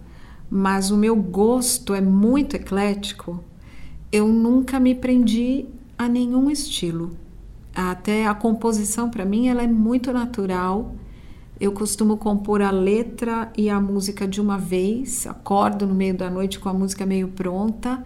mas 0.51 0.91
o 0.91 0.97
meu 0.97 1.15
gosto 1.15 1.95
é 1.95 2.01
muito 2.01 2.57
eclético, 2.57 3.39
eu 4.11 4.27
nunca 4.27 4.81
me 4.81 4.97
prendi 4.97 5.65
a 5.97 6.09
nenhum 6.09 6.51
estilo. 6.51 7.13
Até 7.73 8.27
a 8.27 8.35
composição 8.35 9.09
para 9.09 9.25
mim 9.25 9.47
ela 9.47 9.63
é 9.63 9.69
muito 9.69 10.13
natural. 10.13 10.97
Eu 11.61 11.73
costumo 11.73 12.17
compor 12.17 12.63
a 12.63 12.71
letra 12.71 13.51
e 13.57 13.69
a 13.69 13.81
música 13.81 14.29
de 14.29 14.41
uma 14.41 14.57
vez, 14.57 15.27
acordo 15.27 15.87
no 15.87 15.95
meio 15.95 16.15
da 16.15 16.31
noite 16.31 16.61
com 16.61 16.69
a 16.69 16.73
música 16.73 17.05
meio 17.05 17.29
pronta, 17.29 18.05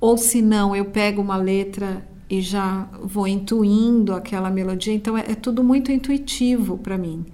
ou 0.00 0.16
se 0.16 0.40
não, 0.40 0.76
eu 0.76 0.84
pego 0.84 1.20
uma 1.20 1.36
letra 1.36 2.06
e 2.30 2.40
já 2.40 2.88
vou 3.02 3.26
intuindo 3.26 4.14
aquela 4.14 4.48
melodia. 4.48 4.94
Então 4.94 5.18
é, 5.18 5.32
é 5.32 5.34
tudo 5.34 5.64
muito 5.64 5.90
intuitivo 5.90 6.78
para 6.78 6.96
mim. 6.96 7.26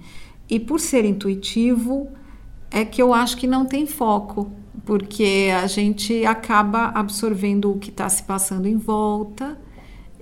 E 0.49 0.59
por 0.59 0.79
ser 0.79 1.05
intuitivo, 1.05 2.07
é 2.71 2.83
que 2.83 3.01
eu 3.01 3.13
acho 3.13 3.37
que 3.37 3.45
não 3.45 3.65
tem 3.65 3.85
foco, 3.85 4.51
porque 4.83 5.49
a 5.55 5.67
gente 5.67 6.25
acaba 6.25 6.87
absorvendo 6.87 7.71
o 7.71 7.77
que 7.77 7.89
está 7.89 8.09
se 8.09 8.23
passando 8.23 8.67
em 8.67 8.77
volta 8.77 9.59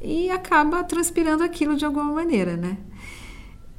e 0.02 0.30
acaba 0.30 0.84
transpirando 0.84 1.44
aquilo 1.44 1.76
de 1.76 1.86
alguma 1.86 2.12
maneira, 2.12 2.58
né? 2.58 2.78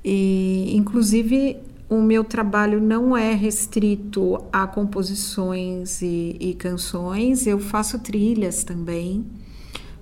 E, 0.05 0.77
inclusive, 0.77 1.57
o 1.89 2.03
meu 2.03 2.25
trabalho 2.25 2.81
não 2.81 3.17
é 3.17 3.33
restrito 3.33 4.39
a 4.53 4.67
composições 4.67 6.03
e, 6.03 6.37
e 6.39 6.55
canções, 6.55 7.47
eu 7.47 7.59
faço 7.59 7.99
trilhas 7.99 8.65
também. 8.65 9.25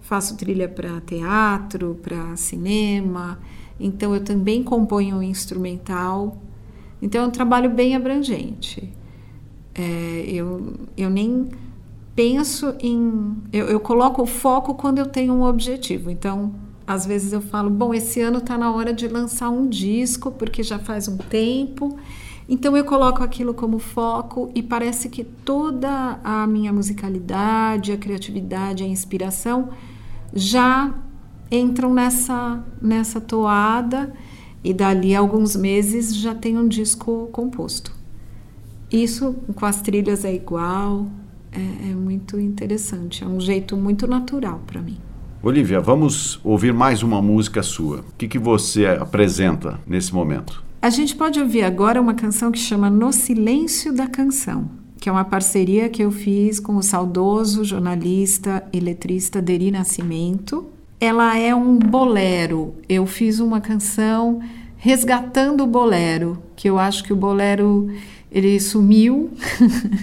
Faço 0.01 0.37
trilha 0.37 0.69
para 0.69 1.01
teatro, 1.01 1.99
para 2.03 2.37
cinema, 2.37 3.39
então 3.79 4.15
eu 4.15 4.23
também 4.23 4.63
componho 4.63 5.17
um 5.17 5.23
instrumental. 5.23 6.37
Então 7.01 7.25
é 7.25 7.27
um 7.27 7.31
trabalho 7.31 7.71
bem 7.71 7.97
abrangente. 7.97 8.93
É, 9.75 10.25
eu, 10.27 10.75
eu 10.97 11.09
nem 11.09 11.49
penso 12.15 12.75
em. 12.79 13.37
Eu, 13.53 13.69
eu 13.69 13.81
coloco 13.81 14.23
o 14.23 14.27
foco 14.27 14.75
quando 14.75 14.99
eu 14.99 15.07
tenho 15.07 15.33
um 15.33 15.43
objetivo. 15.43 16.11
Então, 16.11 16.53
às 16.87 17.07
vezes 17.07 17.33
eu 17.33 17.41
falo, 17.41 17.71
bom, 17.71 17.95
esse 17.95 18.21
ano 18.21 18.39
está 18.39 18.59
na 18.59 18.73
hora 18.73 18.93
de 18.93 19.07
lançar 19.09 19.51
um 19.51 19.69
disco, 19.69 20.31
porque 20.31 20.63
já 20.63 20.79
faz 20.79 21.09
um 21.09 21.17
tempo. 21.17 21.97
Então 22.49 22.77
eu 22.77 22.85
coloco 22.85 23.23
aquilo 23.23 23.55
como 23.55 23.79
foco 23.79 24.51
e 24.55 24.63
parece 24.63 25.09
que 25.09 25.23
toda 25.23 26.19
a 26.23 26.47
minha 26.47 26.73
musicalidade, 26.73 27.93
a 27.93 27.97
criatividade, 27.97 28.83
a 28.83 28.87
inspiração 28.87 29.71
já 30.35 30.93
entram 31.51 31.93
nessa, 31.93 32.65
nessa 32.81 33.21
toada 33.21 34.13
e 34.65 34.73
dali 34.73 35.15
a 35.15 35.21
alguns 35.21 35.55
meses 35.55 36.15
já 36.15 36.35
tem 36.35 36.59
um 36.59 36.67
disco 36.67 37.29
composto. 37.33 37.95
Isso 38.91 39.35
com 39.55 39.65
as 39.65 39.81
trilhas 39.81 40.25
é 40.25 40.35
igual, 40.35 41.07
é, 41.51 41.91
é 41.91 41.95
muito 41.95 42.39
interessante, 42.39 43.25
é 43.25 43.27
um 43.27 43.41
jeito 43.41 43.77
muito 43.77 44.07
natural 44.07 44.61
para 44.67 44.83
mim. 44.83 44.99
Olivia, 45.45 45.81
vamos 45.81 46.39
ouvir 46.45 46.73
mais 46.73 47.03
uma 47.03 47.21
música 47.21 47.65
sua. 47.65 47.99
O 47.99 48.05
que, 48.17 48.29
que 48.29 48.39
você 48.39 48.87
apresenta 48.87 49.81
nesse 49.85 50.15
momento? 50.15 50.63
A 50.81 50.89
gente 50.89 51.17
pode 51.17 51.41
ouvir 51.41 51.65
agora 51.65 52.01
uma 52.01 52.15
canção 52.15 52.53
que 52.53 52.61
chama 52.61 52.89
No 52.89 53.13
Silêncio 53.13 53.93
da 53.93 54.07
Canção, 54.07 54.71
que 55.01 55.09
é 55.09 55.13
uma 55.13 55.25
parceria 55.25 55.89
que 55.89 56.01
eu 56.01 56.13
fiz 56.13 56.61
com 56.61 56.77
o 56.77 56.83
saudoso 56.83 57.65
jornalista 57.65 58.63
e 58.73 58.79
letrista 58.79 59.43
Deri 59.43 59.73
Nascimento. 59.73 60.67
Ela 61.01 61.37
é 61.37 61.53
um 61.53 61.77
bolero. 61.77 62.77
Eu 62.89 63.05
fiz 63.05 63.41
uma 63.41 63.61
canção 63.61 64.39
resgatando 64.77 65.65
o 65.65 65.67
bolero, 65.67 66.41
que 66.55 66.71
eu 66.71 66.79
acho 66.79 67.03
que 67.03 67.13
o 67.13 67.17
bolero 67.17 67.89
ele 68.31 68.61
sumiu. 68.61 69.33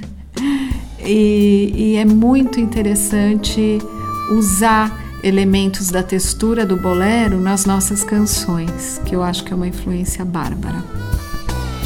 e, 1.01 1.71
e 1.73 1.95
é 1.95 2.03
muito 2.03 2.59
interessante 2.59 3.79
usar 4.31 5.08
elementos 5.23 5.89
da 5.89 6.03
textura 6.03 6.65
do 6.65 6.77
bolero 6.77 7.39
nas 7.39 7.65
nossas 7.65 8.03
canções, 8.03 9.01
que 9.05 9.15
eu 9.15 9.23
acho 9.23 9.43
que 9.43 9.53
é 9.53 9.55
uma 9.55 9.67
influência 9.67 10.23
bárbara. 10.23 10.83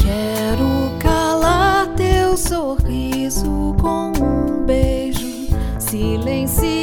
Quero 0.00 0.98
calar 0.98 1.86
teu 1.94 2.36
sorriso 2.36 3.74
com 3.80 4.12
um 4.22 4.64
beijo, 4.64 5.48
silenciar 5.78 6.73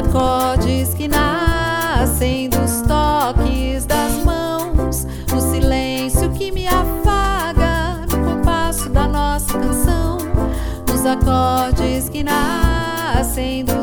acordes 0.00 0.94
que 0.94 1.06
nascem 1.06 2.48
dos 2.48 2.80
toques 2.88 3.84
das 3.84 4.24
mãos, 4.24 5.06
no 5.30 5.40
silêncio 5.40 6.30
que 6.30 6.50
me 6.50 6.66
afaga, 6.66 8.06
no 8.10 8.24
compasso 8.24 8.88
da 8.88 9.06
nossa 9.06 9.58
canção, 9.58 10.18
nos 10.88 11.04
acordes 11.04 12.08
que 12.08 12.22
nascem 12.22 13.64
dos 13.64 13.79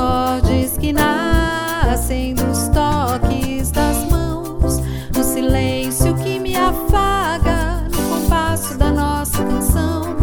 acordes 0.00 0.78
que 0.78 0.94
nascem 0.94 2.34
dos 2.34 2.68
toques 2.68 3.70
das 3.70 4.10
mãos, 4.10 4.80
no 5.14 5.22
silêncio 5.22 6.14
que 6.14 6.38
me 6.38 6.56
afaga 6.56 7.84
no 7.90 8.08
compasso 8.08 8.78
da 8.78 8.90
nossa 8.90 9.44
canção, 9.44 10.16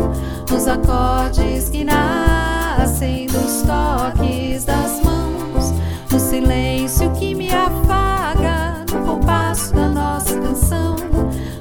nos 0.49 0.67
acordes 0.67 1.69
que 1.69 1.83
nascem 1.83 3.27
dos 3.27 3.61
toques 3.61 4.65
das 4.65 5.03
mãos, 5.03 5.71
no 6.11 6.19
silêncio 6.19 7.11
que 7.11 7.35
me 7.35 7.53
afaga 7.53 8.83
no 8.91 9.05
compasso 9.05 9.75
da 9.75 9.89
nossa 9.89 10.39
canção, 10.39 10.95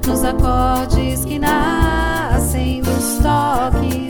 nos 0.06 0.24
acordes 0.24 1.22
que 1.22 1.38
nascem 1.38 2.80
dos 2.80 3.18
toques 3.22 4.05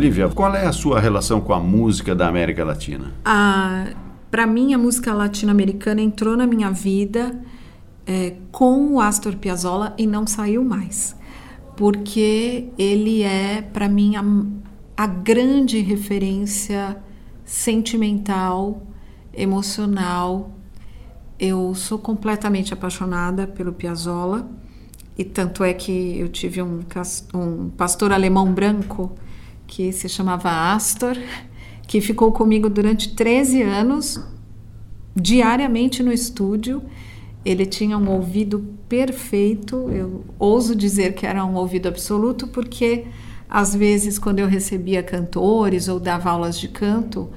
Olivia, 0.00 0.30
qual 0.30 0.54
é 0.54 0.64
a 0.64 0.72
sua 0.72 0.98
relação 0.98 1.42
com 1.42 1.52
a 1.52 1.60
música 1.60 2.14
da 2.14 2.26
América 2.26 2.64
Latina? 2.64 3.12
Ah, 3.22 3.88
para 4.30 4.46
mim, 4.46 4.72
a 4.72 4.78
música 4.78 5.12
latino-americana 5.12 6.00
entrou 6.00 6.38
na 6.38 6.46
minha 6.46 6.70
vida 6.70 7.38
é, 8.06 8.32
com 8.50 8.94
o 8.94 9.00
Astor 9.02 9.36
Piazzolla 9.36 9.94
e 9.98 10.06
não 10.06 10.26
saiu 10.26 10.64
mais, 10.64 11.14
porque 11.76 12.70
ele 12.78 13.22
é, 13.22 13.60
para 13.60 13.90
mim, 13.90 14.16
a, 14.16 14.24
a 14.96 15.06
grande 15.06 15.80
referência 15.80 16.96
sentimental, 17.44 18.80
emocional. 19.34 20.50
Eu 21.38 21.74
sou 21.74 21.98
completamente 21.98 22.72
apaixonada 22.72 23.46
pelo 23.46 23.74
Piazzolla 23.74 24.48
e 25.18 25.24
tanto 25.24 25.62
é 25.62 25.74
que 25.74 26.18
eu 26.18 26.30
tive 26.30 26.62
um, 26.62 26.80
um 27.34 27.68
pastor 27.68 28.14
alemão 28.14 28.50
branco 28.50 29.14
que 29.70 29.92
se 29.92 30.08
chamava 30.08 30.72
Astor, 30.72 31.16
que 31.86 32.00
ficou 32.00 32.32
comigo 32.32 32.68
durante 32.68 33.14
13 33.14 33.62
anos, 33.62 34.20
diariamente 35.14 36.02
no 36.02 36.12
estúdio. 36.12 36.82
Ele 37.44 37.64
tinha 37.64 37.96
um 37.96 38.10
ouvido 38.10 38.66
perfeito, 38.88 39.88
eu 39.90 40.24
ouso 40.40 40.74
dizer 40.74 41.14
que 41.14 41.24
era 41.24 41.44
um 41.44 41.54
ouvido 41.54 41.86
absoluto, 41.86 42.48
porque 42.48 43.06
às 43.48 43.74
vezes, 43.74 44.18
quando 44.18 44.40
eu 44.40 44.48
recebia 44.48 45.04
cantores 45.04 45.86
ou 45.86 46.00
dava 46.00 46.30
aulas 46.30 46.58
de 46.58 46.66
canto, 46.66 47.30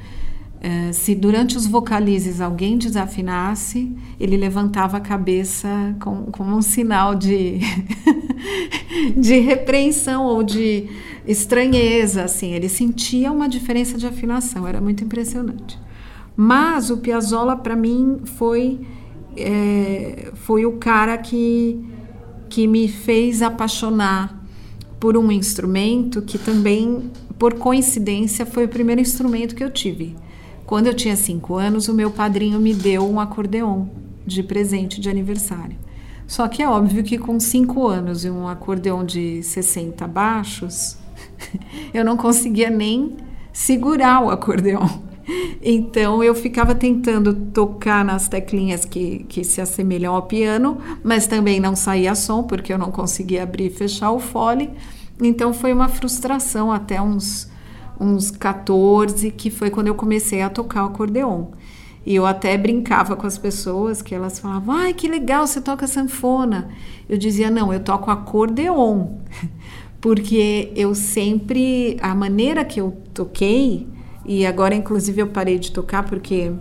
eh, 0.63 0.93
se 0.93 1.13
durante 1.13 1.57
os 1.57 1.67
vocalizes 1.67 2.39
alguém 2.39 2.77
desafinasse, 2.77 3.91
ele 4.17 4.37
levantava 4.37 4.95
a 4.95 5.01
cabeça 5.01 5.93
com, 5.99 6.27
com 6.27 6.45
um 6.45 6.61
sinal 6.61 7.13
de, 7.13 7.59
de 9.17 9.39
repreensão 9.39 10.23
ou 10.25 10.41
de 10.41 10.87
estranheza, 11.27 12.23
assim. 12.23 12.53
Ele 12.53 12.69
sentia 12.69 13.29
uma 13.29 13.49
diferença 13.49 13.97
de 13.97 14.07
afinação, 14.07 14.65
era 14.65 14.79
muito 14.79 15.03
impressionante. 15.03 15.77
Mas 16.33 16.89
o 16.89 16.95
Piazzolla, 16.95 17.57
para 17.57 17.75
mim, 17.75 18.21
foi, 18.23 18.79
é, 19.35 20.31
foi 20.33 20.65
o 20.65 20.77
cara 20.77 21.17
que, 21.17 21.77
que 22.47 22.67
me 22.67 22.87
fez 22.87 23.41
apaixonar 23.41 24.41
por 24.97 25.17
um 25.17 25.29
instrumento 25.29 26.21
que 26.21 26.37
também, 26.37 27.11
por 27.37 27.55
coincidência, 27.55 28.45
foi 28.45 28.63
o 28.63 28.69
primeiro 28.69 29.01
instrumento 29.01 29.55
que 29.55 29.63
eu 29.63 29.69
tive. 29.69 30.15
Quando 30.65 30.87
eu 30.87 30.93
tinha 30.93 31.15
cinco 31.15 31.55
anos, 31.55 31.87
o 31.87 31.93
meu 31.93 32.09
padrinho 32.11 32.59
me 32.59 32.73
deu 32.73 33.09
um 33.09 33.19
acordeon 33.19 33.85
de 34.25 34.41
presente 34.41 34.99
de 34.99 35.09
aniversário. 35.09 35.75
Só 36.25 36.47
que 36.47 36.63
é 36.63 36.69
óbvio 36.69 37.03
que 37.03 37.17
com 37.17 37.39
cinco 37.39 37.87
anos 37.87 38.23
e 38.23 38.29
um 38.29 38.47
acordeon 38.47 39.05
de 39.05 39.43
60 39.43 40.07
baixos, 40.07 40.97
eu 41.93 42.03
não 42.03 42.15
conseguia 42.15 42.69
nem 42.69 43.17
segurar 43.51 44.23
o 44.23 44.29
acordeon. 44.29 44.87
Então 45.65 46.21
eu 46.21 46.35
ficava 46.35 46.75
tentando 46.75 47.33
tocar 47.33 48.03
nas 48.03 48.27
teclinhas 48.27 48.83
que, 48.83 49.19
que 49.29 49.41
se 49.45 49.61
assemelham 49.61 50.13
ao 50.13 50.23
piano, 50.23 50.77
mas 51.01 51.25
também 51.25 51.61
não 51.61 51.77
saía 51.77 52.13
som, 52.13 52.43
porque 52.43 52.73
eu 52.73 52.77
não 52.77 52.91
conseguia 52.91 53.43
abrir 53.43 53.67
e 53.67 53.69
fechar 53.69 54.11
o 54.11 54.19
fole. 54.19 54.69
Então 55.21 55.53
foi 55.53 55.71
uma 55.71 55.87
frustração 55.87 56.73
até 56.73 57.01
uns, 57.01 57.49
uns 57.99 58.31
14, 58.31 59.31
que 59.31 59.49
foi 59.49 59.69
quando 59.69 59.87
eu 59.87 59.95
comecei 59.95 60.41
a 60.41 60.49
tocar 60.49 60.83
o 60.83 60.87
acordeon. 60.87 61.47
E 62.05 62.15
eu 62.15 62.25
até 62.25 62.57
brincava 62.57 63.15
com 63.15 63.25
as 63.25 63.37
pessoas, 63.37 64.01
que 64.01 64.13
elas 64.13 64.39
falavam, 64.39 64.75
ai, 64.75 64.93
que 64.93 65.07
legal, 65.07 65.47
você 65.47 65.61
toca 65.61 65.87
sanfona. 65.87 66.69
Eu 67.07 67.17
dizia, 67.17 67.49
não, 67.49 67.71
eu 67.73 67.79
toco 67.79 68.11
acordeon. 68.11 69.07
Porque 70.01 70.73
eu 70.75 70.93
sempre, 70.93 71.97
a 72.01 72.13
maneira 72.13 72.65
que 72.65 72.81
eu 72.81 72.97
toquei, 73.13 73.87
e 74.25 74.45
agora 74.45 74.75
inclusive 74.75 75.21
eu 75.21 75.27
parei 75.27 75.57
de 75.57 75.71
tocar 75.71 76.03
porque 76.03 76.51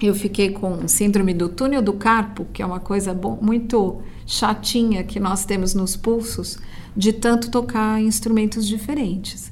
eu 0.00 0.14
fiquei 0.14 0.50
com 0.50 0.88
síndrome 0.88 1.32
do 1.32 1.48
túnel 1.48 1.80
do 1.80 1.92
carpo, 1.92 2.46
que 2.52 2.62
é 2.62 2.66
uma 2.66 2.80
coisa 2.80 3.14
bom, 3.14 3.38
muito 3.40 4.02
chatinha 4.26 5.04
que 5.04 5.20
nós 5.20 5.44
temos 5.44 5.74
nos 5.74 5.96
pulsos, 5.96 6.58
de 6.96 7.12
tanto 7.12 7.50
tocar 7.50 8.00
instrumentos 8.02 8.66
diferentes. 8.66 9.51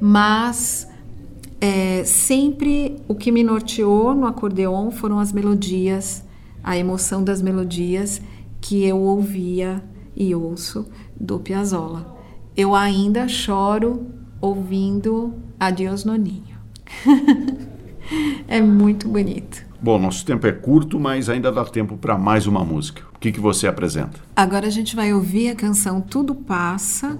Mas 0.00 0.88
é, 1.60 2.04
sempre 2.04 2.96
o 3.08 3.14
que 3.14 3.32
me 3.32 3.42
norteou 3.42 4.14
no 4.14 4.26
acordeon 4.26 4.90
foram 4.90 5.18
as 5.18 5.32
melodias, 5.32 6.24
a 6.62 6.76
emoção 6.76 7.24
das 7.24 7.42
melodias 7.42 8.20
que 8.60 8.84
eu 8.84 8.98
ouvia 8.98 9.82
e 10.16 10.34
ouço 10.34 10.86
do 11.18 11.38
Piazzolla. 11.38 12.16
Eu 12.56 12.74
ainda 12.74 13.28
choro 13.28 14.06
ouvindo 14.40 15.34
Adiós 15.58 16.04
Noninho. 16.04 16.58
é 18.46 18.60
muito 18.60 19.08
bonito. 19.08 19.66
Bom, 19.80 19.96
nosso 19.96 20.24
tempo 20.24 20.44
é 20.46 20.52
curto, 20.52 20.98
mas 20.98 21.28
ainda 21.28 21.52
dá 21.52 21.64
tempo 21.64 21.96
para 21.96 22.18
mais 22.18 22.48
uma 22.48 22.64
música. 22.64 23.02
O 23.14 23.18
que, 23.18 23.30
que 23.30 23.38
você 23.38 23.68
apresenta? 23.68 24.18
Agora 24.34 24.66
a 24.66 24.70
gente 24.70 24.96
vai 24.96 25.12
ouvir 25.12 25.50
a 25.50 25.54
canção 25.54 26.00
Tudo 26.00 26.34
Passa, 26.34 27.16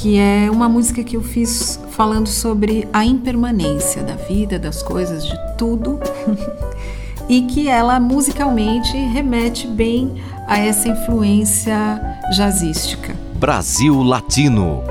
que 0.00 0.18
é 0.18 0.50
uma 0.50 0.66
música 0.66 1.04
que 1.04 1.14
eu 1.14 1.22
fiz 1.22 1.78
falando 1.90 2.26
sobre 2.26 2.88
a 2.90 3.04
impermanência 3.04 4.02
da 4.02 4.14
vida, 4.14 4.58
das 4.58 4.82
coisas, 4.82 5.26
de 5.26 5.36
tudo. 5.58 6.00
e 7.28 7.42
que 7.42 7.68
ela 7.68 8.00
musicalmente 8.00 8.96
remete 8.96 9.66
bem 9.66 10.14
a 10.48 10.58
essa 10.58 10.88
influência 10.88 12.00
jazzística. 12.34 13.14
Brasil 13.34 14.02
Latino. 14.02 14.82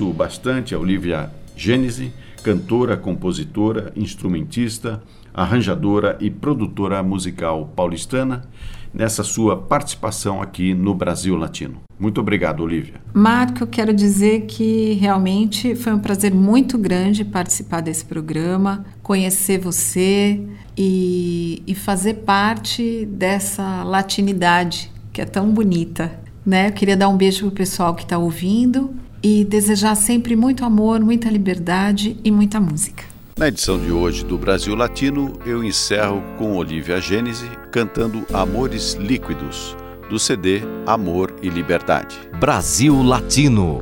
Agradeço 0.00 0.12
bastante 0.12 0.74
a 0.74 0.78
Olivia 0.78 1.30
Gênese, 1.54 2.12
cantora, 2.42 2.96
compositora, 2.96 3.92
instrumentista, 3.94 5.02
arranjadora 5.34 6.16
e 6.20 6.30
produtora 6.30 7.02
musical 7.02 7.70
paulistana, 7.76 8.42
nessa 8.92 9.22
sua 9.22 9.56
participação 9.56 10.40
aqui 10.40 10.72
no 10.74 10.94
Brasil 10.94 11.36
Latino. 11.36 11.82
Muito 11.98 12.18
obrigado, 12.20 12.62
Olivia. 12.62 12.94
Marco, 13.12 13.62
eu 13.62 13.66
quero 13.66 13.92
dizer 13.92 14.46
que 14.46 14.94
realmente 14.94 15.76
foi 15.76 15.92
um 15.92 15.98
prazer 15.98 16.34
muito 16.34 16.78
grande 16.78 17.24
participar 17.24 17.82
desse 17.82 18.04
programa, 18.04 18.84
conhecer 19.02 19.58
você 19.58 20.40
e, 20.76 21.62
e 21.66 21.74
fazer 21.74 22.14
parte 22.14 23.06
dessa 23.06 23.84
latinidade 23.84 24.90
que 25.12 25.20
é 25.20 25.26
tão 25.26 25.52
bonita. 25.52 26.10
Né? 26.44 26.68
Eu 26.68 26.72
queria 26.72 26.96
dar 26.96 27.08
um 27.08 27.16
beijo 27.16 27.46
pro 27.46 27.50
pessoal 27.50 27.94
que 27.94 28.02
está 28.02 28.16
ouvindo 28.16 28.94
e 29.22 29.44
desejar 29.44 29.94
sempre 29.94 30.34
muito 30.36 30.64
amor, 30.64 31.00
muita 31.00 31.28
liberdade 31.28 32.16
e 32.24 32.30
muita 32.30 32.60
música. 32.60 33.04
Na 33.36 33.48
edição 33.48 33.78
de 33.78 33.90
hoje 33.90 34.24
do 34.24 34.36
Brasil 34.36 34.74
Latino, 34.74 35.38
eu 35.46 35.64
encerro 35.64 36.22
com 36.36 36.56
Olivia 36.56 37.00
Gênese 37.00 37.48
cantando 37.72 38.26
Amores 38.34 38.94
Líquidos, 38.94 39.76
do 40.10 40.18
CD 40.18 40.60
Amor 40.86 41.34
e 41.40 41.48
Liberdade. 41.48 42.18
Brasil 42.38 43.02
Latino. 43.02 43.80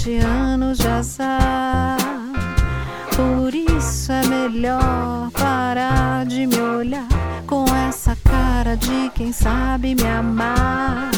Sete 0.00 0.18
anos 0.24 0.78
de 0.78 0.88
azar. 0.88 1.98
Por 3.14 3.54
isso 3.54 4.10
é 4.10 4.26
melhor 4.26 5.30
parar 5.32 6.24
de 6.24 6.46
me 6.46 6.58
olhar 6.58 7.06
com 7.46 7.64
essa 7.86 8.16
cara 8.24 8.76
de 8.76 9.10
quem 9.14 9.30
sabe 9.30 9.94
me 9.94 10.06
amar. 10.06 11.10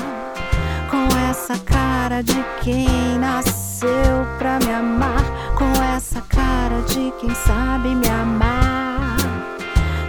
Com 0.91 1.07
essa 1.31 1.57
cara 1.59 2.23
de 2.23 2.45
quem 2.63 3.19
nasceu 3.21 4.27
pra 4.39 4.59
me 4.59 4.73
amar. 4.73 5.23
Com 5.57 5.71
essa 5.97 6.21
cara 6.23 6.83
de 6.89 7.13
quem 7.21 7.33
sabe 7.35 7.95
me 7.95 8.09
amar. 8.09 9.17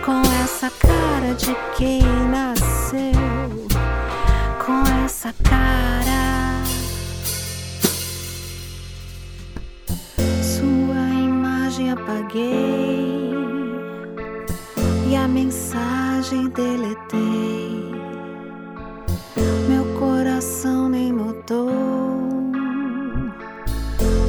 Com 0.03 0.21
essa 0.43 0.71
cara 0.79 1.35
de 1.35 1.55
quem 1.77 2.01
nasceu. 2.27 3.67
Com 4.65 5.05
essa 5.05 5.31
cara. 5.43 6.22
Apaguei 11.93 13.31
e 15.09 15.15
a 15.15 15.27
mensagem 15.27 16.49
deletei. 16.49 17.91
Meu 19.69 19.85
coração 19.99 20.89
nem 20.89 21.11
notou 21.11 21.69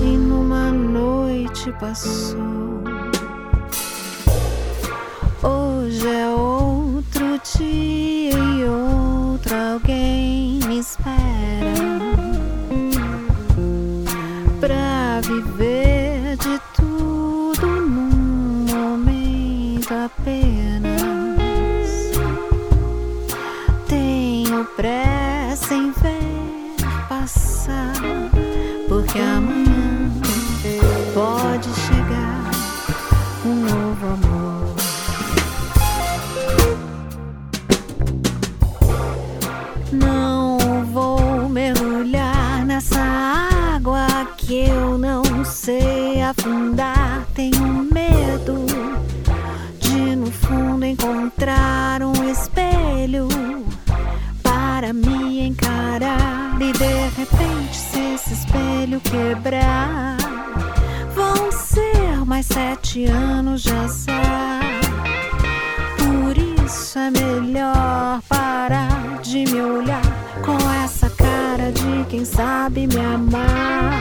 e 0.03 0.17
numa 0.17 0.71
noite 0.71 1.73
passou. 1.81 2.85
Hoje 5.43 6.07
é 6.07 6.29
outro 6.29 7.41
dia 7.59 8.39
e 8.39 8.65
outro 8.65 9.55
alguém 9.55 10.59
me 10.67 10.79
espera 10.79 11.34
apenas. 20.05 21.01
Tenho 23.89 24.65
pressa 24.77 25.75
em 25.75 25.91
ver 25.93 26.77
passar, 27.09 27.95
porque 28.89 29.19
amanhã 29.19 30.11
pode 31.15 31.69
chegar 31.75 32.51
um 33.47 33.55
novo 33.55 34.07
amor. 34.07 34.75
Não 39.93 40.85
vou 40.93 41.49
mergulhar 41.49 42.67
nessa 42.67 43.01
água 43.75 44.07
que 44.37 44.67
eu 44.69 44.99
não 44.99 45.45
sei 45.45 46.21
afundar. 46.21 47.27
Tenho 47.35 47.94
encontrar 50.95 52.03
um 52.03 52.31
espelho 52.31 53.27
para 54.43 54.93
me 54.93 55.49
encarar. 55.49 56.57
E 56.61 56.73
de 56.73 57.21
repente, 57.21 57.77
se 57.77 58.15
esse 58.15 58.33
espelho 58.35 59.01
quebrar, 59.01 60.17
vão 61.15 61.51
ser 61.51 62.25
mais 62.25 62.47
sete 62.47 63.07
anos 63.07 63.63
de 63.63 63.73
azar. 63.73 64.61
Por 65.99 66.65
isso 66.65 66.99
é 66.99 67.11
melhor 67.11 68.23
parar 68.29 69.21
de 69.21 69.45
me 69.47 69.61
olhar 69.61 70.03
com 70.45 70.57
essa 70.85 71.11
cara 71.11 71.73
de 71.73 72.05
quem 72.09 72.25
sabe 72.25 72.87
me 72.87 73.01
amar. 73.01 74.01